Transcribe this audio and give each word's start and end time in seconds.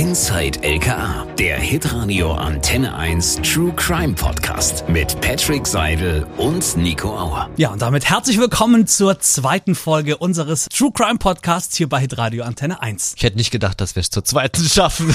Inside 0.00 0.60
LKA, 0.62 1.26
der 1.38 1.58
Hitradio 1.58 2.32
Antenne 2.32 2.94
1 2.94 3.42
True 3.42 3.70
Crime 3.76 4.14
Podcast 4.14 4.88
mit 4.88 5.20
Patrick 5.20 5.66
Seidel 5.66 6.26
und 6.38 6.74
Nico 6.78 7.10
Auer. 7.10 7.50
Ja, 7.58 7.68
und 7.68 7.82
damit 7.82 8.08
herzlich 8.08 8.38
willkommen 8.38 8.86
zur 8.86 9.20
zweiten 9.20 9.74
Folge 9.74 10.16
unseres 10.16 10.70
True 10.70 10.90
Crime 10.90 11.18
Podcasts 11.18 11.76
hier 11.76 11.86
bei 11.86 12.00
Hitradio 12.00 12.44
Antenne 12.44 12.80
1. 12.80 13.12
Ich 13.18 13.22
hätte 13.24 13.36
nicht 13.36 13.50
gedacht, 13.50 13.78
dass 13.82 13.94
wir 13.94 14.00
es 14.00 14.08
zur 14.08 14.24
zweiten 14.24 14.64
schaffen. 14.70 15.14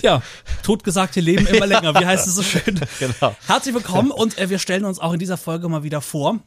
ja, 0.00 0.22
totgesagte 0.62 1.20
leben 1.20 1.46
immer 1.46 1.66
länger. 1.66 1.94
Wie 2.00 2.06
heißt 2.06 2.26
es 2.26 2.36
so 2.36 2.42
schön? 2.42 2.80
Genau. 3.00 3.36
Herzlich 3.46 3.74
willkommen 3.74 4.10
und 4.10 4.38
äh, 4.38 4.48
wir 4.48 4.58
stellen 4.58 4.86
uns 4.86 4.98
auch 4.98 5.12
in 5.12 5.18
dieser 5.18 5.36
Folge 5.36 5.68
mal 5.68 5.82
wieder 5.82 6.00
vor. 6.00 6.38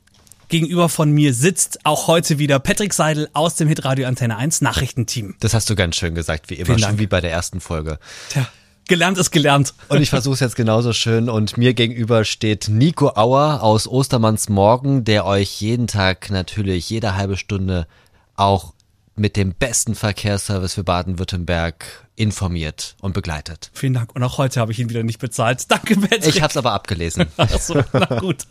Gegenüber 0.51 0.89
von 0.89 1.11
mir 1.11 1.33
sitzt 1.33 1.85
auch 1.85 2.07
heute 2.07 2.37
wieder 2.37 2.59
Patrick 2.59 2.93
Seidel 2.93 3.29
aus 3.31 3.55
dem 3.55 3.69
Hitradio 3.69 4.05
Antenne 4.05 4.35
1 4.35 4.59
Nachrichtenteam. 4.59 5.35
Das 5.39 5.53
hast 5.53 5.69
du 5.69 5.75
ganz 5.75 5.95
schön 5.95 6.13
gesagt, 6.13 6.49
wie 6.49 6.55
immer, 6.55 6.77
schon 6.77 6.99
wie 6.99 7.07
bei 7.07 7.21
der 7.21 7.31
ersten 7.31 7.61
Folge. 7.61 7.99
Tja, 8.29 8.45
gelernt 8.89 9.17
ist 9.17 9.31
gelernt. 9.31 9.73
Und 9.87 10.01
ich 10.01 10.09
versuche 10.09 10.33
es 10.33 10.39
jetzt 10.41 10.57
genauso 10.57 10.91
schön. 10.91 11.29
Und 11.29 11.55
mir 11.57 11.73
gegenüber 11.73 12.25
steht 12.25 12.67
Nico 12.67 13.13
Auer 13.15 13.63
aus 13.63 13.87
Ostermanns 13.87 14.49
Morgen, 14.49 15.05
der 15.05 15.25
euch 15.25 15.61
jeden 15.61 15.87
Tag 15.87 16.29
natürlich 16.29 16.89
jede 16.89 17.15
halbe 17.15 17.37
Stunde 17.37 17.87
auch 18.35 18.73
mit 19.15 19.35
dem 19.35 19.53
besten 19.53 19.93
Verkehrsservice 19.93 20.73
für 20.73 20.83
Baden-Württemberg 20.83 22.07
informiert 22.15 22.95
und 23.01 23.13
begleitet. 23.13 23.69
Vielen 23.73 23.93
Dank. 23.93 24.15
Und 24.15 24.23
auch 24.23 24.37
heute 24.37 24.59
habe 24.59 24.71
ich 24.71 24.79
ihn 24.79 24.89
wieder 24.89 25.03
nicht 25.03 25.19
bezahlt. 25.19 25.65
Danke, 25.69 25.95
Patrick. 25.95 26.27
Ich 26.27 26.41
habe 26.41 26.49
es 26.51 26.57
aber 26.57 26.71
abgelesen. 26.71 27.25
Ach 27.37 27.49
so, 27.59 27.83
na 27.93 28.05
gut. 28.19 28.45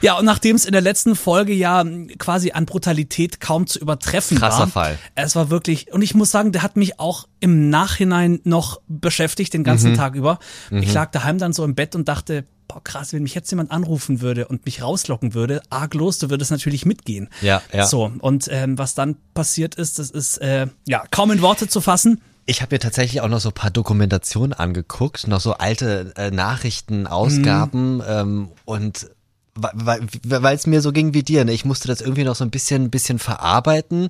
Ja, 0.00 0.18
und 0.18 0.24
nachdem 0.26 0.54
es 0.56 0.64
in 0.64 0.72
der 0.72 0.80
letzten 0.80 1.16
Folge 1.16 1.52
ja 1.52 1.84
quasi 2.18 2.52
an 2.52 2.66
Brutalität 2.66 3.40
kaum 3.40 3.66
zu 3.66 3.78
übertreffen 3.80 4.40
war. 4.40 4.50
Krasser 4.50 4.66
Fall. 4.68 4.98
Es 5.14 5.34
war 5.34 5.50
wirklich, 5.50 5.92
und 5.92 6.02
ich 6.02 6.14
muss 6.14 6.30
sagen, 6.30 6.52
der 6.52 6.62
hat 6.62 6.76
mich 6.76 7.00
auch 7.00 7.26
im 7.40 7.70
Nachhinein 7.70 8.40
noch 8.44 8.80
beschäftigt, 8.86 9.54
den 9.54 9.62
Mhm. 9.62 9.64
ganzen 9.64 9.94
Tag 9.94 10.14
über. 10.14 10.38
Ich 10.70 10.92
lag 10.92 11.10
daheim 11.10 11.38
dann 11.38 11.52
so 11.52 11.64
im 11.64 11.74
Bett 11.74 11.94
und 11.94 12.06
dachte, 12.08 12.44
boah, 12.72 12.82
krass, 12.84 13.12
wenn 13.12 13.22
mich 13.22 13.34
jetzt 13.34 13.50
jemand 13.50 13.70
anrufen 13.70 14.20
würde 14.20 14.46
und 14.46 14.64
mich 14.64 14.82
rauslocken 14.82 15.34
würde, 15.34 15.60
arglos, 15.70 16.18
du 16.18 16.30
würdest 16.30 16.50
natürlich 16.50 16.86
mitgehen. 16.86 17.28
Ja, 17.42 17.62
ja. 17.72 17.86
So, 17.86 18.12
und 18.20 18.48
ähm, 18.50 18.78
was 18.78 18.94
dann 18.94 19.16
passiert 19.34 19.74
ist, 19.74 19.98
das 19.98 20.10
ist 20.10 20.38
äh, 20.38 20.68
ja 20.86 21.02
kaum 21.10 21.30
in 21.32 21.42
Worte 21.42 21.68
zu 21.68 21.80
fassen. 21.80 22.20
Ich 22.46 22.62
habe 22.62 22.74
mir 22.74 22.78
tatsächlich 22.78 23.20
auch 23.20 23.28
noch 23.28 23.40
so 23.40 23.50
ein 23.50 23.54
paar 23.54 23.70
Dokumentationen 23.70 24.52
angeguckt, 24.52 25.26
noch 25.26 25.40
so 25.40 25.54
alte 25.54 26.12
äh, 26.16 26.30
Nachrichtenausgaben 26.30 27.96
Mhm. 27.96 28.04
ähm, 28.06 28.48
und 28.64 29.10
weil 29.54 30.54
es 30.54 30.66
mir 30.66 30.80
so 30.80 30.92
ging 30.92 31.12
wie 31.12 31.22
dir, 31.24 31.44
ne? 31.44 31.52
ich 31.52 31.64
musste 31.64 31.88
das 31.88 32.00
irgendwie 32.00 32.24
noch 32.24 32.36
so 32.36 32.44
ein 32.44 32.50
bisschen, 32.50 32.88
bisschen 32.90 33.18
verarbeiten. 33.18 34.08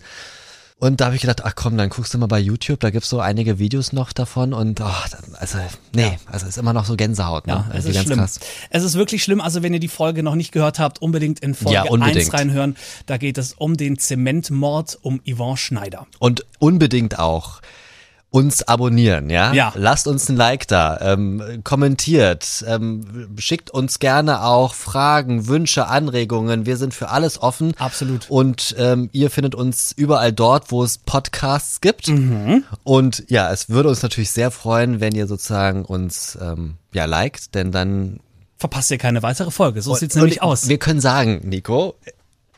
Und 0.81 1.01
da 1.01 1.07
habe 1.07 1.15
ich 1.15 1.21
gedacht, 1.21 1.45
ach 1.45 1.55
komm, 1.55 1.77
dann 1.77 1.91
guckst 1.91 2.15
du 2.15 2.19
mal 2.19 2.27
bei 2.27 2.39
YouTube, 2.39 2.81
da 2.81 2.89
gibt's 2.89 3.11
so 3.11 3.21
einige 3.21 3.59
Videos 3.59 3.93
noch 3.93 4.13
davon 4.15 4.55
und 4.55 4.81
oh, 4.81 4.85
also 5.39 5.59
nee, 5.95 6.19
also 6.25 6.47
ist 6.47 6.57
immer 6.57 6.73
noch 6.73 6.87
so 6.87 6.97
Gänsehaut, 6.97 7.47
ne? 7.47 7.53
Ja, 7.53 7.67
es 7.75 7.85
Irgendwie 7.85 7.89
ist 7.91 7.95
ganz 7.95 8.07
schlimm. 8.07 8.19
krass. 8.19 8.41
Es 8.71 8.83
ist 8.83 8.95
wirklich 8.95 9.23
schlimm. 9.23 9.43
Also 9.43 9.63
wenn 9.63 9.75
ihr 9.75 9.81
die 9.81 9.89
Folge 9.89 10.23
noch 10.23 10.35
nicht 10.35 10.53
gehört 10.53 10.79
habt, 10.79 11.03
unbedingt 11.03 11.41
in 11.41 11.55
Folge 11.55 11.75
Ja, 11.75 11.83
unbedingt. 11.83 12.17
1 12.17 12.33
reinhören. 12.33 12.77
Da 13.05 13.19
geht 13.19 13.37
es 13.37 13.53
um 13.53 13.77
den 13.77 13.99
Zementmord 13.99 14.99
um 15.03 15.21
Yvonne 15.31 15.59
Schneider. 15.59 16.07
Und 16.19 16.47
unbedingt 16.59 17.19
auch 17.19 17.61
uns 18.31 18.63
abonnieren, 18.63 19.29
ja? 19.29 19.53
Ja. 19.53 19.73
Lasst 19.75 20.07
uns 20.07 20.29
ein 20.29 20.37
Like 20.37 20.69
da, 20.69 20.99
ähm, 21.01 21.63
kommentiert, 21.65 22.65
ähm, 22.67 23.29
schickt 23.39 23.71
uns 23.71 23.99
gerne 23.99 24.45
auch 24.45 24.75
Fragen, 24.75 25.49
Wünsche, 25.49 25.87
Anregungen. 25.87 26.65
Wir 26.65 26.77
sind 26.77 26.95
für 26.95 27.09
alles 27.09 27.43
offen. 27.43 27.75
Absolut. 27.79 28.31
Und 28.31 28.75
ähm, 28.79 29.11
ihr 29.13 29.31
findet 29.31 29.55
uns 29.55 29.93
überall 29.97 30.33
dort, 30.33 30.71
wo 30.71 30.85
es 30.85 30.99
Podcasts 30.99 31.81
gibt. 31.81 32.09
Mhm. 32.09 32.65
Und 32.85 33.25
ja, 33.29 33.51
es 33.53 33.69
würde 33.69 33.89
uns 33.89 34.03
natürlich 34.03 34.31
sehr 34.31 34.51
freuen, 34.51 35.01
wenn 35.01 35.15
ihr 35.15 35.27
sozusagen 35.27 35.85
uns 35.85 36.39
ähm, 36.41 36.75
ja 36.93 37.07
liked, 37.07 37.55
denn 37.55 37.73
dann 37.73 38.21
Verpasst 38.61 38.91
ihr 38.91 38.99
keine 38.99 39.23
weitere 39.23 39.51
Folge. 39.51 39.81
So 39.81 39.95
sieht's 39.95 40.15
und 40.17 40.21
nämlich 40.21 40.43
aus. 40.43 40.69
Wir 40.69 40.77
können 40.77 41.01
sagen, 41.01 41.41
Nico, 41.45 41.95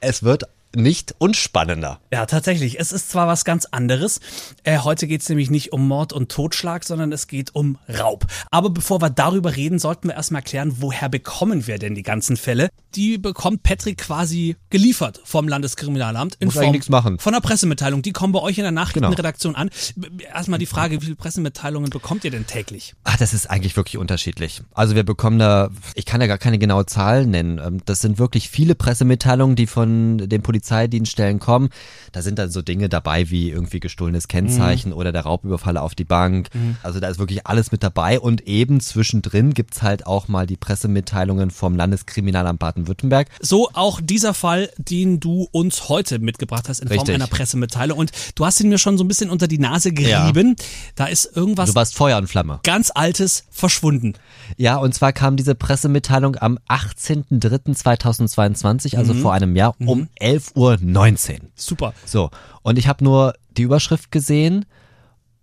es 0.01 0.25
wird 0.25 0.49
nicht 0.75 1.15
unspannender. 1.19 2.01
Ja, 2.13 2.27
tatsächlich. 2.27 2.79
Es 2.81 2.93
ist 2.93 3.11
zwar 3.11 3.27
was 3.29 3.45
ganz 3.45 3.67
anderes. 3.67 4.21
Äh, 4.65 4.79
heute 4.79 5.07
geht's 5.07 5.29
nämlich 5.29 5.51
nicht 5.51 5.73
um 5.73 5.87
Mord 5.89 6.13
und 6.13 6.31
Totschlag, 6.31 6.85
sondern 6.85 7.13
es 7.13 7.27
geht 7.27 7.55
um 7.55 7.79
Raub. 7.89 8.27
Aber 8.51 8.71
bevor 8.71 9.01
wir 9.03 9.11
darüber 9.11 9.57
reden, 9.57 9.79
sollten 9.79 10.09
wir 10.09 10.15
erstmal 10.15 10.43
klären, 10.43 10.77
woher 10.81 11.09
bekommen 11.09 11.67
wir 11.67 11.79
denn 11.79 11.95
die 11.95 12.03
ganzen 12.03 12.37
Fälle? 12.37 12.71
Die 12.95 13.19
bekommt 13.19 13.63
Patrick 13.63 13.99
quasi 13.99 14.57
geliefert 14.71 15.21
vom 15.25 15.49
Landeskriminalamt 15.49 16.37
in 16.41 16.47
Muss 16.49 16.55
Form 16.55 16.73
nichts 16.73 16.89
machen. 16.89 17.19
von 17.19 17.33
einer 17.35 17.41
Pressemitteilung. 17.41 18.03
Die 18.03 18.13
kommen 18.13 18.33
bei 18.33 18.41
euch 18.41 18.59
in 18.59 18.65
der 18.65 18.73
Nachrichtenredaktion 18.73 19.57
an. 19.57 19.71
B- 19.97 20.09
Erstmal 20.25 20.59
die 20.59 20.67
Frage, 20.67 21.01
wie 21.01 21.05
viele 21.07 21.17
Pressemitteilungen 21.17 21.91
bekommt 21.91 22.25
ihr 22.25 22.31
denn 22.31 22.47
täglich? 22.47 22.95
Ach, 23.05 23.17
das 23.17 23.33
ist 23.35 23.49
eigentlich 23.51 23.77
wirklich 23.77 23.97
unterschiedlich. 23.99 24.63
Also 24.73 24.95
wir 24.95 25.05
bekommen 25.05 25.39
da, 25.39 25.71
ich 25.95 26.05
kann 26.07 26.21
ja 26.21 26.27
gar 26.27 26.39
keine 26.39 26.59
genaue 26.59 26.87
Zahl 26.87 27.27
nennen. 27.27 27.59
Ähm, 27.59 27.81
Das 27.87 28.01
sind 28.01 28.19
wirklich 28.19 28.49
viele 28.51 28.75
Pressemitteilungen, 28.75 29.57
die 29.57 29.67
von 29.67 30.19
den 30.19 30.43
Polizeidienststellen 30.63 31.41
kommen. 31.41 31.71
Da 32.13 32.23
sind 32.23 32.39
dann 32.39 32.49
so 32.51 32.63
Dinge 32.63 32.89
dabei 32.89 33.29
wie 33.31 33.51
irgendwie 33.51 33.81
gestohlenes 33.81 34.29
Kennzeichen 34.29 34.93
oder 34.93 35.11
der 35.13 35.23
Raubüberfall 35.23 35.77
auf 35.77 35.97
die 35.97 36.05
Bank. 36.05 36.49
Also 36.83 37.01
da 37.01 37.09
ist 37.09 37.19
wirklich 37.19 37.47
alles 37.47 37.73
mit 37.73 37.83
dabei 37.83 38.21
und 38.21 38.47
eben 38.47 38.81
zwischendrin 38.81 39.55
gibt's 39.55 39.81
halt 39.83 40.07
auch 40.07 40.29
mal 40.29 40.47
die 40.47 40.57
Pressemitteilungen 40.57 41.51
vom 41.51 41.75
Landeskriminalamt 41.77 42.61
Baden-Württemberg. 42.61 43.29
So 43.41 43.71
auch 43.73 44.01
dieser 44.01 44.35
Fall, 44.35 44.71
den 44.79 45.19
du 45.19 45.49
uns 45.51 45.89
heute 45.89 46.21
mitgebracht 46.21 46.69
hast 46.69 46.79
in 46.81 46.87
Form 46.89 46.99
Richtig. 46.99 47.15
einer 47.17 47.27
Pressemitteilung. 47.27 47.99
Und 47.99 48.13
du 48.35 48.45
hast 48.47 48.61
ihn 48.61 48.69
mir 48.69 48.79
schon 48.79 48.99
so 48.99 49.05
ein 49.05 49.09
bisschen 49.09 49.31
unter 49.31 49.49
die 49.49 49.59
Nase 49.59 49.93
gerieben. 49.93 50.55
Da 50.95 51.07
ist 51.07 51.37
irgendwas 51.37 51.71
Du 51.71 51.75
warst 51.75 51.97
Feuer 51.97 52.19
und 52.19 52.29
Flamme. 52.29 52.61
ganz 52.63 52.93
Altes 52.95 53.45
verschwunden. 53.51 54.13
Ja, 54.57 54.77
und 54.77 54.95
zwar 54.95 55.13
kam 55.13 55.37
diese 55.37 55.55
Pressemitteilung 55.55 56.37
am 56.37 56.59
18.03.2022, 56.69 58.97
also 58.97 59.15
vor 59.15 59.33
einem 59.33 59.57
Jahr, 59.57 59.75
um 59.79 60.09
11.19 60.55 61.33
Uhr. 61.33 61.41
Super. 61.55 61.95
So, 62.05 62.31
und 62.63 62.79
ich 62.79 62.89
habe 62.89 63.05
nur 63.05 63.35
die 63.57 63.63
Überschrift 63.63 64.11
gesehen, 64.11 64.65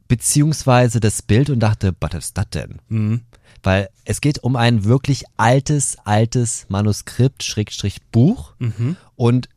beziehungsweise 0.08 1.00
das 1.00 1.22
Bild 1.22 1.50
und 1.50 1.60
dachte, 1.60 1.96
was 2.00 2.14
ist 2.14 2.38
das 2.38 2.50
denn? 2.50 2.80
Weil 3.62 3.90
es 4.06 4.22
geht 4.22 4.44
um 4.44 4.56
ein 4.56 4.86
wirklich 4.86 5.24
altes, 5.38 5.98
altes 6.06 6.66
Manuskript, 6.70 7.44
Schrägstrich 7.44 8.02
Buch. 8.12 8.54
Und 9.16 9.50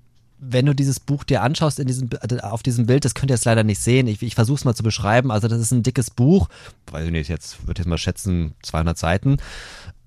wenn 0.44 0.66
du 0.66 0.74
dieses 0.74 0.98
Buch 0.98 1.22
dir 1.22 1.40
anschaust 1.42 1.78
in 1.78 1.86
diesem, 1.86 2.10
auf 2.42 2.64
diesem 2.64 2.86
Bild, 2.86 3.04
das 3.04 3.14
könnt 3.14 3.30
ihr 3.30 3.36
jetzt 3.36 3.44
leider 3.44 3.62
nicht 3.62 3.78
sehen, 3.78 4.08
ich, 4.08 4.20
ich 4.22 4.34
versuche 4.34 4.56
es 4.56 4.64
mal 4.64 4.74
zu 4.74 4.82
beschreiben, 4.82 5.30
also 5.30 5.46
das 5.46 5.60
ist 5.60 5.70
ein 5.70 5.84
dickes 5.84 6.10
Buch, 6.10 6.48
weiß 6.90 7.06
ich 7.06 7.12
nicht, 7.12 7.28
jetzt 7.28 7.60
würde 7.62 7.74
ich 7.74 7.78
jetzt 7.78 7.88
mal 7.88 7.96
schätzen, 7.96 8.54
200 8.62 8.98
Seiten. 8.98 9.36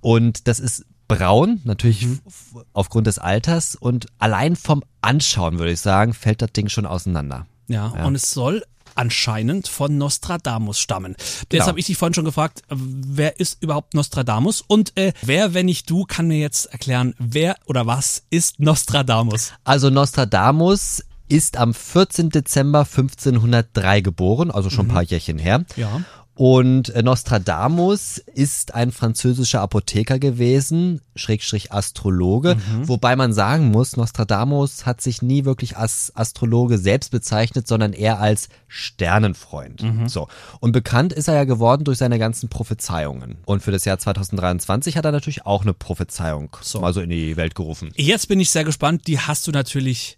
Und 0.01 0.49
das 0.49 0.59
ist 0.59 0.85
braun, 1.07 1.61
natürlich 1.63 2.03
f- 2.03 2.65
aufgrund 2.73 3.07
des 3.07 3.19
Alters 3.19 3.75
und 3.75 4.07
allein 4.19 4.55
vom 4.55 4.83
Anschauen, 5.01 5.59
würde 5.59 5.71
ich 5.71 5.81
sagen, 5.81 6.13
fällt 6.13 6.41
das 6.41 6.51
Ding 6.53 6.69
schon 6.69 6.85
auseinander. 6.85 7.45
Ja, 7.67 7.87
und 8.05 8.15
es 8.15 8.31
soll 8.31 8.63
anscheinend 8.97 9.67
von 9.67 9.97
Nostradamus 9.97 10.79
stammen. 10.79 11.15
Jetzt 11.17 11.45
Genau. 11.49 11.67
habe 11.67 11.79
ich 11.79 11.85
dich 11.87 11.97
vorhin 11.97 12.13
schon 12.13 12.23
gefragt, 12.25 12.61
äh, 12.69 12.75
wer 12.77 13.39
ist 13.39 13.61
überhaupt 13.61 13.93
Nostradamus? 13.93 14.61
Und 14.65 14.97
äh, 14.97 15.11
wer, 15.21 15.53
wenn 15.53 15.65
nicht 15.65 15.89
du, 15.89 16.05
kann 16.05 16.27
mir 16.27 16.37
jetzt 16.39 16.67
erklären, 16.67 17.13
wer 17.19 17.55
oder 17.65 17.85
was 17.87 18.23
ist 18.29 18.59
Nostradamus? 18.59 19.51
Also 19.65 19.89
Nostradamus 19.89 21.03
ist 21.27 21.57
am 21.57 21.73
14. 21.73 22.29
Dezember 22.29 22.81
1503 22.81 24.01
geboren, 24.01 24.51
also 24.51 24.69
schon 24.69 24.85
ein 24.85 24.93
paar 24.93 25.03
Jährchen 25.03 25.39
her. 25.39 25.65
Ja. 25.75 26.01
Und 26.35 26.89
äh, 26.89 27.01
Nostradamus 27.01 28.17
ist 28.17 28.75
ein 28.75 28.91
französischer 28.91 29.61
Apotheker 29.61 30.19
gewesen, 30.19 31.01
Schrägstrich 31.15 31.71
Astrologe, 31.71 32.57
wobei 32.83 33.15
man 33.15 33.31
sagen 33.31 33.71
muss, 33.71 33.95
Nostradamus 33.95 34.85
hat 34.85 34.99
sich 34.99 35.21
nie 35.21 35.45
wirklich 35.45 35.77
als 35.77 36.11
Astrologe 36.15 36.77
selbst 36.77 37.11
bezeichnet, 37.11 37.67
sondern 37.67 37.93
eher 37.93 38.19
als 38.19 38.49
Sternenfreund. 38.67 39.81
So. 40.07 40.27
Und 40.59 40.73
bekannt 40.73 41.13
ist 41.13 41.29
er 41.29 41.35
ja 41.35 41.43
geworden 41.45 41.85
durch 41.85 41.99
seine 41.99 42.19
ganzen 42.19 42.49
Prophezeiungen. 42.49 43.37
Und 43.45 43.63
für 43.63 43.71
das 43.71 43.85
Jahr 43.85 43.97
2023 43.97 44.97
hat 44.97 45.05
er 45.05 45.13
natürlich 45.13 45.45
auch 45.45 45.61
eine 45.61 45.73
Prophezeiung 45.73 46.49
So. 46.61 46.81
mal 46.81 46.93
so 46.93 46.99
in 46.99 47.09
die 47.09 47.37
Welt 47.37 47.55
gerufen. 47.55 47.91
Jetzt 47.95 48.27
bin 48.27 48.39
ich 48.41 48.49
sehr 48.49 48.65
gespannt, 48.65 49.07
die 49.07 49.19
hast 49.19 49.47
du 49.47 49.51
natürlich 49.51 50.17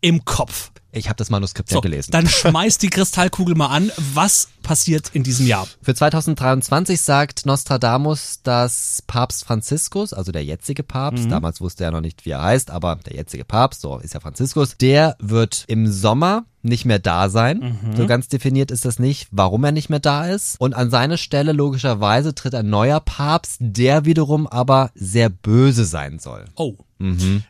im 0.00 0.24
Kopf. 0.24 0.70
Ich 0.92 1.08
habe 1.08 1.16
das 1.16 1.30
Manuskript 1.30 1.68
So, 1.68 1.76
ja 1.76 1.80
gelesen. 1.80 2.10
dann 2.10 2.28
schmeiß 2.28 2.78
die 2.78 2.90
Kristallkugel 2.90 3.54
mal 3.54 3.68
an. 3.68 3.92
Was 4.12 4.48
passiert 4.62 5.10
in 5.12 5.22
diesem 5.22 5.46
Jahr? 5.46 5.66
Für 5.82 5.94
2023 5.94 7.00
sagt 7.00 7.46
Nostradamus, 7.46 8.40
dass 8.42 9.02
Papst 9.06 9.44
Franziskus, 9.44 10.12
also 10.12 10.32
der 10.32 10.44
jetzige 10.44 10.82
Papst, 10.82 11.30
damals 11.30 11.60
wusste 11.60 11.84
er 11.84 11.92
noch 11.92 12.00
nicht, 12.00 12.24
wie 12.26 12.30
er 12.30 12.42
heißt, 12.42 12.70
aber 12.70 12.96
der 12.96 13.14
jetzige 13.14 13.44
Papst, 13.44 13.80
so 13.82 13.98
ist 13.98 14.14
ja 14.14 14.20
Franziskus, 14.20 14.76
der 14.76 15.16
wird 15.20 15.64
im 15.68 15.86
Sommer 15.90 16.44
nicht 16.62 16.84
mehr 16.84 16.98
da 16.98 17.28
sein. 17.28 17.78
So 17.96 18.06
ganz 18.06 18.28
definiert 18.28 18.70
ist 18.70 18.84
das 18.84 18.98
nicht, 18.98 19.28
warum 19.30 19.64
er 19.64 19.72
nicht 19.72 19.90
mehr 19.90 20.00
da 20.00 20.26
ist. 20.26 20.60
Und 20.60 20.74
an 20.74 20.90
seine 20.90 21.18
Stelle 21.18 21.52
logischerweise 21.52 22.34
tritt 22.34 22.54
ein 22.54 22.68
neuer 22.68 23.00
Papst, 23.00 23.56
der 23.60 24.04
wiederum 24.04 24.46
aber 24.46 24.90
sehr 24.94 25.30
böse 25.30 25.84
sein 25.84 26.18
soll. 26.18 26.44
Oh, 26.56 26.74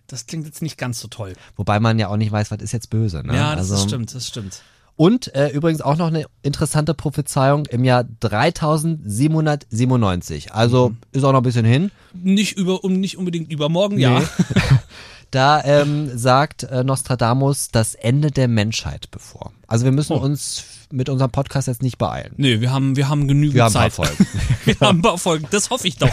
das 0.06 0.26
klingt 0.26 0.46
jetzt 0.46 0.62
nicht 0.62 0.78
ganz 0.78 1.00
so 1.00 1.08
toll. 1.08 1.34
Wobei 1.56 1.80
man 1.80 1.98
ja 1.98 2.08
auch 2.08 2.16
nicht 2.16 2.30
weiß, 2.30 2.50
was 2.50 2.60
ist 2.60 2.72
jetzt 2.72 2.90
böse. 2.90 3.26
Ne? 3.26 3.34
Ja, 3.34 3.56
das 3.56 3.70
also, 3.70 3.86
stimmt, 3.86 4.14
das 4.14 4.26
stimmt. 4.26 4.62
Und 5.00 5.34
äh, 5.34 5.48
übrigens 5.48 5.80
auch 5.80 5.96
noch 5.96 6.08
eine 6.08 6.26
interessante 6.42 6.92
Prophezeiung 6.92 7.64
im 7.66 7.84
Jahr 7.84 8.04
3797. 8.20 10.52
Also 10.52 10.92
ist 11.12 11.24
auch 11.24 11.32
noch 11.32 11.40
ein 11.40 11.44
bisschen 11.44 11.64
hin. 11.64 11.90
Nicht 12.12 12.58
über, 12.58 12.84
um, 12.84 13.00
nicht 13.00 13.16
unbedingt 13.16 13.50
übermorgen, 13.50 13.98
ja. 13.98 14.22
Da 15.30 15.62
ähm, 15.64 16.16
sagt 16.18 16.64
äh, 16.64 16.82
Nostradamus 16.84 17.68
das 17.70 17.94
Ende 17.94 18.30
der 18.30 18.48
Menschheit 18.48 19.10
bevor. 19.10 19.52
Also 19.66 19.84
wir 19.84 19.92
müssen 19.92 20.14
Oh. 20.14 20.20
uns 20.20 20.64
mit 20.92 21.08
unserem 21.08 21.30
Podcast 21.30 21.68
jetzt 21.68 21.82
nicht 21.82 21.98
beeilen. 21.98 22.32
Nee, 22.36 22.60
wir 22.60 22.72
haben, 22.72 22.96
wir 22.96 23.08
haben 23.08 23.28
genügend 23.28 23.54
Wir 23.54 23.62
haben 23.62 23.76
ein 23.76 23.92
Zeit. 23.92 23.94
paar 23.94 24.06
Folgen. 24.06 24.26
wir 24.64 24.80
haben 24.80 24.98
ein 24.98 25.02
paar 25.02 25.18
Folgen, 25.18 25.46
das 25.52 25.70
hoffe 25.70 25.86
ich 25.86 25.98
doch. 25.98 26.10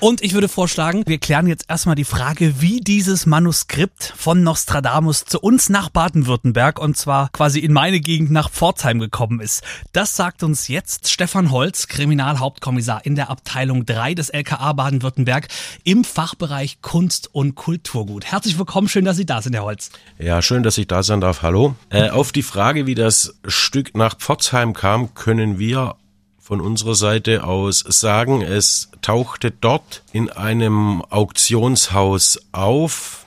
Und 0.00 0.20
ich 0.22 0.34
würde 0.34 0.48
vorschlagen, 0.48 1.04
wir 1.06 1.16
klären 1.16 1.46
jetzt 1.46 1.64
erstmal 1.70 1.94
die 1.94 2.04
Frage, 2.04 2.60
wie 2.60 2.80
dieses 2.80 3.24
Manuskript 3.24 4.12
von 4.14 4.42
Nostradamus 4.42 5.24
zu 5.24 5.40
uns 5.40 5.70
nach 5.70 5.88
Baden-Württemberg 5.88 6.78
und 6.78 6.98
zwar 6.98 7.30
quasi 7.30 7.60
in 7.60 7.72
meine 7.72 8.00
Gegend 8.00 8.30
nach 8.30 8.50
Pforzheim 8.50 8.98
gekommen 8.98 9.40
ist. 9.40 9.62
Das 9.94 10.14
sagt 10.16 10.42
uns 10.42 10.68
jetzt 10.68 11.08
Stefan 11.08 11.50
Holz, 11.50 11.86
Kriminalhauptkommissar 11.88 13.06
in 13.06 13.14
der 13.14 13.30
Abteilung 13.30 13.86
3 13.86 14.12
des 14.14 14.28
LKA 14.28 14.74
Baden-Württemberg 14.74 15.48
im 15.84 16.04
Fachbereich 16.04 16.82
Kunst 16.82 17.34
und 17.34 17.54
Kulturgut. 17.54 18.26
Herzlich 18.26 18.49
willkommen, 18.58 18.88
schön, 18.88 19.04
dass 19.04 19.16
Sie 19.16 19.26
da 19.26 19.42
sind, 19.42 19.54
Herr 19.54 19.64
Holz. 19.64 19.90
Ja, 20.18 20.42
schön, 20.42 20.62
dass 20.62 20.78
ich 20.78 20.86
da 20.86 21.02
sein 21.02 21.20
darf. 21.20 21.42
Hallo. 21.42 21.74
Äh, 21.90 22.10
auf 22.10 22.32
die 22.32 22.42
Frage, 22.42 22.86
wie 22.86 22.94
das 22.94 23.34
Stück 23.46 23.96
nach 23.96 24.16
Pforzheim 24.16 24.72
kam, 24.72 25.14
können 25.14 25.58
wir 25.58 25.96
von 26.38 26.60
unserer 26.60 26.94
Seite 26.94 27.44
aus 27.44 27.84
sagen, 27.86 28.42
es 28.42 28.90
tauchte 29.02 29.52
dort 29.52 30.02
in 30.12 30.30
einem 30.30 31.02
Auktionshaus 31.02 32.40
auf. 32.52 33.26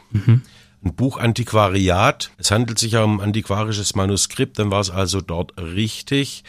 Ein 0.83 0.93
Buchantiquariat. 0.95 2.31
Es 2.37 2.51
handelt 2.51 2.77
sich 2.79 2.91
ja 2.91 3.03
um 3.03 3.21
antiquarisches 3.21 3.95
Manuskript, 3.95 4.59
dann 4.59 4.71
war 4.71 4.81
es 4.81 4.89
also 4.89 5.21
dort 5.21 5.53
richtig. 5.57 6.43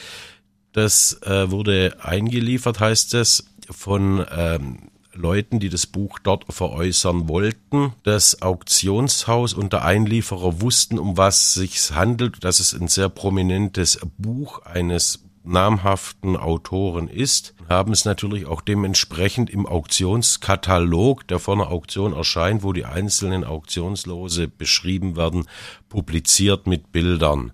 Das 0.72 1.22
äh, 1.22 1.50
wurde 1.50 1.96
eingeliefert, 2.02 2.80
heißt 2.80 3.14
es, 3.14 3.44
von 3.70 4.26
ähm, 4.36 4.90
Leuten, 5.14 5.60
die 5.60 5.68
das 5.68 5.86
Buch 5.86 6.18
dort 6.18 6.44
veräußern 6.52 7.28
wollten. 7.28 7.92
Das 8.02 8.42
Auktionshaus 8.42 9.54
und 9.54 9.72
der 9.72 9.84
Einlieferer 9.84 10.60
wussten, 10.60 10.98
um 10.98 11.16
was 11.16 11.54
sich 11.54 11.90
handelt, 11.92 12.44
dass 12.44 12.60
es 12.60 12.74
ein 12.74 12.88
sehr 12.88 13.08
prominentes 13.08 13.98
Buch 14.18 14.62
eines 14.62 15.24
namhaften 15.44 16.36
Autoren 16.36 17.06
ist, 17.06 17.54
haben 17.68 17.92
es 17.92 18.04
natürlich 18.04 18.46
auch 18.46 18.62
dementsprechend 18.62 19.50
im 19.50 19.66
Auktionskatalog, 19.66 21.28
der 21.28 21.38
vor 21.38 21.54
einer 21.54 21.70
Auktion 21.70 22.14
erscheint, 22.14 22.62
wo 22.62 22.72
die 22.72 22.86
einzelnen 22.86 23.44
Auktionslose 23.44 24.48
beschrieben 24.48 25.16
werden, 25.16 25.46
publiziert 25.88 26.66
mit 26.66 26.92
Bildern. 26.92 27.52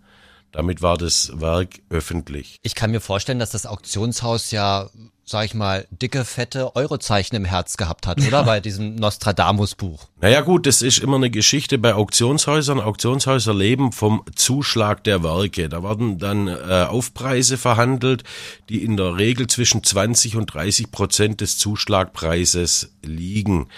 Damit 0.52 0.82
war 0.82 0.97
das 0.97 1.31
Werk 1.35 1.81
öffentlich. 1.91 2.58
Ich 2.62 2.75
kann 2.75 2.91
mir 2.91 3.00
vorstellen, 3.00 3.38
dass 3.38 3.50
das 3.50 3.67
Auktionshaus 3.67 4.50
ja, 4.50 4.91
sag 5.25 5.44
ich 5.44 5.55
mal, 5.55 5.87
dicke, 5.91 6.25
fette 6.25 6.75
Eurozeichen 6.75 7.37
im 7.37 7.44
Herz 7.44 7.76
gehabt 7.76 8.06
hat, 8.06 8.20
oder? 8.26 8.43
Bei 8.50 8.58
diesem 8.58 8.97
Nostradamus-Buch. 8.97 10.08
Naja 10.20 10.41
gut, 10.41 10.67
das 10.67 10.82
ist 10.82 10.99
immer 10.99 11.17
eine 11.17 11.31
Geschichte 11.31 11.79
bei 11.79 11.94
Auktionshäusern. 11.94 12.81
Auktionshäuser 12.81 13.55
leben 13.55 13.93
vom 13.93 14.25
Zuschlag 14.35 15.05
der 15.05 15.23
Werke. 15.23 15.69
Da 15.69 15.85
werden 15.85 16.19
dann 16.19 16.49
äh, 16.49 16.87
Aufpreise 16.88 17.56
verhandelt, 17.56 18.25
die 18.69 18.82
in 18.82 18.97
der 18.97 19.17
Regel 19.17 19.47
zwischen 19.47 19.85
20 19.85 20.37
und 20.37 20.47
30 20.52 20.91
Prozent 20.91 21.41
des 21.41 21.58
Zuschlagpreises 21.58 22.93
liegen. 23.02 23.69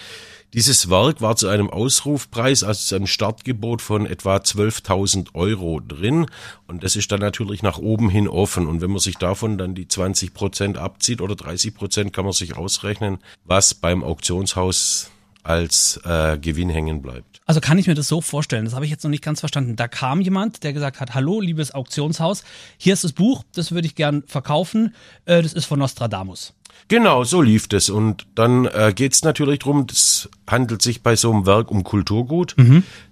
Dieses 0.55 0.91
Werk 0.91 1.23
war 1.23 1.35
zu 1.37 1.49
einem 1.49 1.71
Ausrufpreis, 1.71 2.63
also 2.63 2.85
zu 2.85 2.95
einem 2.95 3.07
Startgebot 3.07 3.81
von 3.81 4.05
etwa 4.05 4.37
12.000 4.37 5.35
Euro 5.35 5.81
drin. 5.81 6.27
Und 6.67 6.85
das 6.85 6.95
ist 6.95 7.11
dann 7.11 7.21
natürlich 7.21 7.63
nach 7.63 7.79
oben 7.79 8.11
hin 8.11 8.29
offen. 8.29 8.67
Und 8.67 8.83
wenn 8.83 8.91
man 8.91 8.99
sich 8.99 9.17
davon 9.17 9.57
dann 9.57 9.75
die 9.75 9.89
20 9.89 10.35
Prozent 10.35 10.77
abzieht 10.77 11.23
oder 11.23 11.37
30 11.37 11.75
Prozent, 11.75 12.13
kann 12.13 12.27
man 12.27 12.35
sich 12.35 12.55
ausrechnen, 12.55 13.19
was 13.45 13.73
beim 13.73 14.05
Auktionshaus 14.05 15.11
als 15.43 15.99
äh, 16.05 16.39
Gewinn 16.39 16.69
hängen 16.69 17.01
bleibt. 17.01 17.41
Also 17.47 17.61
kann 17.61 17.79
ich 17.79 17.87
mir 17.87 17.95
das 17.95 18.09
so 18.09 18.21
vorstellen, 18.21 18.65
das 18.65 18.75
habe 18.75 18.85
ich 18.85 18.91
jetzt 18.91 19.03
noch 19.03 19.11
nicht 19.11 19.25
ganz 19.25 19.41
verstanden. 19.41 19.75
Da 19.75 19.89
kam 19.89 20.21
jemand, 20.21 20.63
der 20.63 20.73
gesagt 20.73 21.01
hat, 21.01 21.15
hallo, 21.15 21.41
liebes 21.41 21.73
Auktionshaus, 21.73 22.45
hier 22.77 22.93
ist 22.93 23.05
das 23.05 23.13
Buch, 23.13 23.43
das 23.55 23.73
würde 23.73 23.87
ich 23.87 23.95
gern 23.95 24.23
verkaufen, 24.27 24.95
äh, 25.25 25.43
das 25.43 25.53
ist 25.53 25.65
von 25.65 25.79
Nostradamus. 25.79 26.55
Genau, 26.93 27.25
so 27.25 27.41
lief 27.41 27.69
das. 27.69 27.89
Und 27.89 28.27
dann 28.35 28.67
äh, 28.67 28.93
geht 28.95 29.15
es 29.15 29.23
natürlich 29.25 29.61
drum. 29.61 29.87
es 29.91 30.29
handelt 30.47 30.83
sich 30.83 31.03
bei 31.03 31.17
so 31.17 31.33
einem 31.33 31.47
Werk 31.47 31.71
um 31.71 31.85
Kulturgut. 31.85 32.55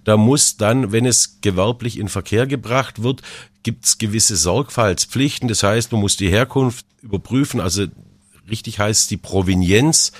Da 0.03 0.17
muss 0.17 0.55
dann, 0.55 0.91
wenn 0.91 1.07
es 1.07 1.41
gewerblich 1.41 1.97
in 1.97 2.07
Verkehr 2.07 2.45
gebracht 2.45 3.01
wird, 3.01 3.23
gibt 3.63 3.85
es 3.85 3.97
gewisse 3.97 4.35
Sorgfaltspflichten. 4.35 5.47
Das 5.47 5.63
heißt, 5.63 5.91
man 5.93 6.01
muss 6.01 6.15
die 6.15 6.29
Herkunft 6.29 6.85
überprüfen, 7.01 7.59
also 7.59 7.87
richtig 8.51 8.77
heißt 8.77 9.01
es 9.01 9.07
die 9.07 9.17
Provenienz. 9.17 10.11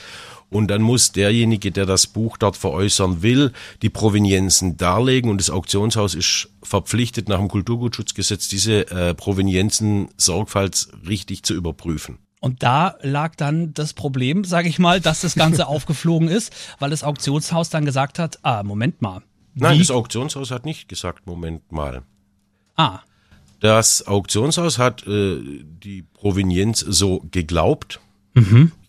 Und 0.49 0.69
dann 0.69 0.81
muss 0.81 1.11
derjenige, 1.11 1.69
der 1.69 1.85
das 1.85 2.07
Buch 2.07 2.37
dort 2.37 2.57
veräußern 2.57 3.21
will, 3.21 3.53
die 3.83 3.91
Provenienzen 3.91 4.77
darlegen. 4.77 5.29
Und 5.29 5.39
das 5.39 5.51
Auktionshaus 5.51 6.15
ist 6.15 6.49
verpflichtet, 6.63 7.29
nach 7.29 7.37
dem 7.37 7.47
Kulturgutschutzgesetz 7.47 8.47
diese 8.47 8.89
äh, 8.89 9.13
Provenienzen 9.13 10.09
sorgfaltsrichtig 10.17 11.43
zu 11.43 11.53
überprüfen. 11.53 12.17
Und 12.41 12.63
da 12.63 12.95
lag 13.01 13.35
dann 13.35 13.73
das 13.75 13.93
Problem, 13.93 14.43
sage 14.43 14.67
ich 14.67 14.79
mal, 14.79 14.99
dass 14.99 15.21
das 15.21 15.35
Ganze 15.35 15.67
aufgeflogen 15.75 16.27
ist, 16.27 16.51
weil 16.79 16.89
das 16.89 17.03
Auktionshaus 17.03 17.69
dann 17.69 17.85
gesagt 17.85 18.17
hat, 18.19 18.39
ah, 18.41 18.63
Moment 18.63 19.01
mal. 19.01 19.21
Nein, 19.53 19.77
das 19.77 19.91
Auktionshaus 19.91 20.49
hat 20.51 20.65
nicht 20.65 20.89
gesagt, 20.89 21.27
Moment 21.27 21.71
mal. 21.71 22.01
Ah, 22.75 22.99
Das 23.59 24.07
Auktionshaus 24.07 24.79
hat 24.79 25.05
äh, 25.05 25.39
die 25.83 26.01
Provenienz 26.13 26.79
so 26.79 27.23
geglaubt, 27.31 27.99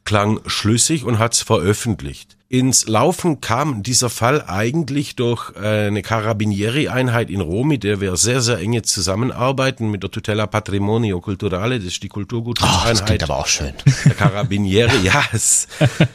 klang 0.05 0.41
schlüssig 0.47 1.05
und 1.05 1.19
hat 1.19 1.35
es 1.35 1.43
veröffentlicht. 1.43 2.39
Ins 2.53 2.87
Laufen 2.87 3.41
kam 3.41 3.83
dieser 3.83 4.11
Fall 4.11 4.45
eigentlich 4.47 5.17
durch 5.17 5.57
äh, 5.57 5.87
eine 5.87 6.03
Carabinieri-Einheit 6.03 7.31
in 7.31 7.41
Rom, 7.41 7.69
mit 7.69 7.83
der 7.83 8.03
wir 8.03 8.15
sehr, 8.19 8.43
sehr 8.43 8.59
enge 8.59 8.83
zusammenarbeiten, 8.83 9.91
mit 9.91 10.03
der 10.03 10.11
Tutela 10.11 10.47
Patrimonio 10.47 11.23
Culturale, 11.23 11.79
das 11.79 11.87
ist 11.87 12.03
die 12.03 12.11
Oh, 12.11 12.13
Kulturgutseinheit. 12.13 12.91
das 12.91 13.05
klingt 13.07 13.23
aber 13.23 13.39
auch 13.39 13.47
schön. 13.47 13.73
Der 14.05 14.13
Carabinieri, 14.13 14.99
ja, 15.03 15.25
es 15.33 15.67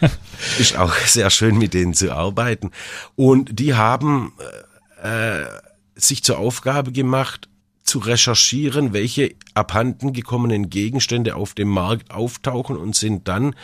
ist 0.59 0.77
auch 0.77 0.93
sehr 0.93 1.31
schön, 1.31 1.57
mit 1.57 1.73
denen 1.73 1.95
zu 1.95 2.13
arbeiten. 2.13 2.69
Und 3.15 3.57
die 3.59 3.73
haben 3.73 4.31
äh, 5.01 5.43
sich 5.95 6.23
zur 6.23 6.37
Aufgabe 6.37 6.91
gemacht, 6.91 7.49
zu 7.83 7.97
recherchieren, 7.97 8.93
welche 8.93 9.33
abhanden 9.55 10.13
gekommenen 10.13 10.69
Gegenstände 10.69 11.35
auf 11.35 11.55
dem 11.55 11.69
Markt 11.69 12.11
auftauchen 12.11 12.77
und 12.77 12.95
sind 12.95 13.27
dann 13.27 13.55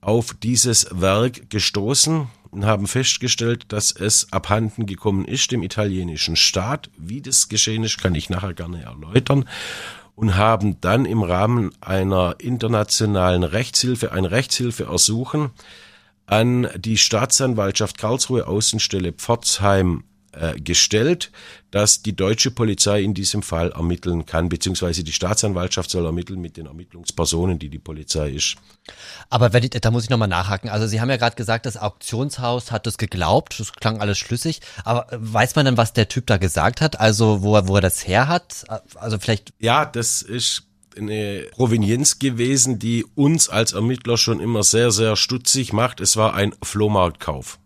auf 0.00 0.34
dieses 0.34 0.86
Werk 0.92 1.50
gestoßen 1.50 2.28
und 2.50 2.64
haben 2.64 2.86
festgestellt, 2.86 3.66
dass 3.68 3.92
es 3.92 4.32
abhanden 4.32 4.86
gekommen 4.86 5.24
ist 5.24 5.52
dem 5.52 5.62
italienischen 5.62 6.36
Staat. 6.36 6.90
Wie 6.96 7.20
das 7.20 7.48
geschehen 7.48 7.84
ist, 7.84 7.98
kann 7.98 8.14
ich 8.14 8.30
nachher 8.30 8.54
gerne 8.54 8.82
erläutern. 8.82 9.48
Und 10.16 10.36
haben 10.36 10.80
dann 10.80 11.06
im 11.06 11.22
Rahmen 11.22 11.70
einer 11.80 12.36
internationalen 12.38 13.42
Rechtshilfe 13.42 14.12
ein 14.12 14.26
Rechtshilfeersuchen 14.26 15.50
an 16.26 16.68
die 16.76 16.98
Staatsanwaltschaft 16.98 17.96
Karlsruhe 17.96 18.46
Außenstelle 18.46 19.12
Pforzheim 19.12 20.04
äh, 20.32 20.60
gestellt, 20.60 21.30
dass 21.70 22.02
die 22.02 22.14
deutsche 22.14 22.50
Polizei 22.50 23.02
in 23.02 23.14
diesem 23.14 23.42
Fall 23.42 23.70
ermitteln 23.72 24.26
kann, 24.26 24.48
beziehungsweise 24.48 25.04
die 25.04 25.12
Staatsanwaltschaft 25.12 25.90
soll 25.90 26.04
ermitteln 26.04 26.40
mit 26.40 26.56
den 26.56 26.66
Ermittlungspersonen, 26.66 27.58
die 27.58 27.68
die 27.68 27.78
Polizei 27.78 28.30
ist. 28.30 28.56
Aber 29.28 29.52
wenn 29.52 29.62
ich, 29.62 29.70
da 29.70 29.90
muss 29.90 30.04
ich 30.04 30.10
nochmal 30.10 30.28
nachhaken. 30.28 30.68
Also 30.68 30.86
Sie 30.86 31.00
haben 31.00 31.10
ja 31.10 31.16
gerade 31.16 31.36
gesagt, 31.36 31.66
das 31.66 31.76
Auktionshaus 31.76 32.72
hat 32.72 32.86
das 32.86 32.98
geglaubt. 32.98 33.58
Das 33.60 33.72
klang 33.72 34.00
alles 34.00 34.18
schlüssig. 34.18 34.60
Aber 34.84 35.06
weiß 35.12 35.54
man 35.56 35.64
denn, 35.64 35.76
was 35.76 35.92
der 35.92 36.08
Typ 36.08 36.26
da 36.26 36.38
gesagt 36.38 36.80
hat? 36.80 36.98
Also 36.98 37.42
wo 37.42 37.54
er, 37.54 37.68
wo 37.68 37.76
er 37.76 37.82
das 37.82 38.06
her 38.06 38.28
hat? 38.28 38.64
Also 38.94 39.18
vielleicht, 39.18 39.52
Ja, 39.60 39.84
das 39.84 40.22
ist 40.22 40.64
eine 40.96 41.46
Provenienz 41.52 42.18
gewesen, 42.18 42.78
die 42.78 43.04
uns 43.14 43.48
als 43.48 43.72
Ermittler 43.72 44.16
schon 44.16 44.40
immer 44.40 44.64
sehr, 44.64 44.90
sehr 44.90 45.16
stutzig 45.16 45.72
macht. 45.72 46.00
Es 46.00 46.16
war 46.16 46.34
ein 46.34 46.54
Flohmarktkauf. 46.62 47.59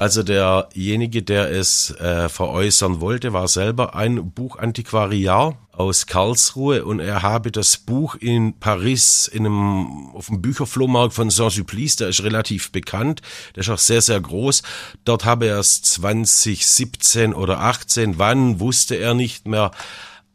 Also 0.00 0.24
derjenige, 0.24 1.22
der 1.22 1.50
es 1.52 1.90
äh, 1.92 2.28
veräußern 2.28 3.00
wollte, 3.00 3.32
war 3.32 3.46
selber 3.46 3.94
ein 3.94 4.32
Buchantiquariat 4.32 5.56
aus 5.70 6.06
Karlsruhe 6.06 6.84
und 6.84 6.98
er 6.98 7.22
habe 7.22 7.52
das 7.52 7.76
Buch 7.76 8.16
in 8.16 8.58
Paris 8.58 9.28
in 9.32 9.46
einem, 9.46 10.10
auf 10.14 10.26
dem 10.26 10.42
Bücherflohmarkt 10.42 11.14
von 11.14 11.30
Saint-Sulpice, 11.30 11.96
der 11.96 12.08
ist 12.08 12.24
relativ 12.24 12.72
bekannt, 12.72 13.22
der 13.54 13.60
ist 13.60 13.70
auch 13.70 13.78
sehr, 13.78 14.02
sehr 14.02 14.20
groß. 14.20 14.64
Dort 15.04 15.24
habe 15.24 15.46
er 15.46 15.60
es 15.60 15.80
2017 15.82 17.32
oder 17.32 17.60
18, 17.60 18.18
wann 18.18 18.58
wusste 18.58 18.96
er 18.96 19.14
nicht 19.14 19.46
mehr, 19.46 19.70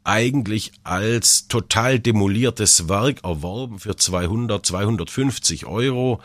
eigentlich 0.04 0.72
als 0.84 1.48
total 1.48 1.98
demoliertes 1.98 2.88
Werk 2.88 3.24
erworben 3.24 3.78
für 3.78 3.96
200, 3.96 4.64
250 4.64 5.66
Euro. 5.66 6.20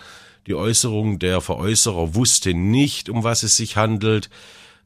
Die 0.48 0.56
Äußerung 0.56 1.20
der 1.20 1.42
Veräußerer 1.42 2.16
wusste 2.16 2.54
nicht, 2.54 3.10
um 3.10 3.24
was 3.24 3.44
es 3.44 3.56
sich 3.56 3.76
handelt. 3.78 4.30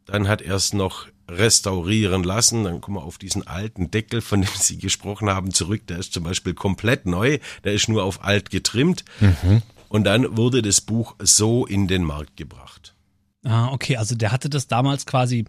Dann 0.06 0.28
hat 0.28 0.42
er 0.42 0.56
es 0.56 0.74
noch 0.74 1.08
restaurieren 1.30 2.24
lassen. 2.24 2.64
Dann 2.66 2.82
kommen 2.82 2.98
wir 2.98 3.04
auf 3.04 3.18
diesen 3.18 3.48
alten 3.48 3.92
Deckel, 3.92 4.22
von 4.22 4.42
dem 4.42 4.50
Sie 4.56 4.78
gesprochen 4.78 5.30
haben, 5.30 5.54
zurück. 5.54 5.88
Der 5.88 6.00
ist 6.00 6.14
zum 6.14 6.24
Beispiel 6.24 6.54
komplett 6.54 7.06
neu. 7.06 7.40
Der 7.64 7.74
ist 7.74 7.88
nur 7.88 8.04
auf 8.04 8.24
alt 8.24 8.50
getrimmt. 8.50 9.06
Mhm. 9.20 9.62
Und 9.90 10.06
dann 10.06 10.38
wurde 10.38 10.62
das 10.62 10.82
Buch 10.82 11.16
so 11.20 11.66
in 11.66 11.88
den 11.88 12.04
Markt 12.04 12.36
gebracht. 12.36 12.96
Ah, 13.44 13.70
okay. 13.72 13.98
Also 13.98 14.16
der 14.16 14.32
hatte 14.32 14.50
das 14.50 14.68
damals 14.68 15.06
quasi 15.06 15.46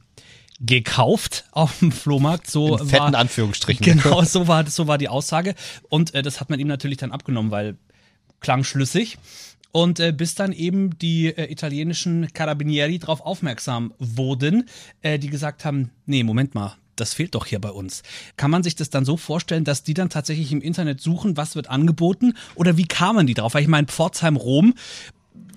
gekauft 0.61 1.45
auf 1.53 1.79
dem 1.81 1.93
Flohmarkt. 1.93 2.51
So 2.51 2.77
in 2.77 2.89
fetten 2.89 3.13
war, 3.13 3.15
Anführungsstrichen. 3.15 3.85
Genau, 3.85 4.23
so 4.23 4.47
war, 4.47 4.67
so 4.67 4.87
war 4.87 4.99
die 4.99 5.09
Aussage. 5.09 5.55
Und 5.89 6.15
äh, 6.15 6.23
das 6.23 6.41
hat 6.41 6.51
man 6.51 6.61
ihm 6.61 6.69
natürlich 6.69 6.99
dann 6.99 7.13
abgenommen, 7.13 7.51
weil 7.51 7.77
klang 8.41 8.65
schlüssig. 8.65 9.19
Und 9.75 9.99
äh, 9.99 10.13
bis 10.13 10.37
dann 10.37 10.53
eben 10.53 10.97
die 11.01 11.27
äh, 11.27 11.51
italienischen 11.51 12.33
Carabinieri 12.33 13.01
darauf 13.01 13.21
aufmerksam 13.21 13.93
wurden, 13.99 14.69
äh, 15.03 15.19
die 15.19 15.27
gesagt 15.27 15.65
haben, 15.65 15.91
nee, 16.07 16.23
Moment 16.23 16.55
mal, 16.55 16.77
das 16.95 17.13
fehlt 17.13 17.35
doch 17.35 17.45
hier 17.45 17.59
bei 17.59 17.71
uns. 17.71 18.05
Kann 18.37 18.53
man 18.53 18.63
sich 18.63 18.77
das 18.77 18.91
dann 18.91 19.05
so 19.05 19.17
vorstellen, 19.17 19.65
dass 19.65 19.83
die 19.83 19.95
dann 19.95 20.11
tatsächlich 20.11 20.53
im 20.53 20.61
Internet 20.61 21.01
suchen, 21.01 21.37
was 21.37 21.57
wird 21.57 21.71
angeboten? 21.71 22.35
Oder 22.55 22.77
wie 22.77 22.87
kamen 22.87 23.27
die 23.27 23.35
drauf? 23.35 23.55
Weil 23.55 23.63
ich 23.63 23.69
meine, 23.69 23.89
Pforzheim 23.89 24.37
Rom 24.37 24.75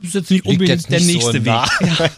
ist 0.02 0.16
jetzt 0.16 0.32
nicht 0.32 0.48
unbedingt 0.48 0.70
jetzt 0.70 0.90
nicht 0.90 1.00
der 1.00 1.14
nächste 1.14 1.40
so 1.40 1.46
Weg. 1.46 2.18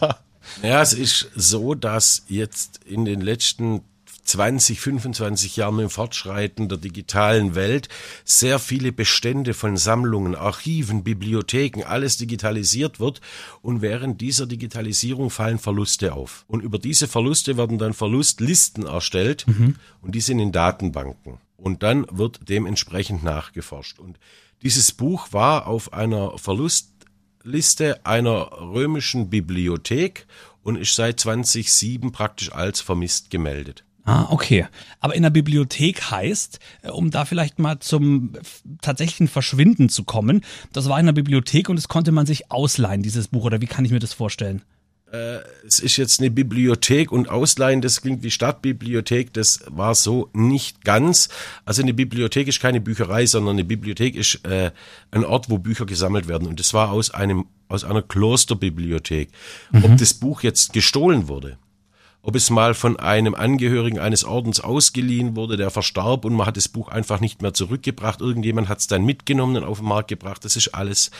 Ja. 0.62 0.68
ja, 0.70 0.80
es 0.80 0.94
ist 0.94 1.28
so, 1.36 1.74
dass 1.74 2.24
jetzt 2.28 2.80
in 2.86 3.04
den 3.04 3.20
letzten 3.20 3.82
20, 4.22 4.80
25 4.80 5.56
Jahren 5.56 5.78
im 5.80 5.90
Fortschreiten 5.90 6.68
der 6.68 6.78
digitalen 6.78 7.54
Welt 7.54 7.88
sehr 8.24 8.58
viele 8.58 8.92
Bestände 8.92 9.54
von 9.54 9.76
Sammlungen, 9.76 10.34
Archiven, 10.34 11.02
Bibliotheken, 11.04 11.84
alles 11.84 12.16
digitalisiert 12.16 13.00
wird 13.00 13.20
und 13.62 13.82
während 13.82 14.20
dieser 14.20 14.46
Digitalisierung 14.46 15.30
fallen 15.30 15.58
Verluste 15.58 16.14
auf. 16.14 16.44
Und 16.48 16.62
über 16.62 16.78
diese 16.78 17.08
Verluste 17.08 17.56
werden 17.56 17.78
dann 17.78 17.92
Verlustlisten 17.92 18.86
erstellt 18.86 19.46
mhm. 19.46 19.76
und 20.02 20.14
die 20.14 20.20
sind 20.20 20.38
in 20.38 20.52
Datenbanken. 20.52 21.38
Und 21.56 21.82
dann 21.82 22.06
wird 22.10 22.48
dementsprechend 22.48 23.22
nachgeforscht. 23.22 23.98
Und 23.98 24.18
dieses 24.62 24.92
Buch 24.92 25.32
war 25.32 25.66
auf 25.66 25.92
einer 25.92 26.38
Verlustliste 26.38 28.04
einer 28.04 28.50
römischen 28.60 29.28
Bibliothek 29.30 30.26
und 30.62 30.76
ist 30.76 30.94
seit 30.94 31.20
2007 31.20 32.12
praktisch 32.12 32.52
als 32.52 32.80
vermisst 32.80 33.30
gemeldet. 33.30 33.84
Ah, 34.04 34.26
okay. 34.30 34.66
Aber 34.98 35.14
in 35.14 35.22
der 35.22 35.30
Bibliothek 35.30 36.10
heißt, 36.10 36.58
äh, 36.82 36.90
um 36.90 37.10
da 37.10 37.24
vielleicht 37.24 37.58
mal 37.58 37.78
zum 37.80 38.32
tatsächlichen 38.80 39.28
Verschwinden 39.28 39.88
zu 39.88 40.04
kommen, 40.04 40.42
das 40.72 40.88
war 40.88 40.98
in 40.98 41.06
der 41.06 41.12
Bibliothek 41.12 41.68
und 41.68 41.78
es 41.78 41.88
konnte 41.88 42.12
man 42.12 42.26
sich 42.26 42.50
ausleihen, 42.50 43.02
dieses 43.02 43.28
Buch, 43.28 43.44
oder 43.44 43.60
wie 43.60 43.66
kann 43.66 43.84
ich 43.84 43.92
mir 43.92 43.98
das 43.98 44.12
vorstellen? 44.12 44.62
Äh, 45.12 45.38
es 45.66 45.80
ist 45.80 45.96
jetzt 45.96 46.20
eine 46.20 46.30
Bibliothek 46.30 47.10
und 47.10 47.28
Ausleihen, 47.28 47.80
das 47.80 48.00
klingt 48.00 48.22
wie 48.22 48.30
Stadtbibliothek, 48.30 49.32
das 49.32 49.60
war 49.66 49.94
so 49.94 50.30
nicht 50.32 50.84
ganz. 50.84 51.28
Also 51.64 51.82
eine 51.82 51.94
Bibliothek 51.94 52.46
ist 52.46 52.60
keine 52.60 52.80
Bücherei, 52.80 53.26
sondern 53.26 53.56
eine 53.56 53.64
Bibliothek 53.64 54.14
ist 54.14 54.44
äh, 54.44 54.70
ein 55.10 55.24
Ort, 55.24 55.50
wo 55.50 55.58
Bücher 55.58 55.84
gesammelt 55.84 56.28
werden. 56.28 56.46
Und 56.46 56.60
das 56.60 56.74
war 56.74 56.90
aus 56.90 57.10
einem 57.10 57.46
aus 57.68 57.84
einer 57.84 58.02
Klosterbibliothek. 58.02 59.30
Mhm. 59.70 59.84
Ob 59.84 59.96
das 59.96 60.14
Buch 60.14 60.42
jetzt 60.42 60.72
gestohlen 60.72 61.28
wurde, 61.28 61.56
ob 62.22 62.36
es 62.36 62.50
mal 62.50 62.74
von 62.74 62.98
einem 62.98 63.34
Angehörigen 63.34 63.98
eines 63.98 64.24
Ordens 64.24 64.60
ausgeliehen 64.60 65.36
wurde, 65.36 65.56
der 65.56 65.70
verstarb 65.70 66.24
und 66.24 66.34
man 66.34 66.46
hat 66.46 66.56
das 66.56 66.68
Buch 66.68 66.88
einfach 66.88 67.20
nicht 67.20 67.42
mehr 67.42 67.54
zurückgebracht. 67.54 68.20
Irgendjemand 68.20 68.68
hat 68.68 68.80
es 68.80 68.86
dann 68.86 69.04
mitgenommen 69.04 69.56
und 69.56 69.64
auf 69.64 69.78
den 69.78 69.88
Markt 69.88 70.08
gebracht. 70.08 70.44
Das 70.44 70.56
ist 70.56 70.74
alles 70.74 71.10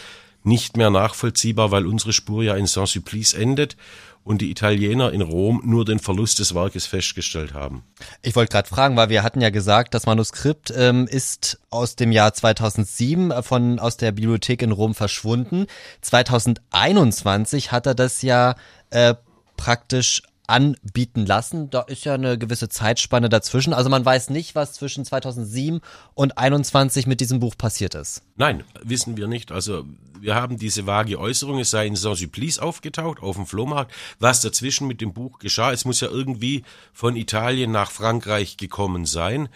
nicht 0.42 0.76
mehr 0.76 0.90
nachvollziehbar, 0.90 1.70
weil 1.70 1.86
unsere 1.86 2.12
Spur 2.12 2.42
ja 2.42 2.54
in 2.54 2.66
Saint-Supplice 2.66 3.34
endet 3.34 3.76
und 4.22 4.42
die 4.42 4.50
Italiener 4.50 5.12
in 5.12 5.22
Rom 5.22 5.62
nur 5.64 5.84
den 5.84 5.98
Verlust 5.98 6.38
des 6.38 6.54
Werkes 6.54 6.86
festgestellt 6.86 7.54
haben. 7.54 7.82
Ich 8.22 8.36
wollte 8.36 8.52
gerade 8.52 8.68
fragen, 8.68 8.96
weil 8.96 9.08
wir 9.08 9.22
hatten 9.22 9.40
ja 9.40 9.50
gesagt, 9.50 9.94
das 9.94 10.06
Manuskript 10.06 10.72
ähm, 10.76 11.06
ist 11.06 11.58
aus 11.70 11.96
dem 11.96 12.12
Jahr 12.12 12.34
2007 12.34 13.30
äh, 13.30 13.42
von 13.42 13.78
aus 13.78 13.96
der 13.96 14.12
Bibliothek 14.12 14.62
in 14.62 14.72
Rom 14.72 14.94
verschwunden. 14.94 15.66
2021 16.02 17.72
hat 17.72 17.86
er 17.86 17.94
das 17.94 18.22
ja 18.22 18.56
äh, 18.90 19.14
praktisch 19.56 20.22
anbieten 20.50 21.24
lassen. 21.24 21.70
Da 21.70 21.82
ist 21.82 22.04
ja 22.04 22.14
eine 22.14 22.36
gewisse 22.36 22.68
Zeitspanne 22.68 23.28
dazwischen. 23.28 23.72
Also 23.72 23.88
man 23.88 24.04
weiß 24.04 24.30
nicht, 24.30 24.54
was 24.54 24.74
zwischen 24.74 25.04
2007 25.04 25.80
und 26.14 26.32
2021 26.32 27.06
mit 27.06 27.20
diesem 27.20 27.40
Buch 27.40 27.56
passiert 27.56 27.94
ist. 27.94 28.22
Nein, 28.36 28.64
wissen 28.82 29.16
wir 29.16 29.28
nicht. 29.28 29.52
Also 29.52 29.84
wir 30.20 30.34
haben 30.34 30.58
diese 30.58 30.86
vage 30.86 31.18
Äußerung, 31.18 31.58
es 31.58 31.70
sei 31.70 31.86
in 31.86 31.96
Saint-Supplice 31.96 32.58
aufgetaucht, 32.58 33.22
auf 33.22 33.36
dem 33.36 33.46
Flohmarkt. 33.46 33.92
Was 34.18 34.40
dazwischen 34.40 34.86
mit 34.86 35.00
dem 35.00 35.12
Buch 35.12 35.38
geschah, 35.38 35.72
es 35.72 35.84
muss 35.84 36.00
ja 36.00 36.08
irgendwie 36.08 36.64
von 36.92 37.16
Italien 37.16 37.70
nach 37.70 37.90
Frankreich 37.90 38.56
gekommen 38.56 39.06
sein. 39.06 39.48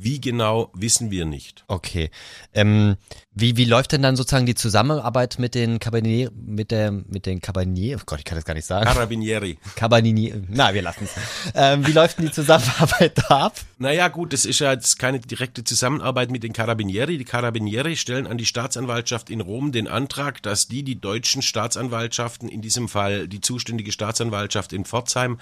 Wie 0.00 0.20
genau, 0.20 0.70
wissen 0.74 1.10
wir 1.10 1.24
nicht. 1.24 1.64
Okay. 1.66 2.10
Ähm, 2.54 2.96
wie, 3.34 3.56
wie 3.56 3.64
läuft 3.64 3.90
denn 3.90 4.02
dann 4.02 4.14
sozusagen 4.14 4.46
die 4.46 4.54
Zusammenarbeit 4.54 5.40
mit 5.40 5.56
den 5.56 5.80
Carabinieri, 5.80 6.30
mit 6.34 6.70
der, 6.70 6.92
mit 6.92 7.26
den 7.26 7.40
Carabinieri, 7.40 8.00
oh 8.00 8.04
Gott, 8.06 8.20
ich 8.20 8.24
kann 8.24 8.36
das 8.36 8.44
gar 8.44 8.54
nicht 8.54 8.64
sagen. 8.64 8.86
Carabinieri. 8.86 9.58
Carabinieri, 9.74 10.44
na, 10.50 10.72
wir 10.72 10.82
lassen 10.82 11.04
es. 11.04 11.52
ähm, 11.56 11.84
wie 11.84 11.90
läuft 11.90 12.18
denn 12.18 12.26
die 12.26 12.32
Zusammenarbeit 12.32 13.18
da 13.28 13.46
ab? 13.46 13.60
Naja, 13.78 14.06
gut, 14.06 14.32
das 14.32 14.44
ist 14.44 14.60
ja 14.60 14.72
jetzt 14.72 15.00
keine 15.00 15.18
direkte 15.18 15.64
Zusammenarbeit 15.64 16.30
mit 16.30 16.44
den 16.44 16.52
Carabinieri. 16.52 17.18
Die 17.18 17.24
Carabinieri 17.24 17.96
stellen 17.96 18.28
an 18.28 18.38
die 18.38 18.46
Staatsanwaltschaft 18.46 19.30
in 19.30 19.40
Rom 19.40 19.72
den 19.72 19.88
Antrag, 19.88 20.44
dass 20.44 20.68
die 20.68 20.84
die 20.84 21.00
deutschen 21.00 21.42
Staatsanwaltschaften, 21.42 22.48
in 22.48 22.62
diesem 22.62 22.88
Fall 22.88 23.26
die 23.26 23.40
zuständige 23.40 23.90
Staatsanwaltschaft 23.90 24.72
in 24.72 24.84
Pforzheim, 24.84 25.40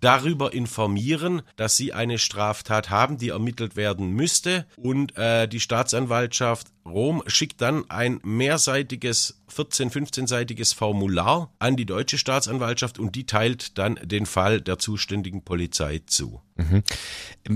darüber 0.00 0.52
informieren, 0.52 1.42
dass 1.56 1.76
sie 1.76 1.92
eine 1.92 2.18
Straftat 2.18 2.90
haben, 2.90 3.18
die 3.18 3.30
ermittelt 3.30 3.76
werden 3.76 4.10
müsste. 4.10 4.66
Und 4.76 5.16
äh, 5.16 5.48
die 5.48 5.60
Staatsanwaltschaft 5.60 6.68
Rom 6.86 7.22
schickt 7.26 7.62
dann 7.62 7.88
ein 7.88 8.20
mehrseitiges, 8.24 9.42
14-, 9.54 9.90
15-seitiges 9.90 10.74
Formular 10.74 11.52
an 11.58 11.76
die 11.76 11.86
deutsche 11.86 12.18
Staatsanwaltschaft 12.18 12.98
und 12.98 13.14
die 13.14 13.24
teilt 13.24 13.78
dann 13.78 13.98
den 14.02 14.26
Fall 14.26 14.60
der 14.60 14.78
zuständigen 14.78 15.42
Polizei 15.42 16.02
zu. 16.06 16.42
Mhm. 16.56 16.82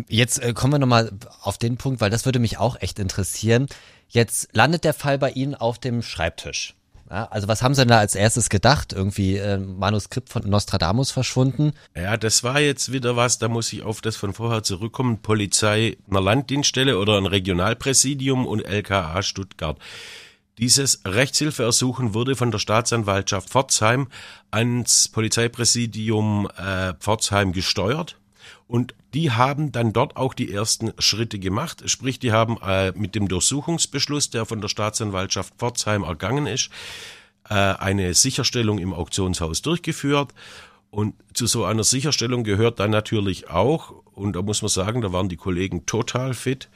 Jetzt 0.08 0.42
äh, 0.42 0.54
kommen 0.54 0.74
wir 0.74 0.78
nochmal 0.78 1.12
auf 1.42 1.58
den 1.58 1.76
Punkt, 1.76 2.00
weil 2.00 2.10
das 2.10 2.24
würde 2.24 2.38
mich 2.38 2.58
auch 2.58 2.80
echt 2.80 2.98
interessieren. 2.98 3.66
Jetzt 4.08 4.48
landet 4.52 4.84
der 4.84 4.94
Fall 4.94 5.18
bei 5.18 5.30
Ihnen 5.30 5.54
auf 5.54 5.78
dem 5.78 6.02
Schreibtisch. 6.02 6.74
Ja, 7.10 7.24
also 7.26 7.48
was 7.48 7.62
haben 7.62 7.74
Sie 7.74 7.82
denn 7.82 7.88
da 7.88 7.98
als 7.98 8.14
erstes 8.14 8.50
gedacht? 8.50 8.92
Irgendwie 8.92 9.36
äh, 9.36 9.58
Manuskript 9.58 10.28
von 10.28 10.48
Nostradamus 10.48 11.10
verschwunden? 11.10 11.72
Ja, 11.96 12.16
das 12.16 12.44
war 12.44 12.60
jetzt 12.60 12.92
wieder 12.92 13.16
was, 13.16 13.38
da 13.38 13.48
muss 13.48 13.72
ich 13.72 13.82
auf 13.82 14.00
das 14.00 14.16
von 14.16 14.34
vorher 14.34 14.62
zurückkommen. 14.62 15.22
Polizei 15.22 15.96
einer 16.10 16.20
Landdienststelle 16.20 16.98
oder 16.98 17.16
ein 17.16 17.26
Regionalpräsidium 17.26 18.46
und 18.46 18.60
LKA 18.60 19.22
Stuttgart. 19.22 19.78
Dieses 20.58 21.00
Rechtshilfeersuchen 21.06 22.14
wurde 22.14 22.34
von 22.34 22.50
der 22.50 22.58
Staatsanwaltschaft 22.58 23.48
Pforzheim 23.48 24.08
ans 24.50 25.08
Polizeipräsidium 25.08 26.48
äh, 26.58 26.94
Pforzheim 26.94 27.52
gesteuert. 27.52 28.16
Und 28.68 28.94
die 29.14 29.32
haben 29.32 29.72
dann 29.72 29.94
dort 29.94 30.16
auch 30.16 30.34
die 30.34 30.52
ersten 30.52 30.92
Schritte 30.98 31.38
gemacht. 31.38 31.88
Sprich, 31.88 32.18
die 32.18 32.32
haben 32.32 32.58
äh, 32.62 32.92
mit 32.92 33.14
dem 33.14 33.26
Durchsuchungsbeschluss, 33.26 34.28
der 34.28 34.44
von 34.44 34.60
der 34.60 34.68
Staatsanwaltschaft 34.68 35.54
Pforzheim 35.56 36.02
ergangen 36.02 36.46
ist, 36.46 36.68
äh, 37.48 37.54
eine 37.54 38.12
Sicherstellung 38.12 38.78
im 38.78 38.92
Auktionshaus 38.92 39.62
durchgeführt. 39.62 40.34
Und 40.90 41.14
zu 41.32 41.46
so 41.46 41.64
einer 41.64 41.84
Sicherstellung 41.84 42.44
gehört 42.44 42.78
dann 42.78 42.90
natürlich 42.90 43.48
auch, 43.48 43.94
und 44.12 44.36
da 44.36 44.42
muss 44.42 44.60
man 44.60 44.68
sagen, 44.68 45.00
da 45.00 45.12
waren 45.12 45.30
die 45.30 45.36
Kollegen 45.36 45.86
total 45.86 46.34
fit, 46.34 46.68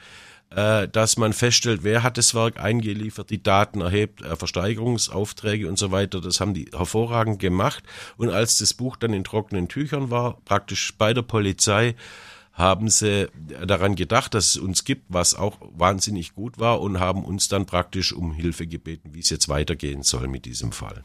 äh, 0.55 0.87
dass 0.87 1.17
man 1.17 1.33
feststellt, 1.33 1.83
wer 1.83 2.03
hat 2.03 2.17
das 2.17 2.35
Werk 2.35 2.59
eingeliefert, 2.59 3.29
die 3.29 3.41
Daten 3.41 3.81
erhebt, 3.81 4.21
äh, 4.21 4.35
Versteigerungsaufträge 4.35 5.67
und 5.67 5.77
so 5.77 5.91
weiter. 5.91 6.21
Das 6.21 6.39
haben 6.39 6.53
die 6.53 6.69
hervorragend 6.73 7.39
gemacht. 7.39 7.83
Und 8.17 8.29
als 8.29 8.57
das 8.57 8.73
Buch 8.73 8.95
dann 8.97 9.13
in 9.13 9.23
trockenen 9.23 9.67
Tüchern 9.67 10.11
war, 10.11 10.41
praktisch 10.45 10.93
bei 10.97 11.13
der 11.13 11.23
Polizei, 11.23 11.95
haben 12.53 12.89
sie 12.89 13.29
daran 13.65 13.95
gedacht, 13.95 14.35
dass 14.35 14.49
es 14.49 14.57
uns 14.57 14.83
gibt, 14.83 15.05
was 15.09 15.33
auch 15.33 15.57
wahnsinnig 15.75 16.35
gut 16.35 16.59
war 16.59 16.81
und 16.81 16.99
haben 16.99 17.25
uns 17.25 17.47
dann 17.47 17.65
praktisch 17.65 18.13
um 18.13 18.31
Hilfe 18.31 18.67
gebeten, 18.67 19.09
wie 19.13 19.21
es 19.21 19.31
jetzt 19.31 19.49
weitergehen 19.49 20.03
soll 20.03 20.27
mit 20.27 20.45
diesem 20.45 20.71
Fall. 20.71 21.03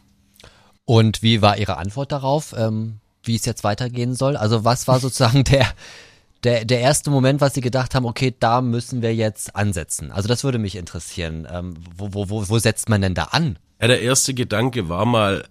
Und 0.84 1.22
wie 1.22 1.40
war 1.40 1.56
Ihre 1.56 1.78
Antwort 1.78 2.12
darauf, 2.12 2.54
ähm, 2.56 3.00
wie 3.22 3.36
es 3.36 3.46
jetzt 3.46 3.64
weitergehen 3.64 4.14
soll? 4.14 4.36
Also 4.36 4.64
was 4.64 4.88
war 4.88 5.00
sozusagen 5.00 5.44
der, 5.44 5.66
der, 6.44 6.64
der 6.64 6.80
erste 6.80 7.10
Moment, 7.10 7.40
was 7.40 7.54
Sie 7.54 7.60
gedacht 7.60 7.94
haben, 7.94 8.06
okay, 8.06 8.34
da 8.38 8.60
müssen 8.60 9.02
wir 9.02 9.14
jetzt 9.14 9.56
ansetzen? 9.56 10.12
Also 10.12 10.28
das 10.28 10.44
würde 10.44 10.58
mich 10.58 10.76
interessieren. 10.76 11.46
Ähm, 11.50 11.74
wo, 11.96 12.14
wo, 12.14 12.30
wo, 12.30 12.48
wo 12.48 12.58
setzt 12.58 12.88
man 12.88 13.00
denn 13.00 13.14
da 13.14 13.24
an? 13.24 13.58
Ja, 13.80 13.88
der 13.88 14.02
erste 14.02 14.34
Gedanke 14.34 14.88
war 14.88 15.04
mal, 15.04 15.44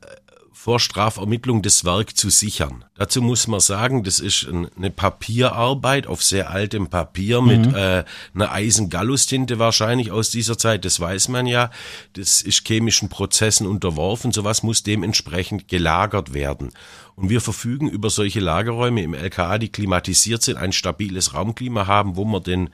vor 0.57 0.79
Strafermittlung 0.79 1.61
das 1.61 1.85
Werk 1.85 2.17
zu 2.17 2.31
sichern. 2.31 2.83
Dazu 2.95 3.21
muss 3.21 3.47
man 3.47 3.59
sagen, 3.59 4.03
das 4.03 4.19
ist 4.19 4.47
eine 4.47 4.89
Papierarbeit 4.89 6.07
auf 6.07 6.23
sehr 6.23 6.49
altem 6.49 6.87
Papier 6.87 7.41
mit 7.43 7.67
mhm. 7.67 7.75
äh, 7.75 8.03
einer 8.33 8.51
Eisengallustinte 8.51 9.59
wahrscheinlich 9.59 10.11
aus 10.11 10.31
dieser 10.31 10.57
Zeit, 10.57 10.83
das 10.83 10.99
weiß 10.99 11.27
man 11.27 11.45
ja. 11.45 11.69
Das 12.13 12.41
ist 12.41 12.67
chemischen 12.67 13.07
Prozessen 13.07 13.67
unterworfen, 13.67 14.31
sowas 14.31 14.63
muss 14.63 14.81
dementsprechend 14.81 15.67
gelagert 15.67 16.33
werden. 16.33 16.71
Und 17.15 17.29
wir 17.29 17.39
verfügen 17.39 17.87
über 17.87 18.09
solche 18.09 18.39
Lagerräume 18.39 19.03
im 19.03 19.13
LKA, 19.13 19.59
die 19.59 19.69
klimatisiert 19.69 20.41
sind, 20.41 20.57
ein 20.57 20.73
stabiles 20.73 21.35
Raumklima 21.35 21.85
haben, 21.85 22.15
wo 22.15 22.25
man 22.25 22.41
den 22.41 22.71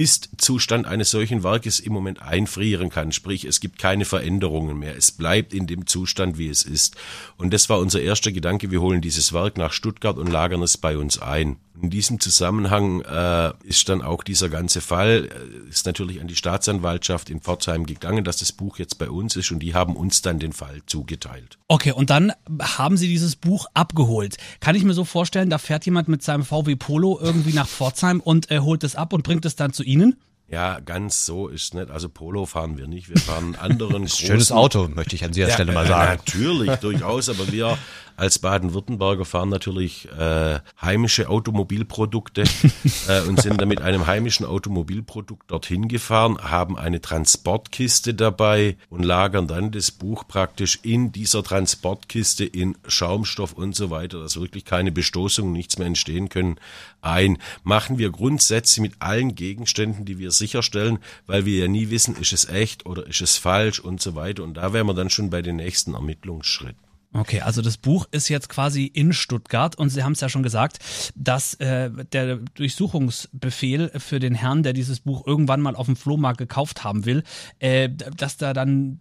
ist-Zustand 0.00 0.86
eines 0.86 1.10
solchen 1.10 1.42
Werkes 1.42 1.78
im 1.78 1.92
Moment 1.92 2.22
einfrieren 2.22 2.88
kann. 2.88 3.12
Sprich, 3.12 3.44
es 3.44 3.60
gibt 3.60 3.78
keine 3.78 4.06
Veränderungen 4.06 4.78
mehr. 4.78 4.96
Es 4.96 5.12
bleibt 5.12 5.52
in 5.52 5.66
dem 5.66 5.86
Zustand, 5.86 6.38
wie 6.38 6.48
es 6.48 6.62
ist. 6.62 6.96
Und 7.36 7.52
das 7.52 7.68
war 7.68 7.78
unser 7.78 8.00
erster 8.00 8.32
Gedanke. 8.32 8.70
Wir 8.70 8.80
holen 8.80 9.02
dieses 9.02 9.34
Werk 9.34 9.58
nach 9.58 9.74
Stuttgart 9.74 10.16
und 10.16 10.28
lagern 10.28 10.62
es 10.62 10.78
bei 10.78 10.96
uns 10.96 11.18
ein. 11.20 11.56
In 11.82 11.88
diesem 11.88 12.20
Zusammenhang 12.20 13.00
äh, 13.00 13.52
ist 13.64 13.88
dann 13.88 14.02
auch 14.02 14.22
dieser 14.22 14.48
ganze 14.48 14.80
Fall, 14.80 15.30
äh, 15.30 15.68
ist 15.70 15.86
natürlich 15.86 16.20
an 16.20 16.26
die 16.26 16.36
Staatsanwaltschaft 16.36 17.30
in 17.30 17.40
Pforzheim 17.40 17.86
gegangen, 17.86 18.22
dass 18.24 18.38
das 18.38 18.52
Buch 18.52 18.78
jetzt 18.78 18.98
bei 18.98 19.08
uns 19.08 19.36
ist 19.36 19.50
und 19.50 19.60
die 19.60 19.74
haben 19.74 19.96
uns 19.96 20.20
dann 20.20 20.38
den 20.38 20.52
Fall 20.52 20.82
zugeteilt. 20.86 21.58
Okay, 21.68 21.92
und 21.92 22.10
dann 22.10 22.32
haben 22.60 22.96
Sie 22.96 23.08
dieses 23.08 23.36
Buch 23.36 23.66
abgeholt. 23.72 24.36
Kann 24.60 24.74
ich 24.74 24.84
mir 24.84 24.92
so 24.92 25.04
vorstellen, 25.04 25.48
da 25.48 25.58
fährt 25.58 25.86
jemand 25.86 26.08
mit 26.08 26.22
seinem 26.22 26.44
VW 26.44 26.76
Polo 26.76 27.18
irgendwie 27.20 27.54
nach 27.54 27.68
Pforzheim 27.68 28.20
und 28.20 28.50
äh, 28.50 28.58
holt 28.60 28.84
es 28.84 28.94
ab 28.94 29.12
und 29.12 29.22
bringt 29.22 29.44
es 29.46 29.56
dann 29.56 29.72
zu 29.72 29.82
Ihnen? 29.82 30.16
Ja, 30.50 30.80
ganz 30.80 31.26
so 31.26 31.46
ist 31.46 31.74
nicht. 31.74 31.90
Also 31.90 32.08
Polo 32.08 32.44
fahren 32.44 32.76
wir 32.76 32.88
nicht. 32.88 33.08
Wir 33.08 33.18
fahren 33.18 33.54
anderen 33.54 34.02
großen. 34.06 34.26
Schönes 34.26 34.50
Auto, 34.50 34.88
möchte 34.88 35.14
ich 35.14 35.24
an 35.24 35.30
dieser 35.30 35.48
ja, 35.48 35.54
Stelle 35.54 35.72
mal 35.72 35.86
sagen. 35.86 36.20
Natürlich, 36.26 36.72
durchaus. 36.76 37.28
Aber 37.28 37.52
wir 37.52 37.78
als 38.20 38.38
Baden-Württemberger 38.38 39.24
fahren 39.24 39.48
natürlich 39.48 40.06
äh, 40.12 40.60
heimische 40.80 41.30
Automobilprodukte 41.30 42.44
äh, 43.08 43.22
und 43.22 43.40
sind 43.40 43.58
dann 43.58 43.68
mit 43.68 43.80
einem 43.80 44.06
heimischen 44.06 44.44
Automobilprodukt 44.44 45.50
dorthin 45.50 45.88
gefahren, 45.88 46.36
haben 46.38 46.76
eine 46.76 47.00
Transportkiste 47.00 48.12
dabei 48.12 48.76
und 48.90 49.04
lagern 49.04 49.48
dann 49.48 49.70
das 49.70 49.90
Buch 49.90 50.28
praktisch 50.28 50.80
in 50.82 51.12
dieser 51.12 51.42
Transportkiste 51.42 52.44
in 52.44 52.76
Schaumstoff 52.86 53.54
und 53.54 53.74
so 53.74 53.88
weiter, 53.88 54.20
dass 54.20 54.38
wirklich 54.38 54.66
keine 54.66 54.92
Bestoßungen, 54.92 55.54
nichts 55.54 55.78
mehr 55.78 55.86
entstehen 55.86 56.28
können, 56.28 56.56
ein. 57.00 57.38
Machen 57.64 57.96
wir 57.96 58.10
Grundsätze 58.10 58.82
mit 58.82 58.92
allen 58.98 59.34
Gegenständen, 59.34 60.04
die 60.04 60.18
wir 60.18 60.30
sicherstellen, 60.30 60.98
weil 61.26 61.46
wir 61.46 61.58
ja 61.58 61.68
nie 61.68 61.88
wissen, 61.88 62.14
ist 62.16 62.34
es 62.34 62.46
echt 62.50 62.84
oder 62.84 63.06
ist 63.06 63.22
es 63.22 63.38
falsch 63.38 63.80
und 63.80 64.02
so 64.02 64.14
weiter. 64.14 64.42
Und 64.42 64.54
da 64.54 64.74
wären 64.74 64.86
wir 64.86 64.94
dann 64.94 65.08
schon 65.08 65.30
bei 65.30 65.40
den 65.40 65.56
nächsten 65.56 65.94
Ermittlungsschritten. 65.94 66.89
Okay, 67.12 67.40
also 67.40 67.60
das 67.60 67.76
Buch 67.76 68.06
ist 68.12 68.28
jetzt 68.28 68.48
quasi 68.48 68.84
in 68.86 69.12
Stuttgart 69.12 69.76
und 69.76 69.88
Sie 69.88 70.04
haben 70.04 70.12
es 70.12 70.20
ja 70.20 70.28
schon 70.28 70.44
gesagt, 70.44 70.78
dass 71.16 71.54
äh, 71.54 71.90
der 72.12 72.36
Durchsuchungsbefehl 72.54 73.90
für 73.98 74.20
den 74.20 74.34
Herrn, 74.34 74.62
der 74.62 74.72
dieses 74.72 75.00
Buch 75.00 75.26
irgendwann 75.26 75.60
mal 75.60 75.74
auf 75.74 75.86
dem 75.86 75.96
Flohmarkt 75.96 76.38
gekauft 76.38 76.84
haben 76.84 77.06
will, 77.06 77.24
äh, 77.58 77.88
dass 77.88 78.36
da 78.36 78.52
dann 78.52 79.00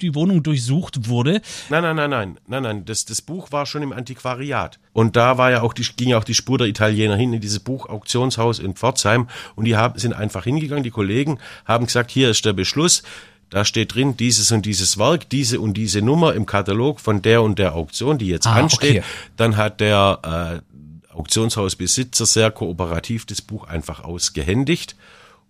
die 0.00 0.14
Wohnung 0.14 0.42
durchsucht 0.42 1.08
wurde. 1.08 1.42
Nein, 1.68 1.82
nein, 1.82 1.96
nein, 1.96 2.10
nein, 2.10 2.40
nein, 2.46 2.62
nein. 2.62 2.84
Das, 2.84 3.04
das 3.04 3.22
Buch 3.22 3.52
war 3.52 3.66
schon 3.66 3.82
im 3.82 3.92
Antiquariat. 3.92 4.78
Und 4.92 5.16
da 5.16 5.38
war 5.38 5.50
ja 5.50 5.62
auch 5.62 5.72
die, 5.72 5.82
ging 5.82 6.10
ja 6.10 6.18
auch 6.18 6.24
die 6.24 6.34
Spur 6.34 6.58
der 6.58 6.68
Italiener 6.68 7.16
hin 7.16 7.32
in 7.32 7.40
dieses 7.40 7.60
Buch 7.60 7.86
Auktionshaus 7.86 8.58
in 8.58 8.74
Pforzheim. 8.74 9.28
Und 9.56 9.64
die 9.64 9.76
haben, 9.76 9.98
sind 9.98 10.12
einfach 10.12 10.44
hingegangen. 10.44 10.84
Die 10.84 10.90
Kollegen 10.90 11.38
haben 11.64 11.86
gesagt, 11.86 12.10
hier 12.10 12.30
ist 12.30 12.44
der 12.44 12.52
Beschluss. 12.52 13.02
Da 13.50 13.64
steht 13.64 13.94
drin, 13.94 14.16
dieses 14.16 14.52
und 14.52 14.64
dieses 14.64 14.96
Werk, 14.96 15.28
diese 15.28 15.60
und 15.60 15.74
diese 15.74 16.02
Nummer 16.02 16.34
im 16.34 16.46
Katalog 16.46 17.00
von 17.00 17.20
der 17.20 17.42
und 17.42 17.58
der 17.58 17.74
Auktion, 17.74 18.16
die 18.16 18.28
jetzt 18.28 18.46
ah, 18.46 18.54
ansteht. 18.54 18.98
Okay. 18.98 19.02
Dann 19.36 19.56
hat 19.56 19.80
der 19.80 20.62
äh, 20.62 21.14
Auktionshausbesitzer 21.14 22.26
sehr 22.26 22.52
kooperativ 22.52 23.26
das 23.26 23.42
Buch 23.42 23.64
einfach 23.64 24.04
ausgehändigt. 24.04 24.96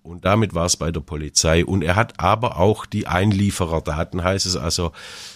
Und 0.02 0.25
damit 0.25 0.54
war 0.54 0.64
es 0.64 0.78
bei 0.78 0.90
der 0.90 1.00
Polizei. 1.00 1.64
Und 1.64 1.83
er 1.83 1.95
hat 1.95 2.19
aber 2.19 2.59
auch 2.59 2.87
die 2.87 3.07
Einliefererdaten, 3.07 4.25
heißt 4.25 4.47
es 4.47 4.57
also, 4.57 4.92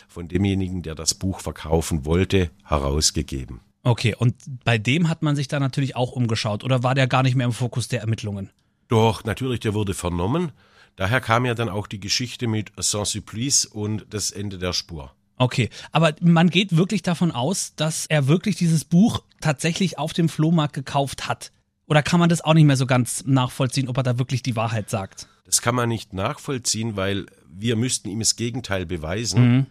von 0.08 0.28
demjenigen, 0.28 0.82
der 0.82 0.94
das 0.94 1.12
Buch 1.12 1.40
verkaufen 1.40 2.06
wollte, 2.06 2.50
herausgegeben. 2.64 3.60
Okay, 3.82 4.14
und 4.16 4.34
bei 4.64 4.78
dem 4.78 5.10
hat 5.10 5.22
man 5.22 5.36
sich 5.36 5.48
da 5.48 5.60
natürlich 5.60 5.96
auch 5.96 6.12
umgeschaut 6.12 6.64
oder 6.64 6.82
war 6.82 6.94
der 6.94 7.06
gar 7.06 7.22
nicht 7.22 7.34
mehr 7.34 7.46
im 7.46 7.52
Fokus 7.52 7.88
der 7.88 8.00
Ermittlungen? 8.00 8.48
Doch, 8.88 9.24
natürlich, 9.24 9.60
der 9.60 9.74
wurde 9.74 9.92
vernommen. 9.92 10.52
Daher 10.96 11.20
kam 11.20 11.44
ja 11.44 11.54
dann 11.54 11.68
auch 11.68 11.86
die 11.86 12.00
Geschichte 12.00 12.46
mit 12.46 12.72
Saint-Supplice 12.76 13.66
und 13.66 14.06
das 14.10 14.30
Ende 14.30 14.58
der 14.58 14.72
Spur. 14.72 15.12
Okay, 15.36 15.68
aber 15.90 16.14
man 16.20 16.48
geht 16.48 16.76
wirklich 16.76 17.02
davon 17.02 17.32
aus, 17.32 17.74
dass 17.74 18.06
er 18.06 18.28
wirklich 18.28 18.56
dieses 18.56 18.84
Buch 18.84 19.22
tatsächlich 19.40 19.98
auf 19.98 20.12
dem 20.12 20.28
Flohmarkt 20.28 20.74
gekauft 20.74 21.28
hat. 21.28 21.50
Oder 21.86 22.02
kann 22.02 22.20
man 22.20 22.28
das 22.28 22.40
auch 22.40 22.54
nicht 22.54 22.64
mehr 22.64 22.76
so 22.76 22.86
ganz 22.86 23.24
nachvollziehen, 23.26 23.88
ob 23.88 23.96
er 23.96 24.02
da 24.04 24.18
wirklich 24.18 24.42
die 24.42 24.56
Wahrheit 24.56 24.88
sagt? 24.88 25.26
Das 25.44 25.60
kann 25.60 25.74
man 25.74 25.88
nicht 25.88 26.12
nachvollziehen, 26.12 26.96
weil 26.96 27.26
wir 27.46 27.76
müssten 27.76 28.08
ihm 28.08 28.20
das 28.20 28.36
Gegenteil 28.36 28.86
beweisen. 28.86 29.56
Mhm. 29.56 29.66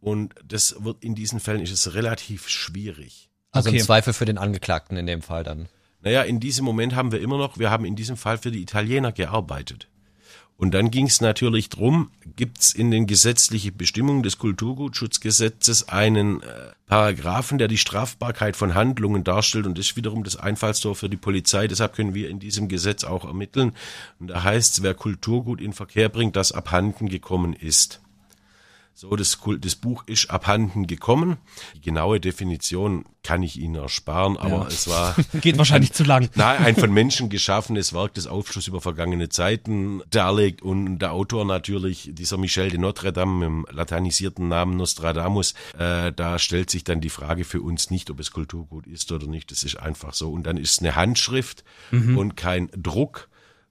Und 0.00 0.34
das 0.46 0.76
wird 0.84 1.02
in 1.02 1.14
diesen 1.14 1.40
Fällen 1.40 1.60
ist 1.60 1.72
es 1.72 1.94
relativ 1.94 2.48
schwierig. 2.48 3.30
Also 3.50 3.70
okay. 3.70 3.78
im 3.78 3.84
Zweifel 3.84 4.12
für 4.12 4.26
den 4.26 4.38
Angeklagten 4.38 4.96
in 4.96 5.06
dem 5.06 5.22
Fall 5.22 5.42
dann. 5.42 5.68
Naja, 6.02 6.22
in 6.22 6.38
diesem 6.38 6.64
Moment 6.64 6.94
haben 6.94 7.10
wir 7.10 7.20
immer 7.20 7.38
noch, 7.38 7.58
wir 7.58 7.70
haben 7.70 7.84
in 7.84 7.96
diesem 7.96 8.16
Fall 8.16 8.38
für 8.38 8.52
die 8.52 8.62
Italiener 8.62 9.10
gearbeitet. 9.10 9.88
Und 10.58 10.74
dann 10.74 10.90
ging 10.90 11.06
es 11.06 11.20
natürlich 11.20 11.68
drum, 11.68 12.10
gibt 12.34 12.58
es 12.58 12.74
in 12.74 12.90
den 12.90 13.06
gesetzlichen 13.06 13.76
Bestimmungen 13.76 14.24
des 14.24 14.38
Kulturgutschutzgesetzes 14.38 15.88
einen 15.88 16.42
äh, 16.42 16.46
Paragraphen, 16.88 17.58
der 17.58 17.68
die 17.68 17.78
Strafbarkeit 17.78 18.56
von 18.56 18.74
Handlungen 18.74 19.22
darstellt 19.22 19.66
und 19.66 19.78
das 19.78 19.86
ist 19.86 19.96
wiederum 19.96 20.24
das 20.24 20.34
Einfallstor 20.34 20.96
für 20.96 21.08
die 21.08 21.16
Polizei. 21.16 21.68
Deshalb 21.68 21.94
können 21.94 22.12
wir 22.12 22.28
in 22.28 22.40
diesem 22.40 22.66
Gesetz 22.66 23.04
auch 23.04 23.24
ermitteln. 23.24 23.72
Und 24.18 24.30
da 24.30 24.42
heißt 24.42 24.78
es, 24.78 24.82
wer 24.82 24.94
Kulturgut 24.94 25.60
in 25.60 25.72
Verkehr 25.72 26.08
bringt, 26.08 26.34
das 26.34 26.50
abhanden 26.50 27.08
gekommen 27.08 27.52
ist. 27.52 28.00
So, 29.00 29.14
das, 29.14 29.38
das 29.60 29.76
Buch 29.76 30.02
ist 30.06 30.28
abhanden 30.28 30.88
gekommen. 30.88 31.36
Die 31.76 31.80
genaue 31.82 32.18
Definition 32.18 33.04
kann 33.22 33.44
ich 33.44 33.56
Ihnen 33.56 33.76
ersparen, 33.76 34.36
aber 34.36 34.62
ja. 34.62 34.66
es 34.66 34.88
war. 34.88 35.14
Geht 35.40 35.56
wahrscheinlich 35.56 35.90
ein, 35.90 35.94
zu 35.94 36.02
lang. 36.02 36.28
Nein, 36.34 36.64
ein 36.64 36.74
von 36.74 36.92
Menschen 36.92 37.28
geschaffenes 37.28 37.92
Werk, 37.92 38.14
das 38.14 38.26
Aufschluss 38.26 38.66
über 38.66 38.80
vergangene 38.80 39.28
Zeiten 39.28 40.02
darlegt 40.10 40.62
und 40.62 40.98
der 40.98 41.12
Autor 41.12 41.44
natürlich, 41.44 42.10
dieser 42.12 42.38
Michel 42.38 42.70
de 42.70 42.78
Notre 42.80 43.12
Dame 43.12 43.34
mit 43.34 43.46
dem 43.46 43.66
latinisierten 43.70 44.48
Namen 44.48 44.76
Nostradamus, 44.76 45.54
äh, 45.78 46.10
da 46.10 46.40
stellt 46.40 46.68
sich 46.68 46.82
dann 46.82 47.00
die 47.00 47.08
Frage 47.08 47.44
für 47.44 47.62
uns 47.62 47.90
nicht, 47.92 48.10
ob 48.10 48.18
es 48.18 48.32
Kulturgut 48.32 48.88
ist 48.88 49.12
oder 49.12 49.28
nicht. 49.28 49.52
Das 49.52 49.62
ist 49.62 49.76
einfach 49.76 50.12
so. 50.12 50.32
Und 50.32 50.42
dann 50.42 50.56
ist 50.56 50.72
es 50.72 50.78
eine 50.80 50.96
Handschrift 50.96 51.62
mhm. 51.92 52.18
und 52.18 52.36
kein 52.36 52.68
Druck 52.76 53.28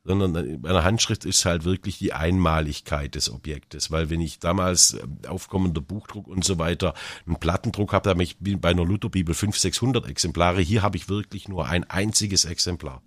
sondern 0.08 0.62
bei 0.62 0.70
einer 0.70 0.86
Handschrift 0.86 1.26
ist 1.26 1.44
halt 1.44 1.66
wirklich 1.66 1.98
die 1.98 2.14
Einmaligkeit 2.14 3.14
des 3.14 3.30
Objektes, 3.30 3.92
weil 3.92 4.10
wenn 4.10 4.22
ich 4.22 4.40
damals 4.40 4.94
äh, 4.94 5.28
aufkommender 5.28 5.82
Buchdruck 5.82 6.28
und 6.28 6.46
so 6.46 6.58
weiter 6.58 6.94
einen 7.26 7.36
Plattendruck 7.36 7.92
habe, 7.92 8.04
da 8.04 8.10
habe 8.12 8.24
ich 8.24 8.38
bei 8.40 8.70
einer 8.70 8.86
Lutherbibel 8.86 9.36
500, 9.36 9.62
600 9.62 10.08
Exemplare, 10.08 10.62
hier 10.62 10.82
habe 10.82 10.96
ich 10.96 11.10
wirklich 11.10 11.50
nur 11.50 11.68
ein 11.68 11.84
einziges 11.84 12.46
Exemplar. 12.46 13.02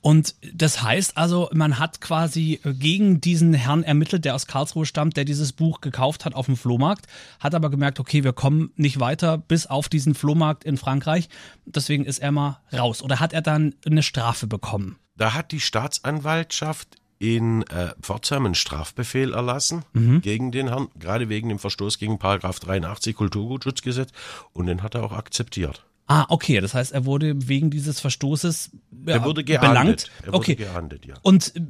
Und 0.00 0.34
das 0.52 0.82
heißt 0.82 1.16
also, 1.16 1.48
man 1.52 1.78
hat 1.78 2.00
quasi 2.00 2.60
gegen 2.64 3.20
diesen 3.20 3.54
Herrn 3.54 3.84
ermittelt, 3.84 4.24
der 4.24 4.34
aus 4.34 4.48
Karlsruhe 4.48 4.86
stammt, 4.86 5.16
der 5.16 5.24
dieses 5.24 5.52
Buch 5.52 5.80
gekauft 5.80 6.24
hat 6.24 6.34
auf 6.34 6.46
dem 6.46 6.56
Flohmarkt, 6.56 7.06
hat 7.38 7.54
aber 7.54 7.70
gemerkt, 7.70 8.00
okay, 8.00 8.24
wir 8.24 8.32
kommen 8.32 8.72
nicht 8.74 8.98
weiter 8.98 9.38
bis 9.38 9.66
auf 9.66 9.88
diesen 9.88 10.14
Flohmarkt 10.16 10.64
in 10.64 10.76
Frankreich. 10.76 11.28
Deswegen 11.66 12.04
ist 12.04 12.18
er 12.18 12.32
mal 12.32 12.60
raus. 12.72 13.02
Oder 13.02 13.20
hat 13.20 13.32
er 13.32 13.42
dann 13.42 13.74
eine 13.86 14.02
Strafe 14.02 14.48
bekommen? 14.48 14.96
Da 15.20 15.34
hat 15.34 15.52
die 15.52 15.60
Staatsanwaltschaft 15.60 16.96
in 17.18 17.60
äh, 17.64 17.92
Pforzheim 18.00 18.46
einen 18.46 18.54
Strafbefehl 18.54 19.34
erlassen 19.34 19.84
mhm. 19.92 20.22
gegen 20.22 20.50
den 20.50 20.68
Herrn, 20.68 20.88
gerade 20.98 21.28
wegen 21.28 21.50
dem 21.50 21.58
Verstoß 21.58 21.98
gegen 21.98 22.18
Paragraph 22.18 22.58
83 22.58 23.14
Kulturgutschutzgesetz 23.14 24.12
und 24.54 24.64
den 24.64 24.82
hat 24.82 24.94
er 24.94 25.04
auch 25.04 25.12
akzeptiert. 25.12 25.84
Ah, 26.06 26.24
okay, 26.30 26.62
das 26.62 26.72
heißt, 26.72 26.92
er 26.92 27.04
wurde 27.04 27.34
wegen 27.48 27.70
dieses 27.70 28.00
Verstoßes 28.00 28.70
ja, 29.04 29.16
er 29.16 29.24
wurde 29.24 29.44
geahndet. 29.44 29.68
belangt. 29.68 30.10
Er 30.22 30.28
wurde 30.28 30.36
okay. 30.38 30.54
geahndet, 30.54 31.04
ja. 31.04 31.16
Und 31.20 31.54
äh, 31.54 31.66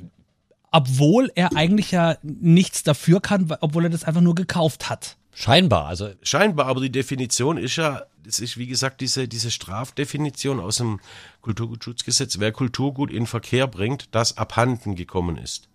obwohl 0.70 1.32
er 1.34 1.56
eigentlich 1.56 1.90
ja 1.90 2.18
nichts 2.22 2.84
dafür 2.84 3.20
kann, 3.20 3.52
obwohl 3.60 3.82
er 3.82 3.90
das 3.90 4.04
einfach 4.04 4.20
nur 4.20 4.36
gekauft 4.36 4.88
hat. 4.88 5.16
Scheinbar, 5.32 5.86
also. 5.86 6.10
Scheinbar, 6.22 6.66
aber 6.66 6.80
die 6.80 6.92
Definition 6.92 7.56
ist 7.56 7.76
ja, 7.76 8.02
das 8.24 8.40
ist 8.40 8.56
wie 8.58 8.66
gesagt 8.66 9.00
diese, 9.00 9.28
diese 9.28 9.50
Strafdefinition 9.50 10.60
aus 10.60 10.78
dem 10.78 11.00
Kulturgutschutzgesetz. 11.40 12.38
Wer 12.38 12.52
Kulturgut 12.52 13.10
in 13.10 13.26
Verkehr 13.26 13.66
bringt, 13.66 14.08
das 14.14 14.36
abhanden 14.36 14.96
gekommen 14.96 15.38
ist. 15.38 15.68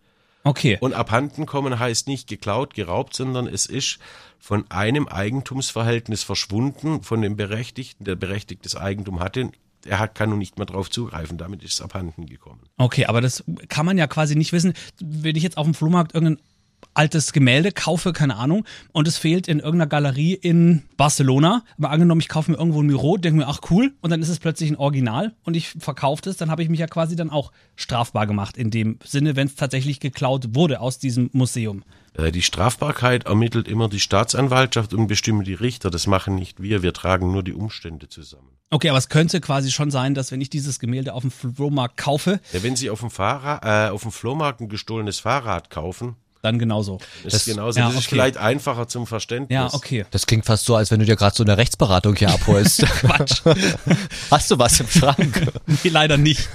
Okay. 0.43 0.77
Und 0.79 0.93
abhanden 0.93 1.47
kommen 1.47 1.79
heißt 1.79 2.07
nicht 2.07 2.27
geklaut, 2.27 2.75
geraubt, 2.75 3.15
sondern 3.15 3.47
es 3.47 3.65
ist 3.65 3.97
von 4.39 4.69
einem 4.69 5.07
Eigentumsverhältnis 5.07 6.23
verschwunden, 6.23 7.01
von 7.01 7.23
dem 7.23 7.35
Berechtigten, 7.35 8.05
der 8.05 8.15
berechtigtes 8.15 8.75
Eigentum 8.75 9.19
hatte. 9.19 9.51
Er 9.85 9.97
hat, 9.97 10.13
kann 10.13 10.29
nun 10.29 10.37
nicht 10.39 10.57
mehr 10.57 10.67
drauf 10.67 10.91
zugreifen, 10.91 11.39
damit 11.39 11.63
ist 11.63 11.73
es 11.73 11.81
abhanden 11.81 12.27
gekommen. 12.27 12.61
Okay, 12.77 13.05
aber 13.05 13.21
das 13.21 13.43
kann 13.69 13.87
man 13.87 13.97
ja 13.97 14.05
quasi 14.05 14.35
nicht 14.35 14.51
wissen. 14.51 14.73
Wenn 14.99 15.35
ich 15.35 15.41
jetzt 15.41 15.57
auf 15.57 15.65
dem 15.65 15.73
Flohmarkt 15.73 16.13
irgendein 16.13 16.43
altes 16.93 17.33
Gemälde 17.33 17.71
kaufe, 17.71 18.13
keine 18.13 18.37
Ahnung, 18.37 18.65
und 18.91 19.07
es 19.07 19.17
fehlt 19.17 19.47
in 19.47 19.59
irgendeiner 19.59 19.87
Galerie 19.87 20.33
in 20.33 20.83
Barcelona. 20.97 21.63
Aber 21.77 21.91
angenommen, 21.91 22.21
ich 22.21 22.29
kaufe 22.29 22.51
mir 22.51 22.57
irgendwo 22.57 22.81
ein 22.81 22.87
Miro, 22.87 23.17
denke 23.17 23.39
mir, 23.39 23.47
ach 23.47 23.59
cool, 23.69 23.93
und 24.01 24.09
dann 24.09 24.21
ist 24.21 24.29
es 24.29 24.39
plötzlich 24.39 24.69
ein 24.71 24.77
Original 24.77 25.33
und 25.43 25.55
ich 25.55 25.69
verkaufe 25.69 26.29
es, 26.29 26.37
dann 26.37 26.49
habe 26.49 26.63
ich 26.63 26.69
mich 26.69 26.79
ja 26.79 26.87
quasi 26.87 27.15
dann 27.15 27.29
auch 27.29 27.51
strafbar 27.75 28.27
gemacht 28.27 28.57
in 28.57 28.71
dem 28.71 28.97
Sinne, 29.03 29.35
wenn 29.35 29.47
es 29.47 29.55
tatsächlich 29.55 29.99
geklaut 29.99 30.55
wurde 30.55 30.79
aus 30.79 30.97
diesem 30.97 31.29
Museum. 31.33 31.83
Äh, 32.17 32.31
die 32.31 32.41
Strafbarkeit 32.41 33.25
ermittelt 33.25 33.67
immer 33.67 33.89
die 33.89 33.99
Staatsanwaltschaft 33.99 34.93
und 34.93 35.07
bestimmen 35.07 35.43
die 35.43 35.53
Richter. 35.53 35.89
Das 35.89 36.07
machen 36.07 36.35
nicht 36.35 36.61
wir. 36.61 36.81
Wir 36.81 36.93
tragen 36.93 37.31
nur 37.31 37.43
die 37.43 37.53
Umstände 37.53 38.07
zusammen. 38.07 38.49
Okay, 38.71 38.89
aber 38.89 38.97
es 38.97 39.09
könnte 39.09 39.41
quasi 39.41 39.71
schon 39.71 39.91
sein, 39.91 40.15
dass 40.15 40.31
wenn 40.31 40.41
ich 40.41 40.49
dieses 40.49 40.79
Gemälde 40.79 41.13
auf 41.13 41.21
dem 41.21 41.31
Flohmarkt 41.31 41.97
kaufe. 41.97 42.39
Ja, 42.51 42.63
wenn 42.63 42.75
Sie 42.75 42.89
auf 42.89 42.99
dem, 42.99 43.11
Fahrrad, 43.11 43.63
äh, 43.63 43.91
auf 43.91 44.01
dem 44.01 44.11
Flohmarkt 44.11 44.61
ein 44.61 44.69
gestohlenes 44.69 45.19
Fahrrad 45.19 45.69
kaufen, 45.69 46.15
dann 46.45 46.59
genauso. 46.59 46.99
Das, 47.23 47.33
das 47.33 47.47
ist 47.47 47.53
genauso. 47.53 47.79
Ja, 47.79 47.87
das 47.87 47.99
ist 47.99 48.07
vielleicht 48.07 48.37
einfacher 48.37 48.87
zum 48.87 49.07
Verständnis. 49.07 49.53
Ja, 49.53 49.73
okay. 49.73 50.05
Das 50.11 50.25
klingt 50.25 50.45
fast 50.45 50.65
so, 50.65 50.75
als 50.75 50.91
wenn 50.91 50.99
du 50.99 51.05
dir 51.05 51.15
gerade 51.15 51.35
so 51.35 51.43
eine 51.43 51.57
Rechtsberatung 51.57 52.15
hier 52.15 52.29
abholst. 52.29 52.85
Quatsch. 52.85 53.41
Hast 54.31 54.51
du 54.51 54.59
was 54.59 54.79
im 54.79 54.87
Schrank? 54.87 55.51
nee, 55.83 55.89
leider 55.89 56.17
nicht. 56.17 56.47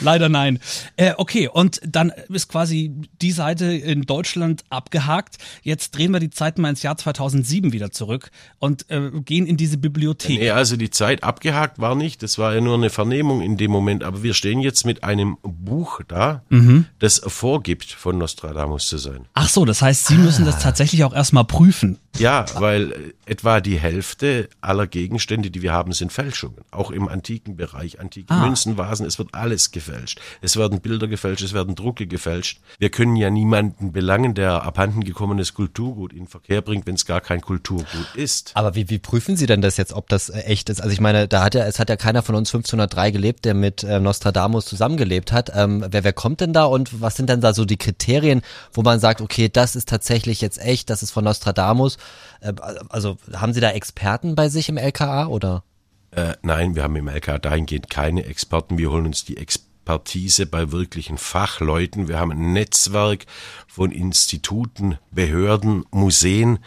Leider 0.00 0.28
nein. 0.28 0.60
Äh, 0.96 1.14
okay, 1.16 1.48
und 1.48 1.80
dann 1.84 2.12
ist 2.28 2.48
quasi 2.48 2.92
die 3.20 3.32
Seite 3.32 3.64
in 3.66 4.02
Deutschland 4.02 4.64
abgehakt. 4.68 5.38
Jetzt 5.62 5.96
drehen 5.96 6.12
wir 6.12 6.20
die 6.20 6.30
Zeit 6.30 6.58
mal 6.58 6.68
ins 6.68 6.82
Jahr 6.82 6.96
2007 6.96 7.72
wieder 7.72 7.90
zurück 7.90 8.30
und 8.58 8.90
äh, 8.90 9.10
gehen 9.24 9.46
in 9.46 9.56
diese 9.56 9.78
Bibliothek. 9.78 10.38
Nee, 10.38 10.50
also 10.50 10.76
die 10.76 10.90
Zeit 10.90 11.24
abgehakt 11.24 11.78
war 11.78 11.94
nicht. 11.94 12.22
Das 12.22 12.38
war 12.38 12.54
ja 12.54 12.60
nur 12.60 12.74
eine 12.74 12.90
Vernehmung 12.90 13.40
in 13.40 13.56
dem 13.56 13.70
Moment. 13.70 14.04
Aber 14.04 14.22
wir 14.22 14.34
stehen 14.34 14.60
jetzt 14.60 14.84
mit 14.84 15.04
einem 15.04 15.38
Buch 15.42 16.00
da, 16.06 16.42
mhm. 16.50 16.86
das 16.98 17.22
vorgibt, 17.26 17.90
von 17.90 18.18
Nostradamus 18.18 18.86
zu 18.86 18.98
sein. 18.98 19.26
Ach 19.40 19.48
so, 19.48 19.64
das 19.64 19.82
heißt, 19.82 20.06
Sie 20.06 20.16
müssen 20.16 20.44
das 20.44 20.58
tatsächlich 20.58 21.04
auch 21.04 21.14
erstmal 21.14 21.44
prüfen. 21.44 22.00
Ja, 22.16 22.46
weil 22.54 22.92
äh, 22.92 22.96
etwa 23.26 23.60
die 23.60 23.78
Hälfte 23.78 24.48
aller 24.60 24.86
Gegenstände, 24.86 25.50
die 25.50 25.62
wir 25.62 25.72
haben, 25.72 25.92
sind 25.92 26.12
Fälschungen. 26.12 26.64
Auch 26.70 26.90
im 26.90 27.08
antiken 27.08 27.56
Bereich, 27.56 28.00
antike 28.00 28.32
ah. 28.32 28.44
Münzen, 28.44 28.76
Vasen, 28.76 29.06
es 29.06 29.18
wird 29.18 29.34
alles 29.34 29.70
gefälscht. 29.70 30.20
Es 30.40 30.56
werden 30.56 30.80
Bilder 30.80 31.06
gefälscht, 31.06 31.42
es 31.42 31.52
werden 31.52 31.74
Drucke 31.74 32.06
gefälscht. 32.06 32.60
Wir 32.78 32.90
können 32.90 33.16
ja 33.16 33.30
niemanden 33.30 33.92
belangen, 33.92 34.34
der 34.34 34.62
abhanden 34.62 35.04
gekommenes 35.04 35.54
Kulturgut 35.54 36.12
in 36.12 36.26
Verkehr 36.26 36.60
bringt, 36.60 36.86
wenn 36.86 36.96
es 36.96 37.06
gar 37.06 37.20
kein 37.20 37.40
Kulturgut 37.40 38.14
ist. 38.14 38.52
Aber 38.54 38.74
wie, 38.74 38.90
wie 38.90 38.98
prüfen 38.98 39.36
Sie 39.36 39.46
denn 39.46 39.60
das 39.60 39.76
jetzt, 39.76 39.92
ob 39.92 40.08
das 40.08 40.28
äh, 40.28 40.40
echt 40.40 40.70
ist? 40.70 40.80
Also 40.80 40.92
ich 40.92 41.00
meine, 41.00 41.28
da 41.28 41.44
hat 41.44 41.54
ja, 41.54 41.66
es 41.66 41.78
hat 41.78 41.88
ja 41.88 41.96
keiner 41.96 42.22
von 42.22 42.34
uns 42.34 42.48
1503 42.48 43.10
gelebt, 43.12 43.44
der 43.44 43.54
mit 43.54 43.84
äh, 43.84 44.00
Nostradamus 44.00 44.66
zusammengelebt 44.66 45.30
hat. 45.30 45.52
Ähm, 45.54 45.84
wer, 45.88 46.02
wer 46.02 46.12
kommt 46.12 46.40
denn 46.40 46.52
da 46.52 46.64
und 46.64 47.00
was 47.00 47.16
sind 47.16 47.28
denn 47.28 47.40
da 47.40 47.54
so 47.54 47.64
die 47.64 47.76
Kriterien, 47.76 48.42
wo 48.72 48.82
man 48.82 48.98
sagt, 48.98 49.20
okay, 49.20 49.48
das 49.48 49.76
ist 49.76 49.88
tatsächlich 49.88 50.40
jetzt 50.40 50.60
echt, 50.60 50.90
das 50.90 51.02
ist 51.02 51.12
von 51.12 51.24
Nostradamus. 51.24 51.96
Äh, 52.40 52.52
also 52.88 53.18
haben 53.32 53.52
Sie 53.52 53.60
da 53.60 53.70
Experten 53.70 54.34
bei 54.34 54.48
sich 54.48 54.68
im 54.68 54.76
LKA 54.76 55.26
oder? 55.26 55.64
Äh, 56.10 56.34
nein, 56.42 56.74
wir 56.74 56.82
haben 56.82 56.96
im 56.96 57.08
LKA 57.08 57.38
dahingehend 57.38 57.90
keine 57.90 58.24
Experten. 58.24 58.78
Wir 58.78 58.90
holen 58.90 59.06
uns 59.06 59.24
die 59.24 59.36
Expertise 59.36 60.46
bei 60.46 60.72
wirklichen 60.72 61.18
Fachleuten. 61.18 62.08
Wir 62.08 62.18
haben 62.18 62.32
ein 62.32 62.52
Netzwerk 62.52 63.26
von 63.66 63.90
Instituten, 63.90 64.98
Behörden, 65.10 65.84
Museen. 65.90 66.58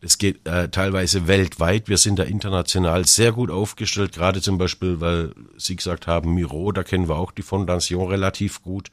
Das 0.00 0.18
geht 0.18 0.46
äh, 0.46 0.68
teilweise 0.68 1.26
weltweit. 1.26 1.88
Wir 1.88 1.98
sind 1.98 2.18
da 2.18 2.24
international 2.24 3.06
sehr 3.06 3.32
gut 3.32 3.50
aufgestellt, 3.50 4.12
gerade 4.12 4.42
zum 4.42 4.58
Beispiel, 4.58 5.00
weil 5.00 5.32
Sie 5.56 5.76
gesagt 5.76 6.06
haben, 6.06 6.34
Miro, 6.34 6.72
da 6.72 6.82
kennen 6.82 7.08
wir 7.08 7.16
auch 7.16 7.32
die 7.32 7.42
Fondation 7.42 8.08
relativ 8.08 8.62
gut. 8.62 8.90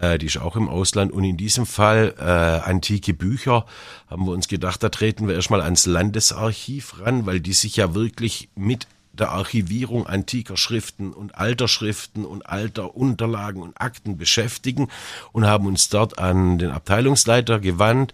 Äh, 0.00 0.18
die 0.18 0.26
ist 0.26 0.38
auch 0.38 0.56
im 0.56 0.68
Ausland. 0.68 1.12
Und 1.12 1.24
in 1.24 1.36
diesem 1.36 1.66
Fall 1.66 2.14
äh, 2.18 2.22
antike 2.22 3.14
Bücher 3.14 3.66
haben 4.08 4.26
wir 4.26 4.32
uns 4.32 4.48
gedacht, 4.48 4.82
da 4.82 4.88
treten 4.88 5.28
wir 5.28 5.34
erstmal 5.34 5.60
ans 5.60 5.86
Landesarchiv 5.86 7.00
ran, 7.00 7.26
weil 7.26 7.40
die 7.40 7.52
sich 7.52 7.76
ja 7.76 7.94
wirklich 7.94 8.48
mit 8.54 8.86
der 9.12 9.30
Archivierung 9.30 10.06
antiker 10.06 10.56
Schriften 10.56 11.12
und 11.12 11.36
alter 11.36 11.68
Schriften 11.68 12.24
und 12.24 12.46
alter 12.46 12.96
Unterlagen 12.96 13.62
und 13.62 13.80
Akten 13.80 14.16
beschäftigen 14.16 14.88
und 15.32 15.46
haben 15.46 15.66
uns 15.66 15.88
dort 15.88 16.18
an 16.18 16.58
den 16.58 16.70
Abteilungsleiter 16.70 17.60
gewandt. 17.60 18.12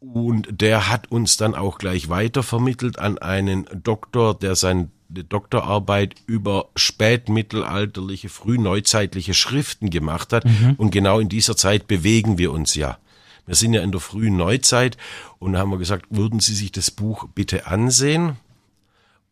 Und 0.00 0.48
der 0.60 0.88
hat 0.88 1.10
uns 1.12 1.36
dann 1.36 1.54
auch 1.54 1.78
gleich 1.78 2.08
weitervermittelt 2.08 2.98
an 2.98 3.18
einen 3.18 3.66
Doktor, 3.84 4.36
der 4.36 4.56
sein 4.56 4.90
eine 5.12 5.24
Doktorarbeit 5.24 6.14
über 6.26 6.68
spätmittelalterliche, 6.76 8.28
frühneuzeitliche 8.28 9.34
Schriften 9.34 9.90
gemacht 9.90 10.32
hat. 10.32 10.44
Mhm. 10.44 10.74
Und 10.76 10.90
genau 10.90 11.18
in 11.18 11.28
dieser 11.28 11.56
Zeit 11.56 11.86
bewegen 11.86 12.38
wir 12.38 12.52
uns 12.52 12.74
ja. 12.74 12.98
Wir 13.46 13.56
sind 13.56 13.74
ja 13.74 13.82
in 13.82 13.90
der 13.90 14.00
frühen 14.00 14.36
Neuzeit 14.36 14.96
und 15.38 15.56
haben 15.58 15.70
wir 15.70 15.78
gesagt, 15.78 16.06
würden 16.10 16.40
Sie 16.40 16.54
sich 16.54 16.70
das 16.70 16.90
Buch 16.90 17.26
bitte 17.34 17.66
ansehen 17.66 18.36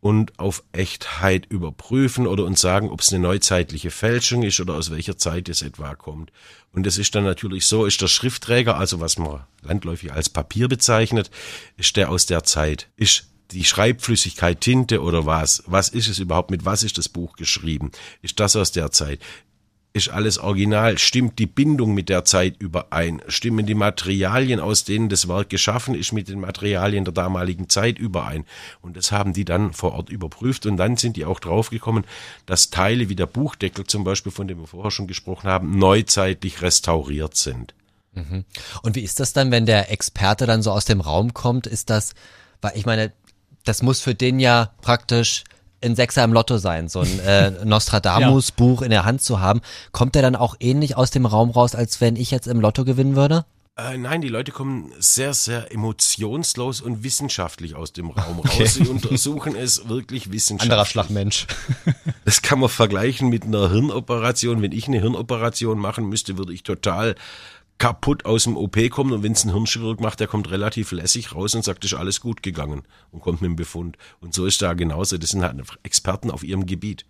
und 0.00 0.38
auf 0.38 0.62
Echtheit 0.72 1.46
überprüfen 1.46 2.26
oder 2.26 2.44
uns 2.44 2.60
sagen, 2.60 2.90
ob 2.90 3.00
es 3.00 3.12
eine 3.12 3.22
neuzeitliche 3.22 3.90
Fälschung 3.90 4.42
ist 4.42 4.60
oder 4.60 4.74
aus 4.74 4.90
welcher 4.90 5.18
Zeit 5.18 5.48
es 5.48 5.62
etwa 5.62 5.94
kommt. 5.94 6.32
Und 6.72 6.86
es 6.86 6.98
ist 6.98 7.14
dann 7.14 7.24
natürlich 7.24 7.66
so, 7.66 7.84
ist 7.84 8.00
der 8.00 8.06
Schriftträger, 8.06 8.76
also 8.76 9.00
was 9.00 9.18
man 9.18 9.40
landläufig 9.62 10.12
als 10.12 10.28
Papier 10.28 10.68
bezeichnet, 10.68 11.30
ist 11.76 11.96
der 11.96 12.10
aus 12.10 12.26
der 12.26 12.44
Zeit, 12.44 12.88
ist 12.96 13.28
die 13.50 13.64
Schreibflüssigkeit 13.64 14.60
Tinte 14.60 15.02
oder 15.02 15.26
was? 15.26 15.62
Was 15.66 15.88
ist 15.88 16.08
es 16.08 16.18
überhaupt? 16.18 16.50
Mit 16.50 16.64
was 16.64 16.82
ist 16.82 16.98
das 16.98 17.08
Buch 17.08 17.36
geschrieben? 17.36 17.92
Ist 18.22 18.40
das 18.40 18.56
aus 18.56 18.72
der 18.72 18.90
Zeit? 18.90 19.20
Ist 19.94 20.10
alles 20.10 20.38
original? 20.38 20.98
Stimmt 20.98 21.38
die 21.38 21.46
Bindung 21.46 21.94
mit 21.94 22.10
der 22.10 22.24
Zeit 22.24 22.56
überein? 22.60 23.22
Stimmen 23.26 23.64
die 23.64 23.74
Materialien, 23.74 24.60
aus 24.60 24.84
denen 24.84 25.08
das 25.08 25.28
Werk 25.28 25.48
geschaffen 25.48 25.94
ist, 25.94 26.12
mit 26.12 26.28
den 26.28 26.40
Materialien 26.40 27.04
der 27.04 27.14
damaligen 27.14 27.70
Zeit 27.70 27.98
überein? 27.98 28.44
Und 28.82 28.98
das 28.98 29.12
haben 29.12 29.32
die 29.32 29.46
dann 29.46 29.72
vor 29.72 29.94
Ort 29.94 30.10
überprüft 30.10 30.66
und 30.66 30.76
dann 30.76 30.98
sind 30.98 31.16
die 31.16 31.24
auch 31.24 31.40
draufgekommen, 31.40 32.04
dass 32.44 32.68
Teile 32.68 33.08
wie 33.08 33.16
der 33.16 33.26
Buchdeckel 33.26 33.86
zum 33.86 34.04
Beispiel, 34.04 34.30
von 34.30 34.46
dem 34.46 34.60
wir 34.60 34.66
vorher 34.66 34.90
schon 34.90 35.06
gesprochen 35.06 35.48
haben, 35.48 35.78
neuzeitlich 35.78 36.60
restauriert 36.60 37.34
sind. 37.34 37.74
Mhm. 38.12 38.44
Und 38.82 38.94
wie 38.94 39.02
ist 39.02 39.20
das 39.20 39.32
dann, 39.32 39.50
wenn 39.50 39.64
der 39.64 39.90
Experte 39.90 40.46
dann 40.46 40.62
so 40.62 40.70
aus 40.70 40.84
dem 40.84 41.00
Raum 41.00 41.32
kommt? 41.32 41.66
Ist 41.66 41.88
das, 41.88 42.12
weil 42.60 42.72
ich 42.76 42.84
meine, 42.84 43.12
das 43.68 43.82
muss 43.82 44.00
für 44.00 44.14
den 44.14 44.40
ja 44.40 44.70
praktisch 44.80 45.44
ein 45.82 45.94
Sechser 45.94 46.24
im 46.24 46.32
Lotto 46.32 46.58
sein, 46.58 46.88
so 46.88 47.00
ein 47.00 47.20
äh, 47.20 47.50
Nostradamus-Buch 47.64 48.80
ja. 48.80 48.86
in 48.86 48.90
der 48.90 49.04
Hand 49.04 49.22
zu 49.22 49.40
haben. 49.40 49.60
Kommt 49.92 50.14
der 50.14 50.22
dann 50.22 50.34
auch 50.34 50.56
ähnlich 50.58 50.96
aus 50.96 51.10
dem 51.10 51.26
Raum 51.26 51.50
raus, 51.50 51.74
als 51.74 52.00
wenn 52.00 52.16
ich 52.16 52.30
jetzt 52.30 52.48
im 52.48 52.60
Lotto 52.60 52.84
gewinnen 52.84 53.14
würde? 53.14 53.44
Äh, 53.76 53.96
nein, 53.96 54.20
die 54.22 54.28
Leute 54.28 54.50
kommen 54.50 54.90
sehr, 54.98 55.34
sehr 55.34 55.70
emotionslos 55.72 56.80
und 56.80 57.04
wissenschaftlich 57.04 57.76
aus 57.76 57.92
dem 57.92 58.10
Raum 58.10 58.40
okay. 58.40 58.62
raus. 58.64 58.74
Sie 58.74 58.88
untersuchen 58.88 59.54
es 59.54 59.88
wirklich 59.88 60.32
wissenschaftlich. 60.32 60.72
Anderer 60.72 60.84
Schlagmensch. 60.84 61.46
das 62.24 62.42
kann 62.42 62.58
man 62.58 62.70
vergleichen 62.70 63.28
mit 63.28 63.44
einer 63.44 63.70
Hirnoperation. 63.70 64.62
Wenn 64.62 64.72
ich 64.72 64.88
eine 64.88 65.00
Hirnoperation 65.00 65.78
machen 65.78 66.08
müsste, 66.08 66.38
würde 66.38 66.52
ich 66.52 66.64
total 66.64 67.14
kaputt 67.78 68.24
aus 68.24 68.44
dem 68.44 68.56
OP 68.56 68.76
kommen 68.90 69.12
und 69.12 69.22
wenn 69.22 69.32
es 69.32 69.44
ein 69.44 69.52
Hirnchirurg 69.52 70.00
macht, 70.00 70.20
der 70.20 70.26
kommt 70.26 70.50
relativ 70.50 70.92
lässig 70.92 71.34
raus 71.34 71.54
und 71.54 71.64
sagt, 71.64 71.84
ist 71.84 71.94
alles 71.94 72.20
gut 72.20 72.42
gegangen 72.42 72.82
und 73.12 73.20
kommt 73.20 73.40
mit 73.40 73.48
dem 73.48 73.56
Befund. 73.56 73.96
Und 74.20 74.34
so 74.34 74.46
ist 74.46 74.60
da 74.62 74.74
genauso. 74.74 75.16
Das 75.16 75.30
sind 75.30 75.42
halt 75.42 75.60
Experten 75.84 76.30
auf 76.30 76.42
ihrem 76.42 76.66
Gebiet. 76.66 77.06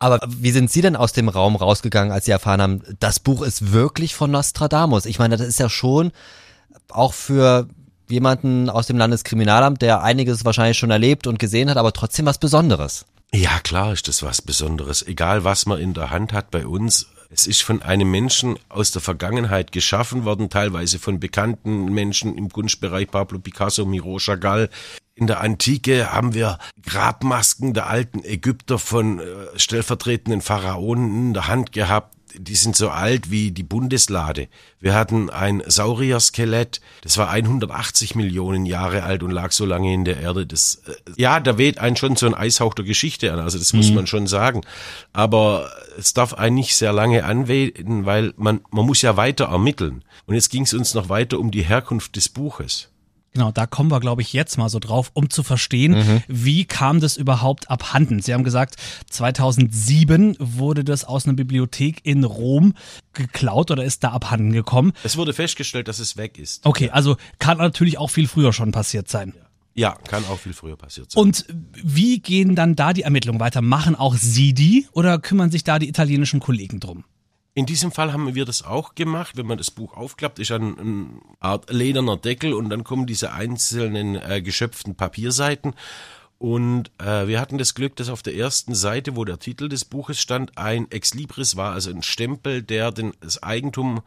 Aber 0.00 0.20
wie 0.26 0.50
sind 0.50 0.70
Sie 0.70 0.80
denn 0.80 0.96
aus 0.96 1.12
dem 1.12 1.28
Raum 1.28 1.54
rausgegangen, 1.54 2.12
als 2.12 2.24
Sie 2.24 2.32
erfahren 2.32 2.60
haben, 2.60 2.82
das 2.98 3.20
Buch 3.20 3.42
ist 3.42 3.72
wirklich 3.72 4.14
von 4.14 4.30
Nostradamus? 4.30 5.06
Ich 5.06 5.20
meine, 5.20 5.36
das 5.36 5.46
ist 5.46 5.60
ja 5.60 5.68
schon 5.68 6.10
auch 6.88 7.12
für 7.12 7.68
jemanden 8.08 8.68
aus 8.68 8.88
dem 8.88 8.98
Landeskriminalamt, 8.98 9.80
der 9.80 10.02
einiges 10.02 10.44
wahrscheinlich 10.44 10.78
schon 10.78 10.90
erlebt 10.90 11.28
und 11.28 11.38
gesehen 11.38 11.70
hat, 11.70 11.76
aber 11.76 11.92
trotzdem 11.92 12.26
was 12.26 12.38
Besonderes. 12.38 13.06
Ja, 13.32 13.60
klar 13.60 13.92
ist 13.92 14.08
das 14.08 14.22
was 14.22 14.42
Besonderes. 14.42 15.06
Egal, 15.06 15.44
was 15.44 15.64
man 15.64 15.80
in 15.80 15.94
der 15.94 16.10
Hand 16.10 16.32
hat 16.32 16.50
bei 16.50 16.66
uns, 16.66 17.06
es 17.34 17.46
ist 17.46 17.62
von 17.62 17.80
einem 17.80 18.10
Menschen 18.10 18.58
aus 18.68 18.90
der 18.90 19.00
Vergangenheit 19.00 19.72
geschaffen 19.72 20.26
worden, 20.26 20.50
teilweise 20.50 20.98
von 20.98 21.18
bekannten 21.18 21.86
Menschen 21.86 22.36
im 22.36 22.50
Kunstbereich, 22.50 23.10
Pablo 23.10 23.38
Picasso, 23.38 23.86
Miro 23.86 24.18
Chagall. 24.18 24.68
In 25.14 25.26
der 25.26 25.40
Antike 25.40 26.12
haben 26.12 26.34
wir 26.34 26.58
Grabmasken 26.82 27.72
der 27.72 27.86
alten 27.86 28.22
Ägypter 28.22 28.78
von 28.78 29.18
äh, 29.18 29.24
stellvertretenden 29.56 30.42
Pharaonen 30.42 31.28
in 31.28 31.34
der 31.34 31.48
Hand 31.48 31.72
gehabt 31.72 32.14
die 32.36 32.54
sind 32.54 32.76
so 32.76 32.90
alt 32.90 33.30
wie 33.30 33.50
die 33.50 33.62
Bundeslade. 33.62 34.48
Wir 34.80 34.94
hatten 34.94 35.30
ein 35.30 35.62
Saurier-Skelett, 35.66 36.80
das 37.02 37.18
war 37.18 37.30
180 37.30 38.14
Millionen 38.14 38.66
Jahre 38.66 39.02
alt 39.02 39.22
und 39.22 39.30
lag 39.30 39.52
so 39.52 39.64
lange 39.64 39.92
in 39.92 40.04
der 40.04 40.20
Erde. 40.20 40.46
Das, 40.46 40.82
äh, 40.86 40.92
ja, 41.16 41.40
da 41.40 41.58
weht 41.58 41.78
einen 41.78 41.96
schon 41.96 42.16
so 42.16 42.26
ein 42.26 42.34
Eishauch 42.34 42.74
der 42.74 42.84
Geschichte 42.84 43.32
an, 43.32 43.40
also 43.40 43.58
das 43.58 43.72
mhm. 43.72 43.78
muss 43.78 43.90
man 43.92 44.06
schon 44.06 44.26
sagen. 44.26 44.62
Aber 45.12 45.70
es 45.98 46.14
darf 46.14 46.34
einen 46.34 46.56
nicht 46.56 46.76
sehr 46.76 46.92
lange 46.92 47.24
anwehen, 47.24 48.06
weil 48.06 48.32
man, 48.36 48.60
man 48.70 48.86
muss 48.86 49.02
ja 49.02 49.16
weiter 49.16 49.46
ermitteln. 49.46 50.04
Und 50.26 50.34
jetzt 50.34 50.50
ging 50.50 50.62
es 50.62 50.74
uns 50.74 50.94
noch 50.94 51.08
weiter 51.08 51.38
um 51.38 51.50
die 51.50 51.62
Herkunft 51.62 52.16
des 52.16 52.28
Buches. 52.28 52.91
Genau, 53.34 53.50
da 53.50 53.66
kommen 53.66 53.90
wir, 53.90 54.00
glaube 54.00 54.20
ich, 54.20 54.34
jetzt 54.34 54.58
mal 54.58 54.68
so 54.68 54.78
drauf, 54.78 55.10
um 55.14 55.30
zu 55.30 55.42
verstehen, 55.42 55.92
mhm. 55.92 56.22
wie 56.28 56.66
kam 56.66 57.00
das 57.00 57.16
überhaupt 57.16 57.70
abhanden. 57.70 58.20
Sie 58.20 58.34
haben 58.34 58.44
gesagt, 58.44 58.76
2007 59.08 60.36
wurde 60.38 60.84
das 60.84 61.04
aus 61.04 61.24
einer 61.24 61.34
Bibliothek 61.34 62.00
in 62.04 62.24
Rom 62.24 62.74
geklaut 63.14 63.70
oder 63.70 63.84
ist 63.84 64.04
da 64.04 64.10
abhanden 64.10 64.52
gekommen. 64.52 64.92
Es 65.02 65.16
wurde 65.16 65.32
festgestellt, 65.32 65.88
dass 65.88 65.98
es 65.98 66.18
weg 66.18 66.38
ist. 66.38 66.66
Okay, 66.66 66.90
also 66.90 67.16
kann 67.38 67.56
natürlich 67.56 67.96
auch 67.96 68.10
viel 68.10 68.28
früher 68.28 68.52
schon 68.52 68.70
passiert 68.70 69.08
sein. 69.08 69.32
Ja, 69.74 69.96
kann 70.06 70.24
auch 70.26 70.38
viel 70.38 70.52
früher 70.52 70.76
passiert 70.76 71.10
sein. 71.10 71.22
Und 71.22 71.46
wie 71.82 72.18
gehen 72.18 72.54
dann 72.54 72.76
da 72.76 72.92
die 72.92 73.02
Ermittlungen 73.02 73.40
weiter? 73.40 73.62
Machen 73.62 73.94
auch 73.94 74.14
Sie 74.14 74.52
die 74.52 74.86
oder 74.92 75.18
kümmern 75.18 75.50
sich 75.50 75.64
da 75.64 75.78
die 75.78 75.88
italienischen 75.88 76.40
Kollegen 76.40 76.80
drum? 76.80 77.04
In 77.54 77.66
diesem 77.66 77.92
Fall 77.92 78.12
haben 78.14 78.34
wir 78.34 78.46
das 78.46 78.62
auch 78.62 78.94
gemacht. 78.94 79.36
Wenn 79.36 79.46
man 79.46 79.58
das 79.58 79.70
Buch 79.70 79.94
aufklappt, 79.94 80.38
ist 80.38 80.50
ein, 80.52 80.78
eine 80.78 81.06
Art 81.38 81.70
lederner 81.70 82.16
Deckel 82.16 82.54
und 82.54 82.70
dann 82.70 82.82
kommen 82.82 83.06
diese 83.06 83.32
einzelnen 83.32 84.16
äh, 84.16 84.40
geschöpften 84.40 84.94
Papierseiten. 84.94 85.74
Und 86.38 86.90
äh, 86.98 87.28
wir 87.28 87.40
hatten 87.40 87.58
das 87.58 87.74
Glück, 87.74 87.94
dass 87.96 88.08
auf 88.08 88.22
der 88.22 88.34
ersten 88.34 88.74
Seite, 88.74 89.16
wo 89.16 89.24
der 89.24 89.38
Titel 89.38 89.68
des 89.68 89.84
Buches 89.84 90.18
stand, 90.18 90.56
ein 90.56 90.90
Ex 90.90 91.12
Libris 91.12 91.56
war, 91.56 91.72
also 91.72 91.90
ein 91.90 92.02
Stempel, 92.02 92.62
der 92.62 92.90
den, 92.90 93.12
das 93.20 93.42
Eigentum 93.42 94.00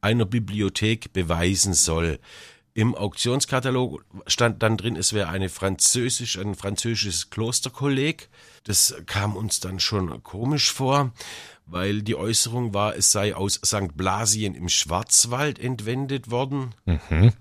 einer 0.00 0.24
Bibliothek 0.24 1.12
beweisen 1.12 1.74
soll. 1.74 2.20
Im 2.74 2.94
Auktionskatalog 2.94 4.04
stand 4.26 4.62
dann 4.62 4.76
drin, 4.76 4.96
es 4.96 5.12
wäre 5.12 5.28
eine 5.28 5.48
französisch, 5.48 6.38
ein 6.38 6.54
französisches 6.54 7.30
Klosterkolleg. 7.30 8.28
Das 8.64 8.94
kam 9.06 9.36
uns 9.36 9.60
dann 9.60 9.78
schon 9.78 10.22
komisch 10.22 10.72
vor 10.72 11.12
weil 11.66 12.02
die 12.02 12.16
Äußerung 12.16 12.74
war, 12.74 12.96
es 12.96 13.12
sei 13.12 13.34
aus 13.34 13.60
St. 13.64 13.96
Blasien 13.96 14.54
im 14.54 14.68
Schwarzwald 14.68 15.58
entwendet 15.58 16.30
worden. 16.30 16.74
Mhm. 16.84 17.32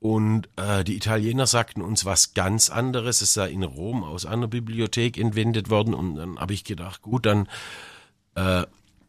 Und 0.00 0.48
äh, 0.56 0.84
die 0.84 0.96
Italiener 0.96 1.46
sagten 1.46 1.82
uns 1.82 2.04
was 2.04 2.34
ganz 2.34 2.70
anderes. 2.70 3.20
Es 3.20 3.34
sei 3.34 3.50
in 3.50 3.64
Rom 3.64 4.04
aus 4.04 4.26
einer 4.26 4.46
Bibliothek 4.46 5.18
entwendet 5.18 5.70
worden. 5.70 5.94
Und 5.94 6.14
dann 6.14 6.38
habe 6.38 6.54
ich 6.54 6.62
gedacht, 6.62 7.02
gut, 7.02 7.26
dann 7.26 7.48
äh, 8.36 8.64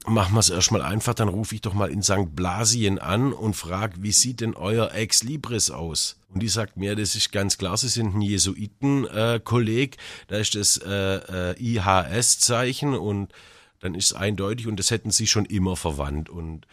machen 0.07 0.33
wir 0.33 0.39
es 0.39 0.49
erstmal 0.49 0.81
einfach. 0.81 1.13
Dann 1.13 1.27
rufe 1.27 1.53
ich 1.53 1.61
doch 1.61 1.75
mal 1.75 1.91
in 1.91 2.01
St. 2.01 2.35
Blasien 2.35 2.97
an 2.97 3.33
und 3.33 3.55
frage, 3.55 4.01
wie 4.01 4.11
sieht 4.11 4.41
denn 4.41 4.55
euer 4.55 4.91
Ex 4.93 5.21
Libris 5.21 5.69
aus? 5.69 6.17
Und 6.33 6.41
die 6.41 6.49
sagt 6.49 6.77
mir, 6.77 6.95
das 6.95 7.15
ist 7.15 7.31
ganz 7.31 7.57
klar, 7.59 7.77
sie 7.77 7.89
sind 7.89 8.15
ein 8.15 8.21
Jesuiten-Kolleg. 8.21 9.95
Äh, 9.95 9.99
da 10.27 10.37
ist 10.37 10.55
das 10.55 10.77
äh, 10.77 11.51
äh, 11.51 11.55
IHS-Zeichen 11.59 12.95
und 12.95 13.31
dann 13.79 13.95
ist 13.95 14.07
es 14.07 14.13
eindeutig 14.13 14.67
und 14.67 14.77
das 14.77 14.91
hätten 14.91 15.11
sie 15.11 15.27
schon 15.27 15.45
immer 15.45 15.75
verwandt. 15.75 16.29
Und 16.29 16.67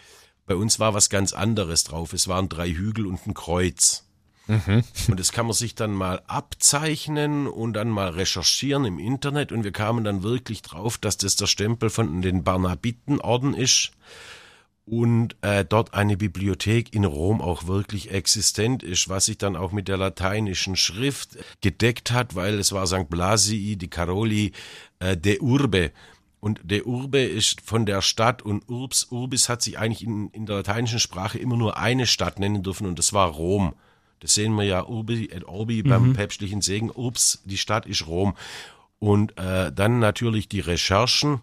bei 0.46 0.54
uns 0.54 0.78
war 0.78 0.94
was 0.94 1.10
ganz 1.10 1.32
anderes 1.32 1.84
drauf. 1.84 2.12
Es 2.12 2.28
waren 2.28 2.48
drei 2.48 2.70
Hügel 2.70 3.06
und 3.06 3.26
ein 3.26 3.34
Kreuz. 3.34 4.04
Mhm. 4.46 4.84
Und 5.08 5.18
das 5.18 5.32
kann 5.32 5.46
man 5.46 5.54
sich 5.54 5.74
dann 5.74 5.92
mal 5.92 6.22
abzeichnen 6.26 7.48
und 7.48 7.72
dann 7.72 7.88
mal 7.88 8.10
recherchieren 8.10 8.84
im 8.84 8.98
Internet. 8.98 9.50
Und 9.50 9.64
wir 9.64 9.72
kamen 9.72 10.04
dann 10.04 10.22
wirklich 10.22 10.62
drauf, 10.62 10.98
dass 10.98 11.16
das 11.16 11.36
der 11.36 11.46
Stempel 11.46 11.90
von 11.90 12.22
den 12.22 12.44
Barnabitenorden 12.44 13.54
ist 13.54 13.92
und 14.86 15.34
äh, 15.40 15.64
dort 15.64 15.94
eine 15.94 16.16
Bibliothek 16.16 16.94
in 16.94 17.04
Rom 17.04 17.42
auch 17.42 17.66
wirklich 17.66 18.12
existent 18.12 18.84
ist, 18.84 19.08
was 19.08 19.26
sich 19.26 19.36
dann 19.36 19.56
auch 19.56 19.72
mit 19.72 19.88
der 19.88 19.96
lateinischen 19.96 20.76
Schrift 20.76 21.36
gedeckt 21.60 22.12
hat, 22.12 22.36
weil 22.36 22.54
es 22.60 22.70
war 22.70 22.86
St. 22.86 23.10
Blasii 23.10 23.76
di 23.76 23.88
Caroli 23.88 24.52
äh, 25.00 25.16
de 25.16 25.40
Urbe. 25.40 25.90
Und 26.46 26.60
der 26.62 26.86
Urbe 26.86 27.22
ist 27.22 27.60
von 27.60 27.86
der 27.86 28.00
Stadt 28.02 28.40
und 28.40 28.68
Urbs, 28.68 29.08
Urbis 29.10 29.48
hat 29.48 29.62
sich 29.62 29.80
eigentlich 29.80 30.04
in, 30.06 30.28
in 30.28 30.46
der 30.46 30.58
lateinischen 30.58 31.00
Sprache 31.00 31.40
immer 31.40 31.56
nur 31.56 31.76
eine 31.76 32.06
Stadt 32.06 32.38
nennen 32.38 32.62
dürfen 32.62 32.86
und 32.86 33.00
das 33.00 33.12
war 33.12 33.30
Rom. 33.30 33.74
Das 34.20 34.34
sehen 34.34 34.54
wir 34.54 34.62
ja 34.62 34.86
Urbi 34.86 35.28
et 35.32 35.42
Orbi 35.48 35.82
mhm. 35.82 35.88
beim 35.88 36.12
päpstlichen 36.12 36.60
Segen. 36.60 36.92
Urbs, 36.94 37.42
die 37.46 37.58
Stadt 37.58 37.84
ist 37.84 38.06
Rom. 38.06 38.36
Und 39.00 39.36
äh, 39.36 39.72
dann 39.72 39.98
natürlich 39.98 40.48
die 40.48 40.60
Recherchen 40.60 41.40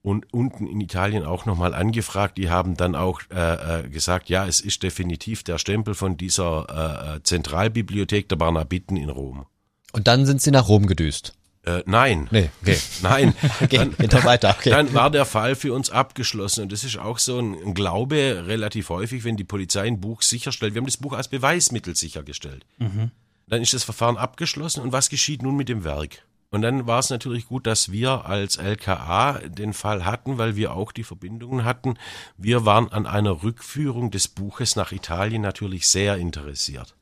und 0.00 0.32
unten 0.32 0.66
in 0.66 0.80
Italien 0.80 1.24
auch 1.24 1.44
nochmal 1.44 1.74
angefragt. 1.74 2.38
Die 2.38 2.48
haben 2.48 2.74
dann 2.74 2.96
auch 2.96 3.20
äh, 3.30 3.80
äh, 3.80 3.88
gesagt, 3.90 4.30
ja, 4.30 4.46
es 4.46 4.60
ist 4.60 4.82
definitiv 4.82 5.42
der 5.42 5.58
Stempel 5.58 5.92
von 5.92 6.16
dieser 6.16 7.12
äh, 7.12 7.16
äh 7.16 7.22
Zentralbibliothek 7.22 8.30
der 8.30 8.36
Barnabiten 8.36 8.96
in 8.96 9.10
Rom. 9.10 9.44
Und 9.92 10.08
dann 10.08 10.24
sind 10.24 10.40
sie 10.40 10.52
nach 10.52 10.68
Rom 10.68 10.86
gedüst. 10.86 11.34
Äh, 11.68 11.82
nein. 11.84 12.28
Nee, 12.30 12.50
okay. 12.62 12.78
Nein. 13.02 13.34
okay, 13.60 13.76
dann, 13.76 13.94
dann 13.98 14.24
weiter. 14.24 14.48
Okay. 14.58 14.70
Dann 14.70 14.92
war 14.94 15.10
der 15.10 15.26
Fall 15.26 15.54
für 15.54 15.72
uns 15.74 15.90
abgeschlossen. 15.90 16.62
Und 16.62 16.72
das 16.72 16.82
ist 16.82 16.98
auch 16.98 17.18
so 17.18 17.38
ein, 17.38 17.74
Glaube 17.74 18.44
relativ 18.46 18.88
häufig, 18.88 19.22
wenn 19.24 19.36
die 19.36 19.44
Polizei 19.44 19.82
ein 19.82 20.00
Buch 20.00 20.22
sicherstellt. 20.22 20.74
Wir 20.74 20.80
haben 20.80 20.86
das 20.86 20.96
Buch 20.96 21.12
als 21.12 21.28
Beweismittel 21.28 21.94
sichergestellt. 21.94 22.64
Mhm. 22.78 23.10
Dann 23.46 23.62
ist 23.62 23.74
das 23.74 23.84
Verfahren 23.84 24.16
abgeschlossen. 24.16 24.80
Und 24.80 24.92
was 24.92 25.10
geschieht 25.10 25.42
nun 25.42 25.56
mit 25.56 25.68
dem 25.68 25.84
Werk? 25.84 26.24
Und 26.50 26.62
dann 26.62 26.86
war 26.86 26.98
es 26.98 27.10
natürlich 27.10 27.46
gut, 27.46 27.66
dass 27.66 27.92
wir 27.92 28.24
als 28.24 28.56
LKA 28.56 29.40
den 29.46 29.74
Fall 29.74 30.06
hatten, 30.06 30.38
weil 30.38 30.56
wir 30.56 30.72
auch 30.72 30.92
die 30.92 31.04
Verbindungen 31.04 31.64
hatten. 31.64 31.98
Wir 32.38 32.64
waren 32.64 32.90
an 32.90 33.06
einer 33.06 33.42
Rückführung 33.42 34.10
des 34.10 34.28
Buches 34.28 34.74
nach 34.74 34.90
Italien 34.92 35.42
natürlich 35.42 35.86
sehr 35.86 36.16
interessiert 36.16 36.94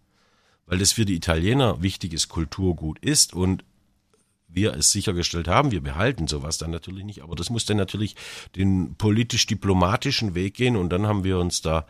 weil 0.67 0.79
das 0.79 0.93
für 0.93 1.05
die 1.05 1.15
Italiener 1.15 1.81
wichtiges 1.81 2.29
Kulturgut 2.29 2.99
ist 2.99 3.33
und 3.33 3.65
wir 4.57 4.75
es 4.75 4.91
sichergestellt 4.91 5.47
haben. 5.47 5.71
Wir 5.71 5.83
behalten 5.83 6.27
sowas 6.27 6.59
dann 6.59 6.71
natürlich 6.71 7.05
nicht, 7.05 7.23
aber 7.23 7.37
das 7.37 7.51
muss 7.51 7.67
dann 7.67 7.77
natürlich 7.77 8.17
den 8.57 8.97
politisch-diplomatischen 8.97 10.35
Weg 10.35 10.55
gehen 10.55 10.77
und 10.77 10.91
dann 10.91 11.07
haben 11.07 11.23
wir 11.23 11.39
uns 11.39 11.63
da 11.63 11.87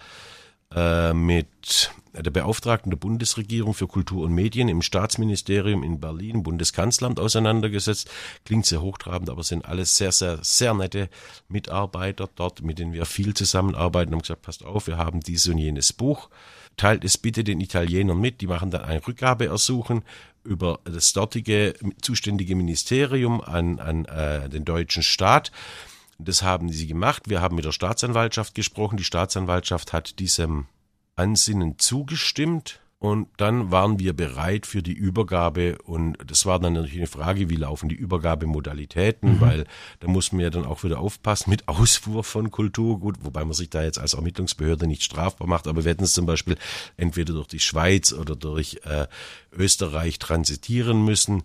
äh, 0.74 1.14
mit 1.14 1.92
der 2.12 2.30
Beauftragten 2.30 2.90
der 2.90 2.96
Bundesregierung 2.96 3.74
für 3.74 3.86
Kultur 3.86 4.24
und 4.24 4.32
Medien 4.32 4.68
im 4.68 4.82
Staatsministerium 4.82 5.82
in 5.82 6.00
Berlin, 6.00 6.42
Bundeskanzleramt 6.42 7.20
auseinandergesetzt. 7.20 8.10
Klingt 8.44 8.66
sehr 8.66 8.80
hochtrabend, 8.80 9.30
aber 9.30 9.44
sind 9.44 9.66
alles 9.66 9.96
sehr, 9.96 10.12
sehr, 10.12 10.38
sehr 10.42 10.74
nette 10.74 11.08
Mitarbeiter 11.48 12.28
dort, 12.34 12.62
mit 12.62 12.78
denen 12.78 12.92
wir 12.92 13.04
viel 13.04 13.34
zusammenarbeiten 13.34 14.14
und 14.14 14.22
gesagt, 14.22 14.42
passt 14.42 14.64
auf, 14.64 14.86
wir 14.86 14.96
haben 14.96 15.20
dieses 15.20 15.48
und 15.48 15.58
jenes 15.58 15.92
Buch. 15.92 16.30
Teilt 16.76 17.04
es 17.04 17.16
bitte 17.16 17.44
den 17.44 17.60
Italienern 17.60 18.20
mit, 18.20 18.40
die 18.40 18.46
machen 18.46 18.70
dann 18.70 18.82
ein 18.82 18.98
Rückgabeersuchen 18.98 20.02
über 20.46 20.80
das 20.84 21.12
dortige 21.12 21.74
zuständige 22.00 22.54
Ministerium 22.54 23.40
an, 23.40 23.78
an 23.78 24.04
äh, 24.06 24.48
den 24.48 24.64
deutschen 24.64 25.02
Staat. 25.02 25.52
Das 26.18 26.42
haben 26.42 26.70
sie 26.70 26.86
gemacht. 26.86 27.24
Wir 27.28 27.42
haben 27.42 27.56
mit 27.56 27.64
der 27.64 27.72
Staatsanwaltschaft 27.72 28.54
gesprochen. 28.54 28.96
Die 28.96 29.04
Staatsanwaltschaft 29.04 29.92
hat 29.92 30.18
diesem 30.18 30.66
Ansinnen 31.14 31.78
zugestimmt. 31.78 32.80
Und 32.98 33.28
dann 33.36 33.70
waren 33.70 33.98
wir 33.98 34.14
bereit 34.14 34.64
für 34.64 34.82
die 34.82 34.94
Übergabe 34.94 35.76
und 35.84 36.16
das 36.26 36.46
war 36.46 36.58
dann 36.58 36.72
natürlich 36.72 36.96
eine 36.96 37.06
Frage, 37.06 37.50
wie 37.50 37.56
laufen 37.56 37.90
die 37.90 37.94
Übergabemodalitäten, 37.94 39.34
mhm. 39.34 39.40
weil 39.42 39.66
da 40.00 40.08
muss 40.08 40.32
man 40.32 40.40
ja 40.40 40.48
dann 40.48 40.64
auch 40.64 40.82
wieder 40.82 40.98
aufpassen 40.98 41.50
mit 41.50 41.68
Ausfuhr 41.68 42.24
von 42.24 42.50
Kulturgut, 42.50 43.16
wobei 43.20 43.44
man 43.44 43.52
sich 43.52 43.68
da 43.68 43.82
jetzt 43.82 43.98
als 43.98 44.14
Ermittlungsbehörde 44.14 44.86
nicht 44.86 45.02
strafbar 45.02 45.46
macht, 45.46 45.66
aber 45.66 45.84
wir 45.84 45.90
hätten 45.90 46.04
es 46.04 46.14
zum 46.14 46.24
Beispiel 46.24 46.56
entweder 46.96 47.34
durch 47.34 47.48
die 47.48 47.60
Schweiz 47.60 48.14
oder 48.14 48.34
durch 48.34 48.80
äh, 48.84 49.06
Österreich 49.52 50.18
transitieren 50.18 51.04
müssen. 51.04 51.42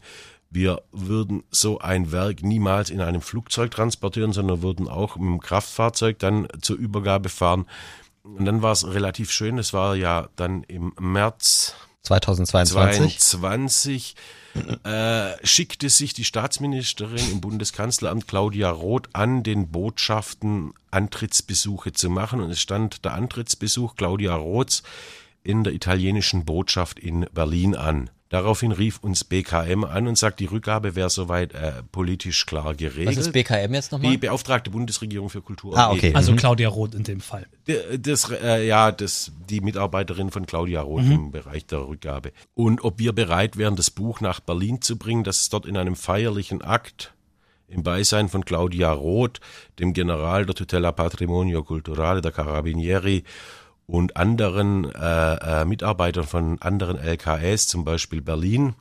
Wir 0.50 0.82
würden 0.92 1.44
so 1.50 1.80
ein 1.80 2.12
Werk 2.12 2.44
niemals 2.44 2.90
in 2.90 3.02
einem 3.02 3.22
Flugzeug 3.22 3.72
transportieren, 3.72 4.34
sondern 4.34 4.62
würden 4.62 4.90
auch 4.90 5.16
mit 5.16 5.26
dem 5.26 5.40
Kraftfahrzeug 5.40 6.20
dann 6.20 6.48
zur 6.62 6.78
Übergabe 6.78 7.30
fahren. 7.30 7.66
Und 8.24 8.46
dann 8.46 8.62
war 8.62 8.72
es 8.72 8.86
relativ 8.86 9.32
schön. 9.32 9.58
Es 9.58 9.74
war 9.74 9.96
ja 9.96 10.30
dann 10.36 10.64
im 10.64 10.94
März 11.00 11.76
2022 12.04 13.20
20, 13.20 14.16
äh, 14.84 15.46
schickte 15.46 15.90
sich 15.90 16.14
die 16.14 16.24
Staatsministerin 16.24 17.32
im 17.32 17.42
Bundeskanzleramt 17.42 18.28
Claudia 18.28 18.70
Roth 18.70 19.10
an, 19.14 19.44
den 19.44 19.70
Botschaften 19.70 20.74
Antrittsbesuche 20.90 21.94
zu 21.94 22.10
machen. 22.10 22.42
Und 22.42 22.52
es 22.52 22.60
stand 22.60 23.06
der 23.06 23.14
Antrittsbesuch 23.14 23.96
Claudia 23.96 24.36
Roths 24.36 24.84
in 25.44 25.64
der 25.64 25.74
italienischen 25.74 26.46
Botschaft 26.46 27.00
in 27.00 27.28
Berlin 27.34 27.76
an. 27.76 28.10
Daraufhin 28.32 28.72
rief 28.72 29.00
uns 29.00 29.26
BKM 29.26 29.84
an 29.84 30.08
und 30.08 30.18
sagt, 30.18 30.40
die 30.40 30.46
Rückgabe 30.46 30.96
wäre 30.96 31.10
soweit 31.10 31.54
äh, 31.54 31.84
politisch 31.92 32.46
klar 32.46 32.74
geregelt. 32.76 33.18
Was 33.18 33.28
ist 33.28 33.34
BKM 33.34 33.74
jetzt 33.74 33.92
nochmal? 33.92 34.10
Die 34.10 34.18
beauftragte 34.18 34.70
Bundesregierung 34.70 35.30
für 35.30 35.42
Kultur. 35.42 35.78
Ah, 35.78 35.92
okay. 35.92 36.14
Also 36.16 36.32
mhm. 36.32 36.38
Claudia 36.38 36.70
Roth 36.70 36.96
in 36.96 37.04
dem 37.04 37.20
Fall. 37.20 37.46
Das, 38.00 38.32
äh, 38.32 38.66
ja, 38.66 38.94
das, 38.94 39.34
die 39.50 39.60
Mitarbeiterin 39.60 40.32
von 40.32 40.46
Claudia 40.46 40.80
Roth 40.80 41.04
mhm. 41.04 41.12
im 41.12 41.32
Bereich 41.32 41.66
der 41.66 41.86
Rückgabe. 41.86 42.32
Und 42.54 42.86
ob 42.86 43.00
wir 43.00 43.12
bereit 43.12 43.58
wären, 43.58 43.76
das 43.76 43.92
Buch 43.92 44.22
nach 44.22 44.40
Berlin 44.40 44.82
zu 44.82 44.98
bringen, 44.98 45.26
dass 45.26 45.42
es 45.42 45.50
dort 45.50 45.66
in 45.66 45.76
einem 45.76 45.98
feierlichen 45.98 46.62
Akt 46.62 47.14
im 47.68 47.84
Beisein 47.84 48.30
von 48.30 48.46
Claudia 48.46 48.94
Roth, 48.94 49.42
dem 49.78 49.92
General 49.92 50.46
der 50.46 50.56
Tutela 50.56 50.94
Patrimonio 50.94 51.64
Culturale 51.64 52.22
der 52.22 52.32
Carabinieri 52.32 53.26
und 53.88 54.18
anderen 54.18 54.86
äh, 54.94 55.62
äh, 55.62 55.66
Mitarbeitern 55.66 56.26
von 56.26 56.62
anderen 56.62 56.98
LKS, 56.98 57.68
zum 57.68 57.84
Beispiel 57.84 58.22
Berlin 58.22 58.74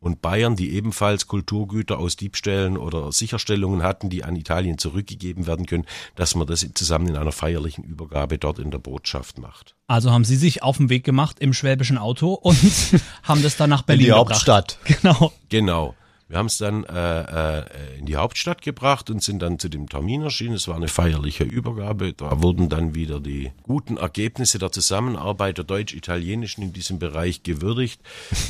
und 0.00 0.22
Bayern, 0.22 0.56
die 0.56 0.72
ebenfalls 0.74 1.26
Kulturgüter 1.26 1.98
aus 1.98 2.16
Diebstählen 2.16 2.78
oder 2.78 3.12
Sicherstellungen 3.12 3.82
hatten, 3.82 4.08
die 4.08 4.24
an 4.24 4.34
Italien 4.34 4.78
zurückgegeben 4.78 5.46
werden 5.46 5.66
können, 5.66 5.84
dass 6.16 6.34
man 6.34 6.46
das 6.46 6.66
zusammen 6.74 7.08
in 7.08 7.16
einer 7.16 7.32
feierlichen 7.32 7.84
Übergabe 7.84 8.38
dort 8.38 8.58
in 8.58 8.70
der 8.70 8.78
Botschaft 8.78 9.38
macht. 9.38 9.74
Also 9.86 10.10
haben 10.10 10.24
Sie 10.24 10.36
sich 10.36 10.62
auf 10.62 10.78
den 10.78 10.88
Weg 10.88 11.04
gemacht 11.04 11.36
im 11.38 11.52
schwäbischen 11.52 11.98
Auto 11.98 12.32
und 12.32 12.58
haben 13.22 13.42
das 13.42 13.56
dann 13.56 13.70
nach 13.70 13.82
Berlin 13.82 14.06
in 14.06 14.12
die 14.12 14.18
gebracht. 14.18 14.30
Hauptstadt. 14.30 14.78
Genau. 14.84 15.32
Genau. 15.50 15.94
Wir 16.30 16.38
haben 16.38 16.46
es 16.46 16.58
dann 16.58 16.84
äh, 16.84 17.58
äh, 17.58 17.64
in 17.98 18.06
die 18.06 18.14
Hauptstadt 18.14 18.62
gebracht 18.62 19.10
und 19.10 19.20
sind 19.20 19.42
dann 19.42 19.58
zu 19.58 19.68
dem 19.68 19.88
Termin 19.88 20.22
erschienen. 20.22 20.54
Es 20.54 20.68
war 20.68 20.76
eine 20.76 20.86
feierliche 20.86 21.42
Übergabe. 21.42 22.12
Da 22.12 22.40
wurden 22.40 22.68
dann 22.68 22.94
wieder 22.94 23.18
die 23.18 23.50
guten 23.64 23.96
Ergebnisse 23.96 24.60
der 24.60 24.70
Zusammenarbeit 24.70 25.58
der 25.58 25.64
deutsch-italienischen 25.64 26.62
in 26.62 26.72
diesem 26.72 27.00
Bereich 27.00 27.42
gewürdigt. 27.42 28.00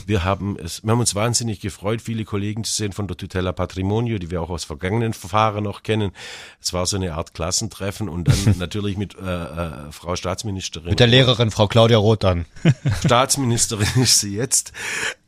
Wir 0.05 0.25
haben 0.25 0.59
es, 0.63 0.85
wir 0.85 0.93
haben 0.93 1.01
uns 1.01 1.15
wahnsinnig 1.15 1.61
gefreut, 1.61 2.03
viele 2.03 2.27
Kollegen 2.27 2.65
zu 2.65 2.75
sehen 2.75 2.93
von 2.93 3.09
der 3.09 3.17
Tutela 3.17 3.53
Patrimonio, 3.53 4.19
die 4.19 4.31
wir 4.31 4.43
auch 4.43 4.51
aus 4.51 4.65
vergangenen 4.65 5.15
Verfahren 5.15 5.65
noch 5.65 5.83
kennen. 5.83 6.13
Es 6.61 6.75
war 6.75 6.85
so 6.85 6.97
eine 6.97 7.15
Art 7.15 7.33
Klassentreffen 7.33 8.11
und 8.11 8.29
dann 8.29 8.57
natürlich 8.59 8.99
mit 8.99 9.17
äh, 9.17 9.23
äh, 9.23 9.71
Frau 9.91 10.17
Staatsministerin. 10.17 10.91
Mit 10.91 11.01
der 11.01 11.07
Lehrerin 11.07 11.51
Frau 11.51 11.67
Claudia 11.67 11.97
Roth 11.97 12.25
dann. 12.25 12.45
Staatsministerin 13.07 14.03
ist 14.03 14.21
sie 14.21 14.37
jetzt, 14.37 14.75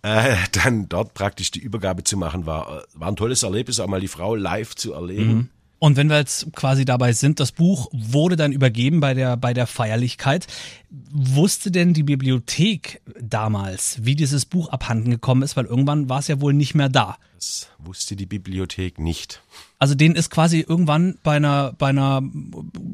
äh, 0.02 0.36
dann 0.52 0.88
dort 0.88 1.14
praktisch 1.14 1.50
die 1.50 1.60
Übergabe 1.60 2.04
zu 2.04 2.16
machen, 2.16 2.46
war, 2.46 2.78
äh, 2.78 2.82
war 2.94 3.08
ein 3.08 3.16
tolles 3.16 3.42
Erlebnis, 3.42 3.80
auch 3.80 3.86
mal 3.86 4.00
die 4.00 4.08
Frau 4.08 4.34
live 4.34 4.74
zu 4.74 4.92
erleben. 4.92 5.50
Und 5.82 5.96
wenn 5.96 6.08
wir 6.08 6.18
jetzt 6.18 6.52
quasi 6.52 6.84
dabei 6.84 7.12
sind, 7.12 7.40
das 7.40 7.50
Buch 7.50 7.88
wurde 7.90 8.36
dann 8.36 8.52
übergeben 8.52 9.00
bei 9.00 9.14
der, 9.14 9.36
bei 9.36 9.52
der 9.52 9.66
Feierlichkeit. 9.66 10.46
Wusste 11.10 11.72
denn 11.72 11.92
die 11.92 12.04
Bibliothek 12.04 13.02
damals, 13.20 13.98
wie 14.04 14.14
dieses 14.14 14.46
Buch 14.46 14.68
abhanden 14.68 15.10
gekommen 15.10 15.42
ist? 15.42 15.56
Weil 15.56 15.64
irgendwann 15.64 16.08
war 16.08 16.20
es 16.20 16.28
ja 16.28 16.40
wohl 16.40 16.54
nicht 16.54 16.76
mehr 16.76 16.88
da. 16.88 17.16
Das 17.34 17.68
wusste 17.78 18.14
die 18.14 18.26
Bibliothek 18.26 19.00
nicht. 19.00 19.42
Also 19.80 19.96
denen 19.96 20.14
ist 20.14 20.30
quasi 20.30 20.60
irgendwann 20.60 21.18
bei 21.24 21.34
einer, 21.34 21.72
bei 21.76 21.88
einer, 21.88 22.22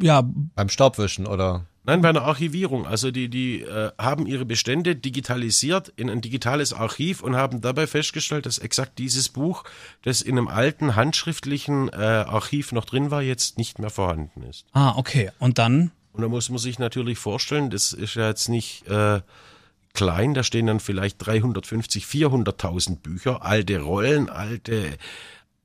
ja, 0.01 0.23
Beim 0.55 0.71
Staubwischen 0.71 1.27
oder? 1.27 1.66
Nein, 1.88 2.03
bei 2.03 2.11
einer 2.11 2.24
Archivierung. 2.24 2.87
Also 2.87 3.11
die, 3.11 3.31
die 3.31 3.62
äh, 3.62 3.92
haben 3.96 4.27
ihre 4.27 4.44
Bestände 4.44 4.94
digitalisiert 4.94 5.90
in 5.96 6.11
ein 6.11 6.20
digitales 6.20 6.74
Archiv 6.74 7.22
und 7.22 7.35
haben 7.35 7.62
dabei 7.62 7.87
festgestellt, 7.87 8.44
dass 8.44 8.59
exakt 8.59 8.98
dieses 8.98 9.31
Buch, 9.31 9.64
das 10.03 10.20
in 10.20 10.37
einem 10.37 10.48
alten 10.48 10.96
handschriftlichen 10.96 11.88
äh, 11.88 11.94
Archiv 11.96 12.72
noch 12.72 12.85
drin 12.85 13.11
war, 13.11 13.22
jetzt 13.22 13.57
nicht 13.57 13.79
mehr 13.79 13.88
vorhanden 13.88 14.42
ist. 14.42 14.66
ah, 14.72 14.98
okay. 14.98 15.31
Und 15.38 15.57
dann, 15.57 15.90
Und 16.12 16.20
da 16.20 16.29
muss 16.29 16.51
man 16.51 16.59
sich 16.59 16.79
natürlich 16.79 17.16
vorstellen, 17.16 17.70
das 17.70 17.94
ist 17.94 18.16
ja 18.16 18.29
jetzt 18.29 18.51
nicht 18.51 18.87
äh, 18.87 19.22
klein, 19.94 20.35
da 20.35 20.42
stehen 20.42 20.66
dann 20.66 20.81
vielleicht 20.81 21.24
350, 21.24 22.05
400.000 22.05 22.96
Bücher, 22.96 23.46
alte 23.46 23.81
Rollen, 23.81 24.29
alte 24.29 24.98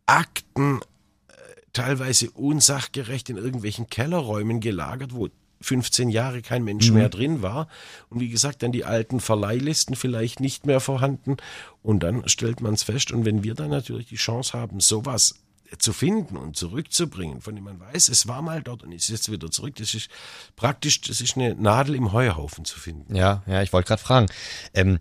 Akten, 0.06 0.80
äh, 0.80 1.34
teilweise 1.74 2.32
unsachgerecht 2.32 3.30
in 3.30 3.36
irgendwelchen 3.36 3.90
Kellerräumen 3.90 4.62
gelagert, 4.62 5.14
wo 5.14 5.28
15 5.64 6.10
Jahre 6.10 6.42
kein 6.42 6.64
Mensch 6.64 6.92
mehr 6.92 7.10
drin 7.10 7.42
war. 7.42 7.68
Und 8.10 8.20
wie 8.20 8.30
gesagt, 8.30 8.64
dann 8.64 8.72
die 8.72 8.86
alten 8.86 9.20
Verleihlisten 9.20 9.96
vielleicht 9.96 10.40
nicht 10.40 10.66
mehr 10.66 10.80
vorhanden. 10.80 11.38
Und 11.82 12.04
dann 12.04 12.28
stellt 12.28 12.62
man 12.62 12.74
es 12.74 12.84
fest. 12.84 13.12
Und 13.12 13.26
wenn 13.26 13.44
wir 13.44 13.56
dann 13.56 13.70
natürlich 13.70 14.08
die 14.08 14.16
Chance 14.16 14.58
haben, 14.58 14.80
sowas 14.80 15.36
zu 15.78 15.94
finden 15.94 16.38
und 16.38 16.56
zurückzubringen, 16.56 17.42
von 17.42 17.56
dem 17.56 17.64
man 17.64 17.80
weiß, 17.80 18.10
es 18.10 18.28
war 18.28 18.42
mal 18.42 18.62
dort 18.62 18.84
und 18.84 18.92
ist 18.92 19.10
jetzt 19.10 19.32
wieder 19.32 19.50
zurück, 19.50 19.76
das 19.78 19.94
ist 19.94 20.10
praktisch, 20.56 21.02
das 21.02 21.22
ist 21.22 21.36
eine 21.36 21.56
Nadel 21.56 21.96
im 21.96 22.12
Heuhaufen 22.12 22.66
zu 22.66 22.80
finden. 22.80 23.16
Ja, 23.16 23.44
ja, 23.48 23.62
ich 23.64 23.74
wollte 23.74 23.88
gerade 23.88 24.02
fragen. 24.02 24.28
Ähm, 24.74 25.00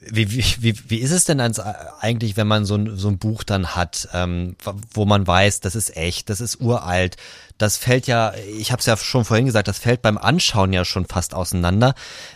wie, 0.00 0.30
wie, 0.30 0.44
wie, 0.60 0.90
wie 0.90 0.98
ist 0.98 1.10
es 1.10 1.24
denn 1.24 1.40
eigentlich, 1.40 2.36
wenn 2.36 2.46
man 2.46 2.64
so 2.64 2.76
ein, 2.76 2.96
so 2.96 3.08
ein 3.08 3.18
Buch 3.18 3.42
dann 3.42 3.74
hat, 3.74 4.08
ähm, 4.12 4.56
wo 4.92 5.04
man 5.04 5.26
weiß, 5.26 5.60
das 5.60 5.74
ist 5.74 5.96
echt, 5.96 6.30
das 6.30 6.40
ist 6.40 6.60
uralt, 6.60 7.16
das 7.58 7.76
fällt 7.76 8.06
ja, 8.06 8.32
ich 8.58 8.70
habe 8.70 8.80
es 8.80 8.86
ja 8.86 8.96
schon 8.96 9.24
vorhin 9.24 9.46
gesagt, 9.46 9.66
das 9.66 9.78
fällt 9.78 10.02
beim 10.02 10.16
Anschauen 10.16 10.72
ja 10.72 10.84
schon 10.84 11.06
fast 11.06 11.34
auseinander. 11.34 11.94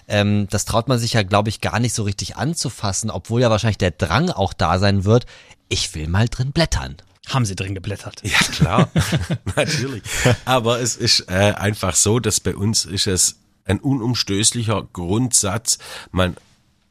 Ähm, 0.09 0.49
das 0.51 0.65
traut 0.65 0.89
man 0.89 0.99
sich 0.99 1.13
ja, 1.13 1.23
glaube 1.23 1.49
ich, 1.51 1.61
gar 1.61 1.79
nicht 1.79 1.95
so 1.95 2.03
richtig 2.03 2.37
anzufassen, 2.37 3.11
obwohl 3.11 3.41
ja 3.41 3.51
wahrscheinlich 3.51 3.79
der 3.79 3.93
Drang 3.93 4.31
auch 4.31 4.53
da 4.53 4.79
sein 4.79 5.05
wird, 5.05 5.27
ich 5.69 5.95
will 5.95 6.09
mal 6.09 6.29
drin 6.29 6.53
blättern. 6.53 6.97
haben 7.29 7.45
sie 7.45 7.55
drin 7.55 7.75
geblättert. 7.75 8.23
Ja, 8.25 8.39
klar, 8.39 8.91
natürlich. 9.57 10.03
Aber 10.45 10.81
es 10.81 10.97
ist 10.97 11.29
äh, 11.29 11.55
einfach 11.57 11.95
so, 11.95 12.19
dass 12.19 12.41
bei 12.41 12.57
uns 12.57 12.85
ist 12.85 13.07
es 13.07 13.37
ein 13.65 13.79
unumstößlicher 13.79 14.89
Grundsatz, 14.93 15.79
man 16.11 16.37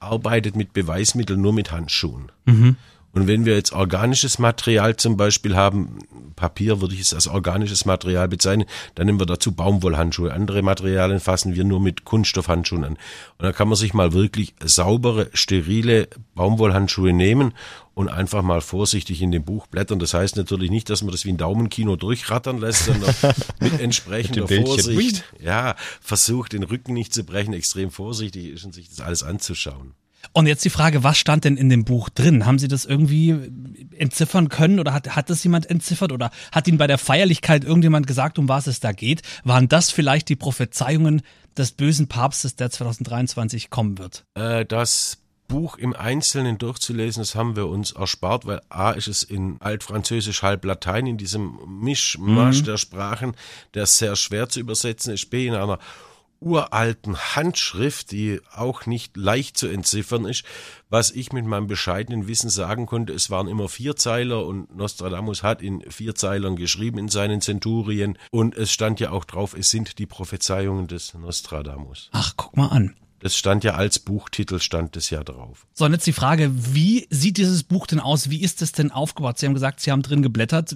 arbeitet 0.01 0.55
mit 0.55 0.73
Beweismitteln 0.73 1.41
nur 1.41 1.53
mit 1.53 1.71
Handschuhen. 1.71 2.31
Und 3.13 3.27
wenn 3.27 3.45
wir 3.45 3.55
jetzt 3.55 3.73
organisches 3.73 4.39
Material 4.39 4.95
zum 4.95 5.17
Beispiel 5.17 5.55
haben, 5.55 5.99
Papier 6.35 6.81
würde 6.81 6.95
ich 6.95 7.01
es 7.01 7.13
als 7.13 7.27
organisches 7.27 7.85
Material 7.85 8.27
bezeichnen, 8.27 8.65
dann 8.95 9.05
nehmen 9.05 9.19
wir 9.19 9.25
dazu 9.25 9.51
Baumwollhandschuhe. 9.51 10.33
Andere 10.33 10.61
Materialien 10.61 11.19
fassen 11.19 11.55
wir 11.55 11.63
nur 11.63 11.81
mit 11.81 12.05
Kunststoffhandschuhen 12.05 12.83
an. 12.83 12.93
Und 12.93 13.43
da 13.45 13.51
kann 13.51 13.67
man 13.67 13.75
sich 13.75 13.93
mal 13.93 14.13
wirklich 14.13 14.55
saubere, 14.63 15.29
sterile 15.33 16.07
Baumwollhandschuhe 16.35 17.11
nehmen 17.11 17.53
und 17.93 18.07
einfach 18.07 18.41
mal 18.41 18.61
vorsichtig 18.61 19.21
in 19.21 19.31
dem 19.31 19.43
Buch 19.43 19.67
blättern. 19.67 19.99
Das 19.99 20.13
heißt 20.13 20.37
natürlich 20.37 20.71
nicht, 20.71 20.89
dass 20.89 21.03
man 21.03 21.11
das 21.11 21.25
wie 21.25 21.29
ein 21.29 21.37
Daumenkino 21.37 21.97
durchrattern 21.97 22.59
lässt, 22.59 22.85
sondern 22.85 23.13
mit 23.59 23.79
entsprechender 23.79 24.47
Mit. 24.49 24.67
Vorsicht. 24.67 25.25
Ja, 25.39 25.75
versucht 25.99 26.53
den 26.53 26.63
Rücken 26.63 26.93
nicht 26.93 27.13
zu 27.13 27.23
brechen, 27.25 27.53
extrem 27.53 27.91
vorsichtig 27.91 28.47
ist 28.47 28.63
und 28.63 28.73
sich 28.73 28.89
das 28.89 29.01
alles 29.01 29.23
anzuschauen. 29.23 29.93
Und 30.33 30.47
jetzt 30.47 30.63
die 30.63 30.69
Frage, 30.69 31.03
was 31.03 31.17
stand 31.17 31.43
denn 31.43 31.57
in 31.57 31.69
dem 31.69 31.83
Buch 31.83 32.09
drin? 32.09 32.45
Haben 32.45 32.59
Sie 32.59 32.67
das 32.67 32.85
irgendwie 32.85 33.35
entziffern 33.97 34.49
können 34.49 34.79
oder 34.79 34.93
hat, 34.93 35.15
hat 35.15 35.29
das 35.29 35.43
jemand 35.43 35.69
entziffert 35.69 36.11
oder 36.11 36.31
hat 36.51 36.67
Ihnen 36.67 36.77
bei 36.77 36.87
der 36.87 36.97
Feierlichkeit 36.97 37.63
irgendjemand 37.63 38.07
gesagt, 38.07 38.39
um 38.39 38.47
was 38.47 38.67
es 38.67 38.79
da 38.79 38.91
geht? 38.91 39.21
Waren 39.43 39.67
das 39.67 39.91
vielleicht 39.91 40.29
die 40.29 40.35
Prophezeiungen 40.35 41.21
des 41.57 41.71
bösen 41.71 42.07
Papstes, 42.07 42.55
der 42.55 42.69
2023 42.69 43.69
kommen 43.69 43.97
wird? 43.97 44.25
Äh, 44.35 44.65
das 44.65 45.17
Buch 45.51 45.77
im 45.77 45.93
Einzelnen 45.93 46.57
durchzulesen, 46.57 47.21
das 47.21 47.35
haben 47.35 47.57
wir 47.57 47.67
uns 47.67 47.91
erspart, 47.91 48.45
weil 48.45 48.61
A 48.69 48.91
ist 48.91 49.09
es 49.09 49.23
in 49.23 49.57
Altfranzösisch, 49.59 50.43
halb 50.43 50.63
Latein, 50.63 51.07
in 51.07 51.17
diesem 51.17 51.59
Mischmasch 51.81 52.63
der 52.63 52.77
Sprachen, 52.77 53.35
der 53.73 53.85
sehr 53.85 54.15
schwer 54.15 54.47
zu 54.47 54.61
übersetzen 54.61 55.13
ist, 55.13 55.29
B 55.29 55.47
in 55.47 55.55
einer 55.55 55.77
uralten 56.41 57.17
Handschrift, 57.17 58.11
die 58.11 58.41
auch 58.53 58.85
nicht 58.85 59.15
leicht 59.15 59.57
zu 59.57 59.67
entziffern 59.67 60.25
ist. 60.25 60.43
Was 60.89 61.11
ich 61.11 61.31
mit 61.31 61.45
meinem 61.45 61.67
bescheidenen 61.67 62.27
Wissen 62.27 62.49
sagen 62.49 62.87
konnte, 62.87 63.13
es 63.13 63.29
waren 63.29 63.47
immer 63.47 63.69
Vierzeiler 63.69 64.45
und 64.45 64.75
Nostradamus 64.75 65.43
hat 65.43 65.61
in 65.61 65.81
Vierzeilern 65.89 66.55
geschrieben 66.55 66.97
in 66.97 67.07
seinen 67.07 67.41
Zenturien 67.41 68.17
und 68.31 68.55
es 68.55 68.71
stand 68.71 68.99
ja 68.99 69.11
auch 69.11 69.23
drauf, 69.23 69.55
es 69.57 69.69
sind 69.69 69.99
die 69.99 70.07
Prophezeiungen 70.07 70.87
des 70.87 71.13
Nostradamus. 71.13 72.09
Ach, 72.11 72.33
guck 72.35 72.57
mal 72.57 72.67
an. 72.67 72.95
Das 73.21 73.37
stand 73.37 73.63
ja 73.63 73.75
als 73.75 73.99
Buchtitel, 73.99 74.59
stand 74.59 74.97
es 74.97 75.11
ja 75.11 75.23
drauf. 75.23 75.67
So, 75.73 75.85
und 75.85 75.93
jetzt 75.93 76.07
die 76.07 76.11
Frage, 76.11 76.51
wie 76.73 77.05
sieht 77.11 77.37
dieses 77.37 77.61
Buch 77.61 77.85
denn 77.85 77.99
aus? 77.99 78.31
Wie 78.31 78.41
ist 78.41 78.63
es 78.63 78.71
denn 78.71 78.91
aufgebaut? 78.91 79.37
Sie 79.37 79.45
haben 79.45 79.53
gesagt, 79.53 79.79
Sie 79.79 79.91
haben 79.91 80.01
drin 80.01 80.23
geblättert. 80.23 80.75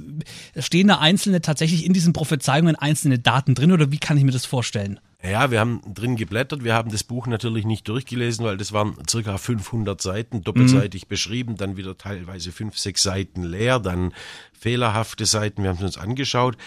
Stehen 0.59 0.87
da 0.87 0.99
einzelne 0.99 1.41
tatsächlich 1.41 1.85
in 1.85 1.93
diesen 1.93 2.13
Prophezeiungen 2.13 2.75
einzelne 2.75 3.17
Daten 3.17 3.55
drin 3.55 3.71
oder 3.71 3.91
wie 3.91 3.97
kann 3.97 4.17
ich 4.17 4.23
mir 4.23 4.31
das 4.31 4.45
vorstellen? 4.45 4.99
Ja, 5.29 5.49
wir 5.49 5.59
haben 5.59 5.81
drin 5.91 6.15
geblättert. 6.15 6.63
Wir 6.63 6.73
haben 6.73 6.91
das 6.91 7.03
Buch 7.03 7.27
natürlich 7.27 7.65
nicht 7.65 7.87
durchgelesen, 7.87 8.45
weil 8.45 8.57
das 8.57 8.73
waren 8.73 8.95
circa 9.09 9.37
500 9.37 10.01
Seiten, 10.01 10.43
doppelseitig 10.43 11.07
beschrieben, 11.07 11.57
dann 11.57 11.77
wieder 11.77 11.97
teilweise 11.97 12.51
fünf, 12.51 12.77
sechs 12.77 13.03
Seiten 13.03 13.43
leer, 13.43 13.79
dann 13.79 14.13
fehlerhafte 14.53 15.25
Seiten. 15.25 15.63
Wir 15.63 15.69
haben 15.69 15.77
es 15.77 15.83
uns 15.83 15.97
angeschaut. 15.97 16.57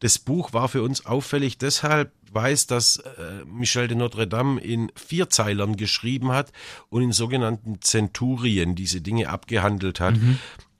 Das 0.00 0.18
Buch 0.18 0.52
war 0.52 0.68
für 0.68 0.82
uns 0.82 1.06
auffällig 1.06 1.58
deshalb, 1.58 2.12
weiß, 2.32 2.66
dass 2.66 2.98
äh, 2.98 3.44
Michel 3.46 3.88
de 3.88 3.96
Notre 3.96 4.26
Dame 4.26 4.60
in 4.60 4.90
Vierzeilern 4.94 5.76
geschrieben 5.76 6.32
hat 6.32 6.52
und 6.88 7.02
in 7.02 7.12
sogenannten 7.12 7.80
Zenturien 7.80 8.74
diese 8.74 9.00
Dinge 9.00 9.28
abgehandelt 9.28 10.00
hat. 10.00 10.14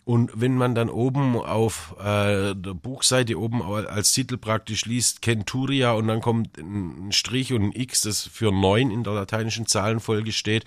Und 0.08 0.30
wenn 0.34 0.56
man 0.56 0.74
dann 0.74 0.88
oben 0.88 1.36
auf 1.36 1.94
äh, 2.00 2.54
der 2.54 2.72
Buchseite 2.72 3.38
oben 3.38 3.60
als 3.60 4.12
Titel 4.12 4.38
praktisch 4.38 4.86
liest 4.86 5.22
Centuria 5.22 5.92
und 5.92 6.08
dann 6.08 6.22
kommt 6.22 6.56
ein 6.56 7.12
Strich 7.12 7.52
und 7.52 7.62
ein 7.62 7.72
X, 7.74 8.00
das 8.00 8.22
für 8.22 8.50
neun 8.50 8.90
in 8.90 9.04
der 9.04 9.12
lateinischen 9.12 9.66
Zahlenfolge 9.66 10.32
steht, 10.32 10.64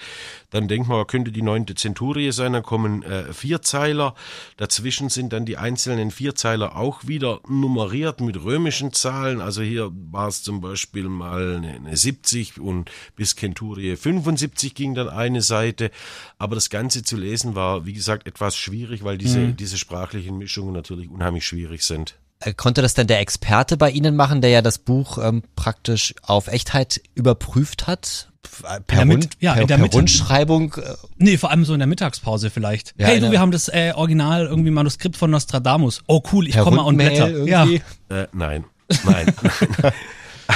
dann 0.52 0.68
denkt 0.68 0.88
man, 0.88 1.08
könnte 1.08 1.32
die 1.32 1.42
neunte 1.42 1.74
Centurie 1.74 2.32
sein, 2.32 2.54
dann 2.54 2.62
kommen 2.62 3.02
äh, 3.02 3.34
Vierzeiler, 3.34 4.14
dazwischen 4.58 5.10
sind 5.10 5.34
dann 5.34 5.48
die 5.48 5.58
einzelnen 5.58 6.12
Vierzeiler 6.12 6.76
auch 6.76 7.08
wieder 7.08 7.40
nummeriert 7.50 8.22
mit 8.22 8.44
römischen 8.44 8.94
Zahlen, 8.94 9.42
also 9.42 9.64
hier 9.64 9.92
war 10.12 10.28
es 10.28 10.44
zum 10.44 10.62
Beispiel 10.62 11.10
mal 11.10 11.56
eine, 11.56 11.72
eine 11.78 11.98
70 11.98 12.60
und 12.60 12.92
bis 13.16 13.36
Centurie 13.36 13.96
75 13.96 14.76
ging 14.76 14.94
dann 14.94 15.10
eine 15.10 15.42
Seite, 15.42 15.90
aber 16.38 16.54
das 16.54 16.70
Ganze 16.70 17.02
zu 17.02 17.18
lesen 17.18 17.56
war, 17.56 17.88
wie 17.88 17.94
gesagt, 17.94 18.28
etwas 18.28 18.56
schwierig, 18.56 19.04
weil 19.04 19.18
diese, 19.34 19.54
diese 19.54 19.78
sprachlichen 19.78 20.38
Mischungen 20.38 20.74
natürlich 20.74 21.10
unheimlich 21.10 21.46
schwierig 21.46 21.84
sind. 21.84 22.16
Äh, 22.40 22.54
Konnte 22.54 22.82
das 22.82 22.94
denn 22.94 23.08
der 23.08 23.20
Experte 23.20 23.78
bei 23.78 23.92
Ihnen 23.92 24.16
machen, 24.16 24.42
der 24.42 24.50
ja 24.50 24.62
das 24.62 24.78
Buch 24.80 25.18
ähm, 25.22 25.44
praktisch 25.56 26.14
auf 26.24 26.48
Echtheit 26.48 27.02
überprüft 27.16 27.88
hat? 27.88 28.28
Äh, 28.64 28.82
Per, 28.82 28.98
der 28.98 29.06
Mit- 29.06 29.16
Rund, 29.24 29.30
ja, 29.40 29.54
per, 29.54 29.62
in 29.62 29.68
der 29.68 29.78
per. 29.78 29.92
Rundschreibung? 29.92 30.74
äh, 30.74 30.96
Nee, 31.18 31.38
vor 31.38 31.52
allem 31.52 31.64
so 31.66 31.74
in 31.74 31.80
der 31.80 31.88
Mittagspause 31.88 32.50
vielleicht. 32.50 32.94
Ja, 32.98 33.08
hey 33.08 33.20
du, 33.20 33.32
wir 33.32 33.40
haben 33.40 33.52
das 33.52 33.68
äh, 33.70 33.94
Original 33.96 34.48
irgendwie 34.48 34.72
Manuskript 34.72 35.16
von 35.18 35.30
Nostradamus. 35.30 36.02
Oh 36.08 36.22
cool, 36.32 36.48
ich 36.48 36.58
komme 36.58 36.78
mal 36.78 36.84
und 36.84 36.98
blätter. 36.98 37.46
Ja. 37.46 37.66
Äh, 38.10 38.28
nein, 38.34 38.66
nein. 39.06 39.34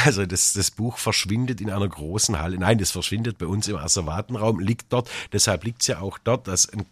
Also 0.03 0.25
das, 0.25 0.51
das 0.51 0.71
Buch 0.71 0.97
verschwindet 0.97 1.61
in 1.61 1.69
einer 1.69 1.87
großen 1.87 2.37
Halle. 2.39 2.57
Nein, 2.57 2.79
das 2.79 2.91
verschwindet 2.91 3.37
bei 3.37 3.45
uns 3.45 3.69
im 3.69 3.77
Asservatenraum, 3.77 4.59
liegt 4.59 4.91
dort. 4.91 5.09
Deshalb 5.31 5.63
liegt 5.63 5.83
es 5.83 5.87
ja 5.87 5.99
auch 6.01 6.17
dort, 6.17 6.49
dass 6.49 6.67
ein, 6.67 6.85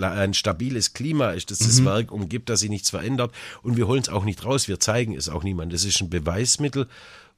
ein 0.00 0.34
stabiles 0.34 0.92
Klima 0.92 1.30
ist, 1.30 1.50
das 1.50 1.58
das 1.58 1.84
Werk 1.84 2.12
umgibt, 2.12 2.48
dass 2.48 2.60
sich 2.60 2.70
nichts 2.70 2.90
verändert. 2.90 3.32
Und 3.62 3.76
wir 3.76 3.86
holen 3.86 4.02
es 4.02 4.08
auch 4.08 4.24
nicht 4.24 4.44
raus, 4.44 4.68
wir 4.68 4.78
zeigen 4.80 5.16
es 5.16 5.28
auch 5.28 5.42
niemandem. 5.42 5.74
Das 5.74 5.84
ist 5.84 6.00
ein 6.00 6.10
Beweismittel 6.10 6.86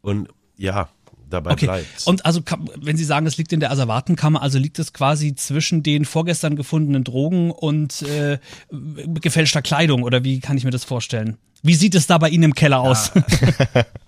und 0.01 0.29
ja, 0.57 0.89
dabei 1.31 1.53
Okay. 1.53 1.67
bleibt's. 1.67 2.07
Und 2.07 2.27
also, 2.27 2.41
wenn 2.77 2.97
Sie 2.97 3.05
sagen, 3.05 3.27
es 3.27 3.37
liegt 3.37 3.53
in 3.53 3.61
der 3.61 3.71
Asservatenkammer, 3.71 4.43
also 4.43 4.59
liegt 4.59 4.79
es 4.79 4.93
quasi 4.93 5.35
zwischen 5.35 5.83
den 5.83 6.05
vorgestern 6.05 6.57
gefundenen 6.57 7.05
Drogen 7.05 7.51
und 7.51 8.03
äh, 8.03 8.39
gefälschter 8.71 9.63
Kleidung 9.63 10.03
oder 10.03 10.25
wie 10.25 10.41
kann 10.41 10.57
ich 10.57 10.65
mir 10.65 10.71
das 10.71 10.85
vorstellen? 10.85 11.39
Wie 11.63 11.75
sieht 11.75 11.95
es 11.95 12.07
da 12.09 12.19
bei 12.19 12.29
Ihnen 12.29 12.45
im 12.45 12.55
Keller 12.55 12.81
aus? 12.81 13.13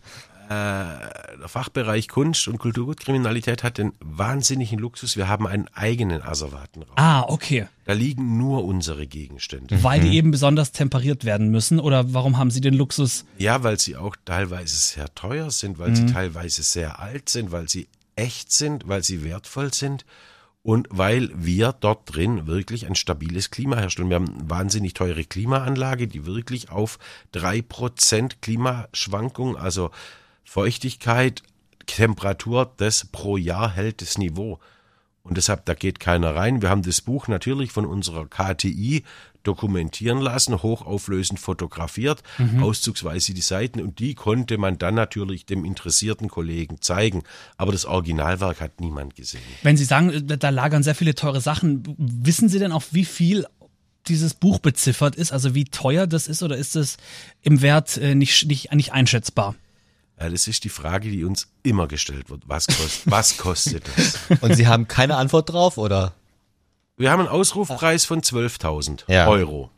der 0.49 1.49
Fachbereich 1.49 2.09
Kunst 2.09 2.49
und 2.49 2.59
Kulturgutkriminalität 2.59 3.63
hat 3.63 3.79
den 3.79 3.93
wahnsinnigen 4.01 4.79
Luxus. 4.79 5.17
Wir 5.17 5.29
haben 5.29 5.47
einen 5.47 5.69
eigenen 5.75 6.23
Asservatenraum. 6.23 6.93
ah, 6.97 7.23
okay. 7.29 7.67
Da 7.87 7.93
liegen 7.93 8.39
nur 8.39 8.65
unsere 8.65 9.07
Gegenstände. 9.07 9.83
Weil 9.83 10.01
die 10.01 10.17
eben 10.17 10.31
besonders 10.31 10.73
temperiert 10.73 11.25
werden 11.25 11.51
müssen 11.51 11.79
oder 11.79 12.15
warum 12.15 12.39
haben 12.39 12.51
Sie 12.51 12.61
den 12.63 12.75
Luxus? 12.75 13.25
Ja, 13.37 13.63
weil 13.63 13.79
sie 13.79 13.97
auch 13.97 14.17
teilweise 14.25 14.75
sehr 14.77 15.15
teuer 15.15 15.51
sind, 15.51 15.79
weil 15.79 15.91
Mhm. 15.91 15.97
sie 15.97 16.07
teilweise 16.07 16.63
sehr 16.63 16.99
alt 17.01 17.29
sind, 17.29 17.53
weil 17.53 17.69
sie 17.69 17.89
echt 18.17 18.53
sind, 18.53 18.89
weil 18.89 19.03
sie 19.05 19.23
wertvoll 19.25 19.75
sind 19.75 20.07
und 20.63 20.89
weil 20.91 21.31
wir 21.35 21.75
dort 21.79 22.15
drin 22.15 22.47
wirklich 22.47 22.87
ein 22.87 22.95
stabiles 22.95 23.51
Klima 23.51 23.77
herstellen. 23.77 24.09
Wir 24.09 24.17
haben 24.17 24.29
eine 24.39 24.49
wahnsinnig 24.49 24.95
teure 24.95 25.25
Klimaanlage, 25.25 26.09
die 26.09 26.25
wirklich 26.25 26.71
auf 26.71 26.99
drei 27.33 27.61
Prozent 27.61 28.41
Klimaschwankung, 28.41 29.57
also 29.59 29.91
Feuchtigkeit, 30.45 31.43
Temperatur, 31.87 32.73
das 32.77 33.07
pro 33.07 33.37
Jahr 33.37 33.71
hält 33.73 34.01
das 34.01 34.19
Niveau. 34.19 34.59
Und 35.23 35.39
deshalb, 35.39 35.65
da 35.65 35.75
geht 35.75 36.01
keiner 36.01 36.35
rein. 36.35 36.61
Wir 36.61 36.69
haben 36.69 36.83
das 36.83 37.01
Buch 37.01 37.29
natürlich 37.29 37.73
von 37.73 37.87
unserer 37.87 38.27
KTI 38.27 39.05
dokumentieren 39.43 40.21
lassen, 40.21 40.63
hochauflösend 40.63 41.39
fotografiert, 41.39 42.23
auszugsweise 42.61 43.35
die 43.35 43.41
Seiten 43.41 43.81
und 43.81 43.99
die 43.99 44.15
konnte 44.15 44.59
man 44.59 44.79
dann 44.79 44.95
natürlich 44.95 45.47
dem 45.47 45.65
interessierten 45.65 46.29
Kollegen 46.29 46.81
zeigen. 46.81 47.23
Aber 47.57 47.73
das 47.73 47.85
Originalwerk 47.85 48.61
hat 48.61 48.81
niemand 48.81 49.15
gesehen. 49.15 49.43
Wenn 49.63 49.77
Sie 49.77 49.85
sagen, 49.85 50.11
äh, 50.11 50.39
da 50.39 50.49
lagern 50.49 50.83
sehr 50.83 50.95
viele 50.95 51.15
teure 51.15 51.41
Sachen, 51.41 51.83
wissen 51.99 52.49
Sie 52.49 52.59
denn 52.59 52.73
auch, 52.73 52.85
wie 52.91 53.05
viel 53.05 53.47
dieses 54.07 54.35
Buch 54.35 54.59
beziffert 54.59 55.17
ist? 55.17 55.33
Also 55.33 55.55
wie 55.55 55.65
teuer 55.65 56.07
das 56.07 56.27
ist 56.27 56.43
oder 56.43 56.57
ist 56.57 56.77
es 56.77 56.97
im 57.43 57.63
Wert 57.63 57.97
äh, 57.97 58.15
nicht, 58.15 58.47
nicht, 58.47 58.73
nicht 58.73 58.93
einschätzbar? 58.93 59.55
Ja, 60.21 60.29
das 60.29 60.47
ist 60.47 60.63
die 60.65 60.69
Frage, 60.69 61.11
die 61.11 61.25
uns 61.25 61.49
immer 61.63 61.89
gestellt 61.89 62.31
wird. 62.31 62.43
Was, 62.47 62.67
kost, 62.69 63.03
was 63.11 63.37
kostet 63.37 63.85
das? 63.97 64.19
Und 64.41 64.55
Sie 64.55 64.67
haben 64.69 64.87
keine 64.89 65.17
Antwort 65.17 65.51
drauf, 65.51 65.77
oder? 65.79 66.15
Wir 66.97 67.11
haben 67.11 67.21
einen 67.21 67.29
Ausrufpreis 67.29 68.05
von 68.05 68.21
12.000 68.23 69.05
Ja. 69.09 69.27
Euro. 69.27 69.71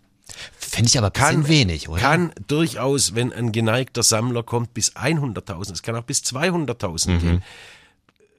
Finde 0.59 0.89
ich 0.89 0.99
aber 0.99 1.11
Kann, 1.11 1.49
wenig, 1.49 1.89
oder? 1.89 2.01
Kann 2.01 2.33
durchaus, 2.47 3.15
wenn 3.15 3.33
ein 3.33 3.53
geneigter 3.53 4.03
Sammler 4.03 4.43
kommt, 4.43 4.75
bis 4.75 4.95
100.000, 4.95 5.73
es 5.73 5.83
kann 5.83 5.97
auch 5.97 6.03
bis 6.03 6.21
200.000 6.23 7.11
Mhm. 7.11 7.19
gehen. 7.21 7.43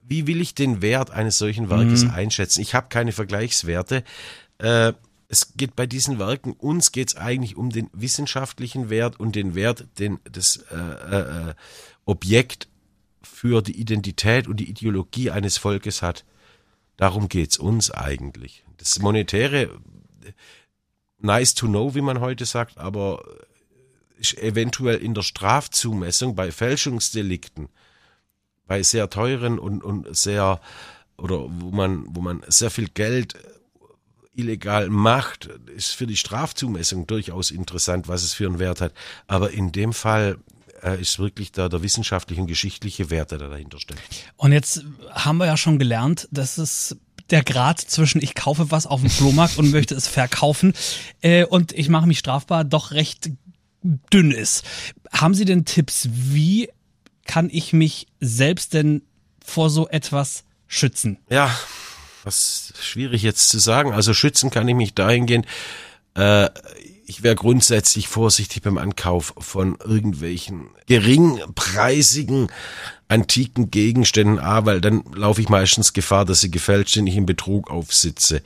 Wie 0.03 0.27
will 0.27 0.39
ich 0.39 0.53
den 0.53 0.81
Wert 0.81 1.09
eines 1.11 1.37
solchen 1.37 1.69
Werkes 1.69 2.07
einschätzen? 2.09 2.61
Ich 2.61 2.75
habe 2.75 2.87
keine 2.89 3.11
Vergleichswerte. 3.11 4.03
Äh, 4.59 4.93
es 5.29 5.53
geht 5.57 5.75
bei 5.75 5.85
diesen 5.85 6.19
Werken, 6.19 6.53
uns 6.53 6.91
geht 6.91 7.09
es 7.09 7.15
eigentlich 7.17 7.57
um 7.57 7.69
den 7.69 7.89
wissenschaftlichen 7.93 8.89
Wert 8.89 9.19
und 9.19 9.35
den 9.35 9.55
Wert, 9.55 9.85
den 9.99 10.19
das 10.23 10.57
äh, 10.71 10.75
äh, 10.75 11.49
äh, 11.49 11.53
Objekt 12.05 12.67
für 13.21 13.61
die 13.61 13.79
Identität 13.79 14.47
und 14.47 14.57
die 14.57 14.69
Ideologie 14.69 15.31
eines 15.31 15.57
Volkes 15.57 16.01
hat. 16.01 16.23
Darum 16.95 17.27
geht's 17.27 17.57
uns 17.57 17.91
eigentlich. 17.91 18.63
Das 18.77 18.99
Monetäre, 18.99 19.69
nice 21.19 21.53
to 21.53 21.67
know, 21.67 21.93
wie 21.93 22.01
man 22.01 22.21
heute 22.21 22.45
sagt, 22.45 22.77
aber 22.77 23.23
eventuell 24.37 24.97
in 24.97 25.13
der 25.13 25.23
Strafzumessung 25.23 26.35
bei 26.35 26.51
Fälschungsdelikten, 26.51 27.69
bei 28.65 28.81
sehr 28.81 29.09
teuren 29.09 29.59
und, 29.59 29.83
und 29.83 30.15
sehr, 30.15 30.61
oder 31.17 31.45
wo 31.49 31.71
man, 31.71 32.05
wo 32.09 32.21
man 32.21 32.43
sehr 32.47 32.71
viel 32.71 32.87
Geld 32.89 33.35
illegal 34.37 34.89
macht, 34.89 35.49
ist 35.75 35.91
für 35.91 36.07
die 36.07 36.17
Strafzumessung 36.17 37.07
durchaus 37.07 37.51
interessant, 37.51 38.07
was 38.07 38.23
es 38.23 38.33
für 38.33 38.47
einen 38.47 38.59
Wert 38.59 38.81
hat. 38.81 38.93
Aber 39.27 39.51
in 39.51 39.71
dem 39.71 39.93
Fall 39.93 40.37
äh, 40.83 40.99
ist 41.01 41.19
wirklich 41.19 41.51
da 41.51 41.69
der 41.69 41.81
wissenschaftliche 41.81 42.41
und 42.41 42.47
geschichtliche 42.47 43.09
Wert, 43.09 43.31
der 43.31 43.39
da 43.39 43.49
dahinter 43.49 43.79
steckt. 43.79 44.01
Und 44.35 44.51
jetzt 44.51 44.85
haben 45.11 45.37
wir 45.37 45.45
ja 45.45 45.57
schon 45.57 45.79
gelernt, 45.79 46.27
dass 46.31 46.57
es 46.57 46.97
der 47.29 47.43
Grad 47.43 47.79
zwischen 47.79 48.21
ich 48.21 48.35
kaufe 48.35 48.71
was 48.71 48.85
auf 48.85 49.01
dem 49.01 49.09
Flohmarkt 49.09 49.57
und 49.57 49.71
möchte 49.71 49.95
es 49.95 50.07
verkaufen 50.07 50.73
äh, 51.21 51.45
und 51.45 51.73
ich 51.73 51.89
mache 51.89 52.07
mich 52.07 52.19
strafbar 52.19 52.63
doch 52.63 52.91
recht 52.91 53.31
dünn 53.81 54.31
ist. 54.31 54.63
Haben 55.11 55.33
Sie 55.33 55.45
denn 55.45 55.65
Tipps, 55.65 56.07
wie 56.11 56.69
kann 57.25 57.49
ich 57.51 57.73
mich 57.73 58.07
selbst 58.19 58.73
denn 58.73 59.03
vor 59.43 59.69
so 59.69 59.87
etwas 59.87 60.43
schützen? 60.67 61.19
Ja, 61.29 61.53
was 62.27 62.73
schwierig 62.79 63.23
jetzt 63.23 63.49
zu 63.49 63.57
sagen. 63.57 63.93
Also 63.93 64.13
schützen 64.13 64.51
kann 64.51 64.67
ich 64.67 64.75
mich 64.75 64.93
dahingehend, 64.93 65.47
äh, 66.15 66.49
ich 67.09 67.23
wäre 67.23 67.35
grundsätzlich 67.35 68.09
vorsichtig 68.09 68.61
beim 68.63 68.77
Ankauf 68.77 69.33
von 69.37 69.77
irgendwelchen 69.83 70.69
geringpreisigen 70.87 72.49
antiken 73.07 73.71
Gegenständen, 73.71 74.39
A, 74.39 74.65
weil 74.65 74.81
dann 74.81 75.05
laufe 75.15 75.39
ich 75.39 75.47
meistens 75.47 75.93
Gefahr, 75.93 76.25
dass 76.25 76.41
sie 76.41 76.51
gefälscht 76.51 76.95
sind, 76.95 77.07
ich 77.07 77.15
in 77.15 77.25
Betrug 77.25 77.71
aufsitze. 77.71 78.41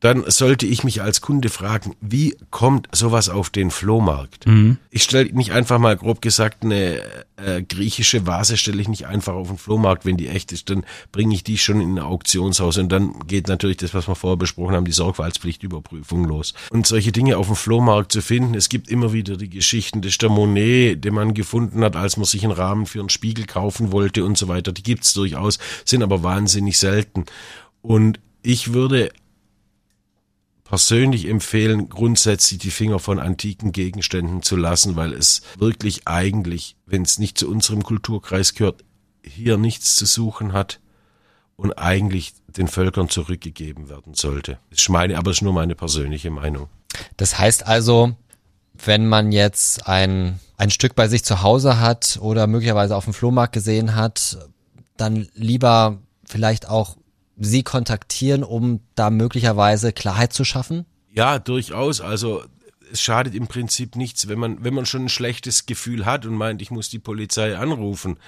Dann 0.00 0.24
sollte 0.28 0.66
ich 0.66 0.82
mich 0.82 1.02
als 1.02 1.20
Kunde 1.20 1.50
fragen, 1.50 1.94
wie 2.00 2.34
kommt 2.50 2.88
sowas 2.92 3.28
auf 3.28 3.50
den 3.50 3.70
Flohmarkt? 3.70 4.46
Ich 4.90 5.02
stelle 5.02 5.30
nicht 5.32 5.52
einfach 5.52 5.78
mal 5.78 5.96
grob 5.96 6.22
gesagt 6.22 6.64
eine 6.64 7.02
äh, 7.36 7.62
griechische 7.62 8.26
Vase 8.26 8.56
stelle 8.56 8.80
ich 8.80 8.88
nicht 8.88 9.06
einfach 9.06 9.34
auf 9.34 9.48
den 9.48 9.58
Flohmarkt, 9.58 10.04
wenn 10.04 10.16
die 10.16 10.28
echt 10.28 10.52
ist, 10.52 10.70
dann 10.70 10.84
bringe 11.12 11.34
ich 11.34 11.44
die 11.44 11.58
schon 11.58 11.80
in 11.80 11.94
ein 11.94 11.98
Auktionshaus 11.98 12.78
und 12.78 12.90
dann 12.90 13.14
geht 13.26 13.48
natürlich 13.48 13.78
das, 13.78 13.94
was 13.94 14.08
wir 14.08 14.14
vorher 14.14 14.36
besprochen 14.36 14.74
haben, 14.74 14.84
die 14.84 14.92
Sorgfaltspflichtüberprüfung 14.92 16.24
los. 16.24 16.54
Und 16.70 16.86
solche 16.86 17.12
Dinge 17.12 17.36
auf 17.36 17.46
dem 17.46 17.56
Flohmarkt 17.56 18.12
zu 18.12 18.22
finden, 18.22 18.54
es 18.54 18.68
gibt 18.68 18.88
immer 18.88 19.12
wieder 19.12 19.36
die 19.36 19.50
Geschichten, 19.50 20.02
das 20.02 20.12
ist 20.12 20.22
der 20.22 20.30
Monet, 20.30 21.04
den 21.04 21.14
man 21.14 21.34
gefunden 21.34 21.84
hat, 21.84 21.96
als 21.96 22.16
man 22.16 22.26
sich 22.26 22.42
einen 22.44 22.52
Rahmen 22.52 22.86
für 22.86 23.00
einen 23.00 23.10
Spiegel 23.10 23.46
kaufen 23.46 23.92
wollte 23.92 24.24
und 24.24 24.38
so 24.38 24.48
weiter. 24.48 24.72
Die 24.72 24.82
gibt's 24.82 25.12
durchaus, 25.12 25.58
sind 25.84 26.02
aber 26.02 26.22
wahnsinnig 26.22 26.78
selten. 26.78 27.26
Und 27.82 28.20
ich 28.42 28.72
würde 28.72 29.10
persönlich 30.70 31.26
empfehlen, 31.26 31.88
grundsätzlich 31.88 32.60
die 32.60 32.70
Finger 32.70 33.00
von 33.00 33.18
antiken 33.18 33.72
Gegenständen 33.72 34.40
zu 34.40 34.54
lassen, 34.54 34.94
weil 34.94 35.12
es 35.12 35.42
wirklich 35.58 36.06
eigentlich, 36.06 36.76
wenn 36.86 37.02
es 37.02 37.18
nicht 37.18 37.36
zu 37.36 37.50
unserem 37.50 37.82
Kulturkreis 37.82 38.54
gehört, 38.54 38.84
hier 39.24 39.58
nichts 39.58 39.96
zu 39.96 40.06
suchen 40.06 40.52
hat 40.52 40.78
und 41.56 41.72
eigentlich 41.72 42.34
den 42.46 42.68
Völkern 42.68 43.08
zurückgegeben 43.08 43.88
werden 43.88 44.14
sollte. 44.14 44.60
Ist 44.70 44.88
meine, 44.88 45.18
aber 45.18 45.32
es 45.32 45.38
ist 45.38 45.42
nur 45.42 45.52
meine 45.52 45.74
persönliche 45.74 46.30
Meinung. 46.30 46.68
Das 47.16 47.36
heißt 47.36 47.66
also, 47.66 48.14
wenn 48.74 49.08
man 49.08 49.32
jetzt 49.32 49.88
ein, 49.88 50.38
ein 50.56 50.70
Stück 50.70 50.94
bei 50.94 51.08
sich 51.08 51.24
zu 51.24 51.42
Hause 51.42 51.80
hat 51.80 52.20
oder 52.22 52.46
möglicherweise 52.46 52.94
auf 52.94 53.06
dem 53.06 53.12
Flohmarkt 53.12 53.54
gesehen 53.54 53.96
hat, 53.96 54.38
dann 54.96 55.26
lieber 55.34 55.98
vielleicht 56.24 56.68
auch 56.68 56.96
Sie 57.42 57.62
kontaktieren, 57.62 58.44
um 58.44 58.80
da 58.94 59.08
möglicherweise 59.08 59.94
Klarheit 59.94 60.34
zu 60.34 60.44
schaffen? 60.44 60.84
Ja, 61.10 61.38
durchaus. 61.38 62.02
Also 62.02 62.44
es 62.92 63.00
schadet 63.00 63.34
im 63.34 63.46
Prinzip 63.46 63.96
nichts, 63.96 64.28
wenn 64.28 64.38
man, 64.38 64.62
wenn 64.62 64.74
man 64.74 64.84
schon 64.84 65.06
ein 65.06 65.08
schlechtes 65.08 65.64
Gefühl 65.64 66.04
hat 66.04 66.26
und 66.26 66.34
meint, 66.34 66.60
ich 66.60 66.70
muss 66.70 66.90
die 66.90 66.98
Polizei 66.98 67.56
anrufen. 67.56 68.18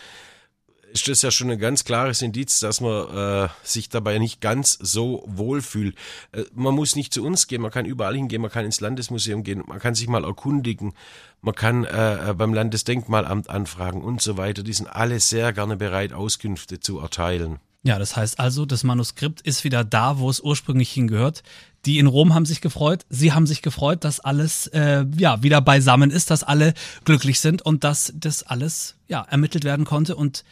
Ist 0.92 1.08
das 1.08 1.20
ja 1.20 1.30
schon 1.30 1.50
ein 1.50 1.58
ganz 1.58 1.84
klares 1.84 2.22
Indiz, 2.22 2.60
dass 2.60 2.80
man 2.80 3.44
äh, 3.44 3.48
sich 3.62 3.90
dabei 3.90 4.18
nicht 4.18 4.40
ganz 4.40 4.78
so 4.80 5.24
wohlfühlt. 5.26 5.94
Äh, 6.32 6.44
man 6.54 6.74
muss 6.74 6.96
nicht 6.96 7.12
zu 7.12 7.22
uns 7.22 7.46
gehen, 7.46 7.60
man 7.60 7.70
kann 7.70 7.84
überall 7.84 8.14
hingehen, 8.14 8.40
man 8.40 8.50
kann 8.50 8.64
ins 8.64 8.80
Landesmuseum 8.80 9.42
gehen, 9.42 9.62
man 9.66 9.78
kann 9.78 9.94
sich 9.94 10.08
mal 10.08 10.24
erkundigen, 10.24 10.94
man 11.42 11.54
kann 11.54 11.84
äh, 11.84 12.34
beim 12.36 12.54
Landesdenkmalamt 12.54 13.50
anfragen 13.50 14.02
und 14.02 14.22
so 14.22 14.38
weiter. 14.38 14.62
Die 14.62 14.72
sind 14.72 14.86
alle 14.86 15.20
sehr 15.20 15.52
gerne 15.52 15.76
bereit, 15.76 16.14
Auskünfte 16.14 16.80
zu 16.80 16.98
erteilen. 16.98 17.58
Ja, 17.84 17.98
das 17.98 18.16
heißt 18.16 18.38
also, 18.38 18.64
das 18.64 18.84
Manuskript 18.84 19.40
ist 19.40 19.64
wieder 19.64 19.84
da, 19.84 20.18
wo 20.18 20.30
es 20.30 20.40
ursprünglich 20.40 20.90
hingehört. 20.92 21.42
Die 21.84 21.98
in 21.98 22.06
Rom 22.06 22.32
haben 22.32 22.46
sich 22.46 22.60
gefreut, 22.60 23.04
sie 23.10 23.32
haben 23.32 23.46
sich 23.46 23.60
gefreut, 23.60 24.04
dass 24.04 24.20
alles 24.20 24.68
äh, 24.68 25.04
ja 25.16 25.42
wieder 25.42 25.60
beisammen 25.60 26.12
ist, 26.12 26.30
dass 26.30 26.44
alle 26.44 26.74
glücklich 27.04 27.40
sind 27.40 27.60
und 27.62 27.82
dass 27.82 28.12
das 28.14 28.44
alles 28.44 28.94
ja 29.08 29.22
ermittelt 29.22 29.64
werden 29.64 29.84
konnte 29.84 30.14
und 30.14 30.44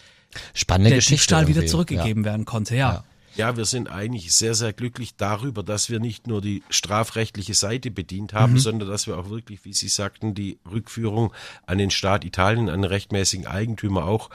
Spannende 0.54 0.90
der 0.90 0.98
Geschichte. 0.98 1.16
Diebstahl 1.16 1.46
wieder 1.46 1.66
zurückgegeben 1.66 2.24
werden 2.24 2.44
konnte. 2.46 2.74
Ja. 2.74 2.92
Ja. 2.94 3.04
Ja, 3.36 3.56
wir 3.56 3.64
sind 3.64 3.90
eigentlich 3.90 4.34
sehr, 4.34 4.54
sehr 4.54 4.72
glücklich 4.72 5.14
darüber, 5.16 5.62
dass 5.62 5.88
wir 5.88 6.00
nicht 6.00 6.26
nur 6.26 6.40
die 6.40 6.62
strafrechtliche 6.68 7.54
Seite 7.54 7.90
bedient 7.90 8.32
haben, 8.32 8.58
sondern 8.58 8.88
dass 8.88 9.06
wir 9.06 9.16
auch 9.16 9.30
wirklich, 9.30 9.64
wie 9.64 9.72
Sie 9.72 9.88
sagten, 9.88 10.34
die 10.34 10.58
Rückführung 10.70 11.32
an 11.66 11.78
den 11.78 11.90
Staat 11.90 12.24
Italien, 12.24 12.68
an 12.68 12.82
den 12.82 12.90
rechtmäßigen 12.90 13.46
Eigentümer 13.46 14.04
auch 14.04 14.30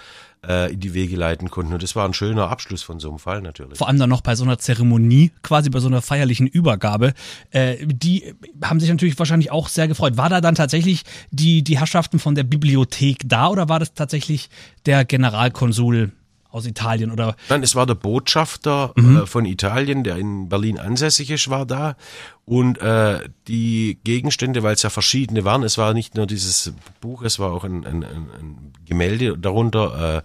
äh, 0.48 0.74
in 0.74 0.80
die 0.80 0.93
Wege 0.93 1.16
leiten 1.16 1.50
konnten. 1.50 1.74
Und 1.74 1.84
das 1.84 1.96
war 1.96 2.06
ein 2.08 2.14
schöner 2.14 2.50
Abschluss 2.50 2.84
von 2.84 3.00
so 3.00 3.10
einem 3.10 3.20
Fall 3.20 3.41
natürlich. 3.41 3.78
vor 3.78 3.88
allem 3.88 4.00
dann 4.00 4.10
noch 4.10 4.22
bei 4.22 4.36
so 4.36 4.43
einer 4.43 4.58
Zeremonie, 4.58 5.32
quasi 5.41 5.70
bei 5.70 5.80
so 5.80 5.88
einer 5.88 6.02
feierlichen 6.02 6.48
Übergabe, 6.48 7.14
äh, 7.52 7.78
die 7.86 8.34
haben 8.64 8.80
sich 8.80 8.89
natürlich 8.89 9.18
wahrscheinlich 9.20 9.52
auch 9.52 9.68
sehr 9.68 9.88
gefreut. 9.88 10.18
War 10.18 10.30
da 10.30 10.41
dann 10.41 10.56
tatsächlich 10.56 11.04
die, 11.32 11.64
die 11.64 11.80
Herrschaften 11.80 12.20
von 12.20 12.36
der 12.36 12.43
Bibliothek 12.43 13.24
da 13.26 13.50
oder 13.50 13.70
war 13.70 13.80
das 13.80 13.93
tatsächlich 13.93 14.50
der 14.86 15.06
Generalkonsul 15.06 16.12
aus 16.56 16.66
Italien 16.66 17.12
oder 17.12 17.36
Nein, 17.49 17.64
es 17.64 17.76
war 17.76 17.86
der 17.86 17.95
Botschafter 17.95 18.93
äh, 18.95 19.26
von 19.26 19.45
Italien, 19.45 20.03
der 20.06 20.16
in 20.16 20.47
Berlin 20.47 20.80
ansässig 20.80 21.30
ist, 21.30 21.49
war 21.49 21.66
da. 21.66 21.97
Und 22.45 22.78
äh, 22.78 23.28
die 23.47 23.99
Gegenstände, 24.03 24.64
weil 24.64 24.76
es 24.76 24.84
ja 24.84 24.89
verschiedene 24.89 25.43
waren, 25.43 25.64
es 25.64 25.78
war 25.78 25.93
nicht 25.93 26.16
nur 26.16 26.28
dieses 26.28 26.74
Buch, 27.01 27.24
es 27.24 27.39
war 27.39 27.51
auch 27.51 27.66
ein, 27.66 27.86
ein, 27.86 28.03
ein, 28.03 28.74
Gemälde 28.86 29.38
darunter, 29.38 30.18
äh, 30.18 30.22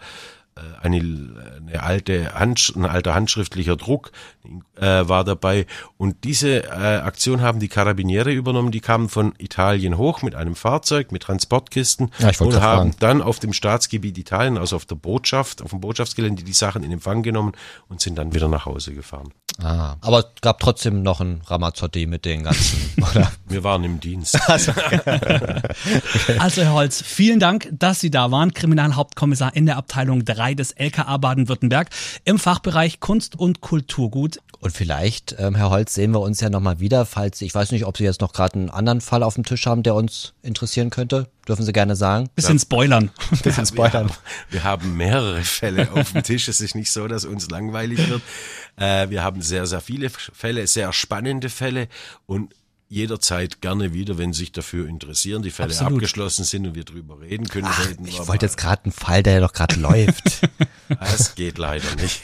eine, 0.82 0.96
eine 1.66 1.82
alte 1.82 2.34
Hand, 2.34 2.72
ein 2.76 2.84
alter 2.86 3.14
handschriftlicher 3.14 3.76
Druck 3.76 4.12
äh, 4.76 4.86
war 5.08 5.24
dabei. 5.24 5.66
Und 5.96 6.24
diese 6.24 6.64
äh, 6.64 6.68
Aktion 6.68 7.42
haben 7.42 7.60
die 7.60 7.68
Carabiniere 7.68 8.32
übernommen. 8.32 8.70
Die 8.70 8.80
kamen 8.80 9.08
von 9.08 9.34
Italien 9.38 9.98
hoch 9.98 10.22
mit 10.22 10.34
einem 10.34 10.54
Fahrzeug, 10.54 11.12
mit 11.12 11.22
Transportkisten 11.22 12.10
Ja, 12.18 12.28
und 12.40 12.54
haben 12.60 12.92
fragen. 12.92 12.96
dann 13.00 13.22
auf 13.22 13.38
dem 13.38 13.52
Staatsgebiet 13.52 14.16
Italien, 14.18 14.58
also 14.58 14.76
auf 14.76 14.86
der 14.86 14.96
Botschaft, 14.96 15.62
auf 15.62 15.70
dem 15.70 15.80
Botschaftsgelände, 15.80 16.42
die 16.42 16.52
Sachen 16.52 16.82
in 16.82 16.92
Empfang 16.92 17.22
genommen 17.22 17.52
und 17.88 18.00
sind 18.00 18.16
dann 18.16 18.34
wieder 18.34 18.48
nach 18.48 18.66
Hause 18.66 18.94
gefahren. 18.94 19.30
Ah, 19.62 19.96
aber 20.00 20.20
es 20.20 20.40
gab 20.40 20.58
trotzdem 20.60 21.02
noch 21.02 21.20
ein 21.20 21.42
Ramazzotti 21.46 22.06
mit 22.06 22.24
den 22.24 22.44
ganzen, 22.44 22.94
oder? 23.10 23.30
Wir 23.46 23.62
waren 23.64 23.84
im 23.84 24.00
Dienst. 24.00 24.38
Also 26.38 26.62
Herr 26.62 26.72
Holz, 26.72 27.02
vielen 27.02 27.40
Dank, 27.40 27.68
dass 27.72 28.00
Sie 28.00 28.10
da 28.10 28.30
waren. 28.30 28.54
Kriminalhauptkommissar 28.54 29.54
in 29.54 29.66
der 29.66 29.76
Abteilung 29.76 30.24
3 30.24 30.49
des 30.54 30.72
LKA 30.72 31.16
Baden-Württemberg 31.16 31.88
im 32.24 32.38
Fachbereich 32.38 33.00
Kunst 33.00 33.38
und 33.38 33.60
Kulturgut. 33.60 34.40
Und 34.60 34.72
vielleicht, 34.72 35.36
ähm, 35.38 35.54
Herr 35.54 35.70
Holz, 35.70 35.94
sehen 35.94 36.12
wir 36.12 36.20
uns 36.20 36.40
ja 36.40 36.50
nochmal 36.50 36.80
wieder, 36.80 37.06
falls, 37.06 37.40
ich 37.40 37.54
weiß 37.54 37.72
nicht, 37.72 37.86
ob 37.86 37.96
Sie 37.96 38.04
jetzt 38.04 38.20
noch 38.20 38.32
gerade 38.34 38.54
einen 38.54 38.70
anderen 38.70 39.00
Fall 39.00 39.22
auf 39.22 39.34
dem 39.34 39.44
Tisch 39.44 39.66
haben, 39.66 39.82
der 39.82 39.94
uns 39.94 40.34
interessieren 40.42 40.90
könnte. 40.90 41.28
Dürfen 41.48 41.64
Sie 41.64 41.72
gerne 41.72 41.96
sagen. 41.96 42.28
Bisschen 42.34 42.58
spoilern. 42.58 43.10
Bisschen 43.42 43.64
spoilern. 43.64 44.08
Wir 44.08 44.10
haben, 44.10 44.22
wir 44.50 44.64
haben 44.64 44.96
mehrere 44.96 45.42
Fälle 45.42 45.90
auf 45.92 46.12
dem 46.12 46.22
Tisch. 46.22 46.48
Es 46.48 46.60
ist 46.60 46.74
nicht 46.74 46.90
so, 46.90 47.08
dass 47.08 47.24
uns 47.24 47.48
langweilig 47.50 48.08
wird. 48.08 48.22
Äh, 48.76 49.10
wir 49.10 49.22
haben 49.22 49.40
sehr, 49.42 49.66
sehr 49.66 49.80
viele 49.80 50.10
Fälle, 50.10 50.66
sehr 50.66 50.92
spannende 50.92 51.48
Fälle 51.48 51.88
und 52.26 52.54
jederzeit 52.90 53.60
gerne 53.62 53.94
wieder, 53.94 54.18
wenn 54.18 54.32
Sie 54.32 54.40
sich 54.40 54.52
dafür 54.52 54.88
interessieren, 54.88 55.42
die 55.42 55.52
Fälle 55.52 55.70
Absolut. 55.70 55.94
abgeschlossen 55.94 56.44
sind 56.44 56.66
und 56.66 56.74
wir 56.74 56.84
drüber 56.84 57.20
reden 57.20 57.46
können. 57.48 57.68
reden 57.88 58.04
wir 58.04 58.08
Ich 58.12 58.18
aber- 58.18 58.28
wollte 58.28 58.46
jetzt 58.46 58.56
gerade 58.58 58.82
einen 58.84 58.92
Fall, 58.92 59.22
der 59.22 59.40
doch 59.40 59.52
gerade 59.52 59.76
läuft. 59.80 60.40
Das 60.98 61.36
geht 61.36 61.56
leider 61.56 61.86
nicht. 62.02 62.20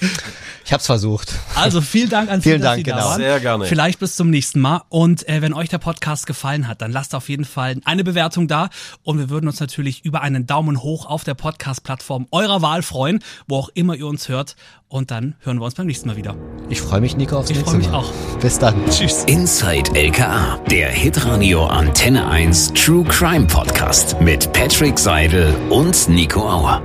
Ich 0.64 0.72
hab's 0.72 0.86
versucht. 0.86 1.32
Also 1.54 1.80
vielen 1.80 2.10
Dank 2.10 2.28
an 2.28 2.40
Sie, 2.40 2.48
Vielen 2.50 2.62
dass 2.62 2.70
Dank, 2.72 2.78
Sie 2.78 2.82
da 2.90 2.96
genau. 2.96 3.06
waren. 3.10 3.20
Sehr 3.20 3.38
gerne. 3.38 3.64
Vielleicht 3.66 4.00
bis 4.00 4.16
zum 4.16 4.28
nächsten 4.28 4.58
Mal. 4.58 4.82
Und 4.88 5.28
äh, 5.28 5.40
wenn 5.40 5.52
euch 5.52 5.68
der 5.68 5.78
Podcast 5.78 6.26
gefallen 6.26 6.66
hat, 6.66 6.82
dann 6.82 6.90
lasst 6.90 7.14
auf 7.14 7.28
jeden 7.28 7.44
Fall 7.44 7.76
eine 7.84 8.02
Bewertung 8.02 8.48
da. 8.48 8.68
Und 9.04 9.18
wir 9.20 9.30
würden 9.30 9.46
uns 9.46 9.60
natürlich 9.60 10.04
über 10.04 10.20
einen 10.22 10.48
Daumen 10.48 10.82
hoch 10.82 11.06
auf 11.06 11.22
der 11.22 11.34
Podcast-Plattform 11.34 12.26
eurer 12.32 12.60
Wahl 12.60 12.82
freuen, 12.82 13.20
wo 13.46 13.56
auch 13.58 13.68
immer 13.74 13.94
ihr 13.94 14.08
uns 14.08 14.28
hört. 14.28 14.56
Und 14.88 15.10
dann 15.10 15.34
hören 15.40 15.58
wir 15.58 15.64
uns 15.64 15.74
beim 15.74 15.86
nächsten 15.86 16.08
Mal 16.08 16.16
wieder. 16.16 16.36
Ich 16.68 16.80
freue 16.80 17.00
mich, 17.00 17.16
Nico, 17.16 17.36
aufs 17.36 17.50
Ich 17.50 17.56
nächste 17.56 17.72
freu 17.72 17.78
mich 17.78 17.90
Mal. 17.90 17.98
auch. 17.98 18.12
Bis 18.40 18.58
dann. 18.58 18.74
Tschüss. 18.88 19.24
Inside 19.24 19.90
LKA, 19.94 20.58
der 20.70 20.88
Hitradio 20.88 21.66
Antenne 21.66 22.28
1 22.28 22.72
True 22.74 23.04
Crime 23.04 23.46
Podcast 23.46 24.20
mit 24.20 24.52
Patrick 24.52 24.98
Seidel 24.98 25.54
und 25.70 26.08
Nico 26.08 26.40
Auer. 26.48 26.82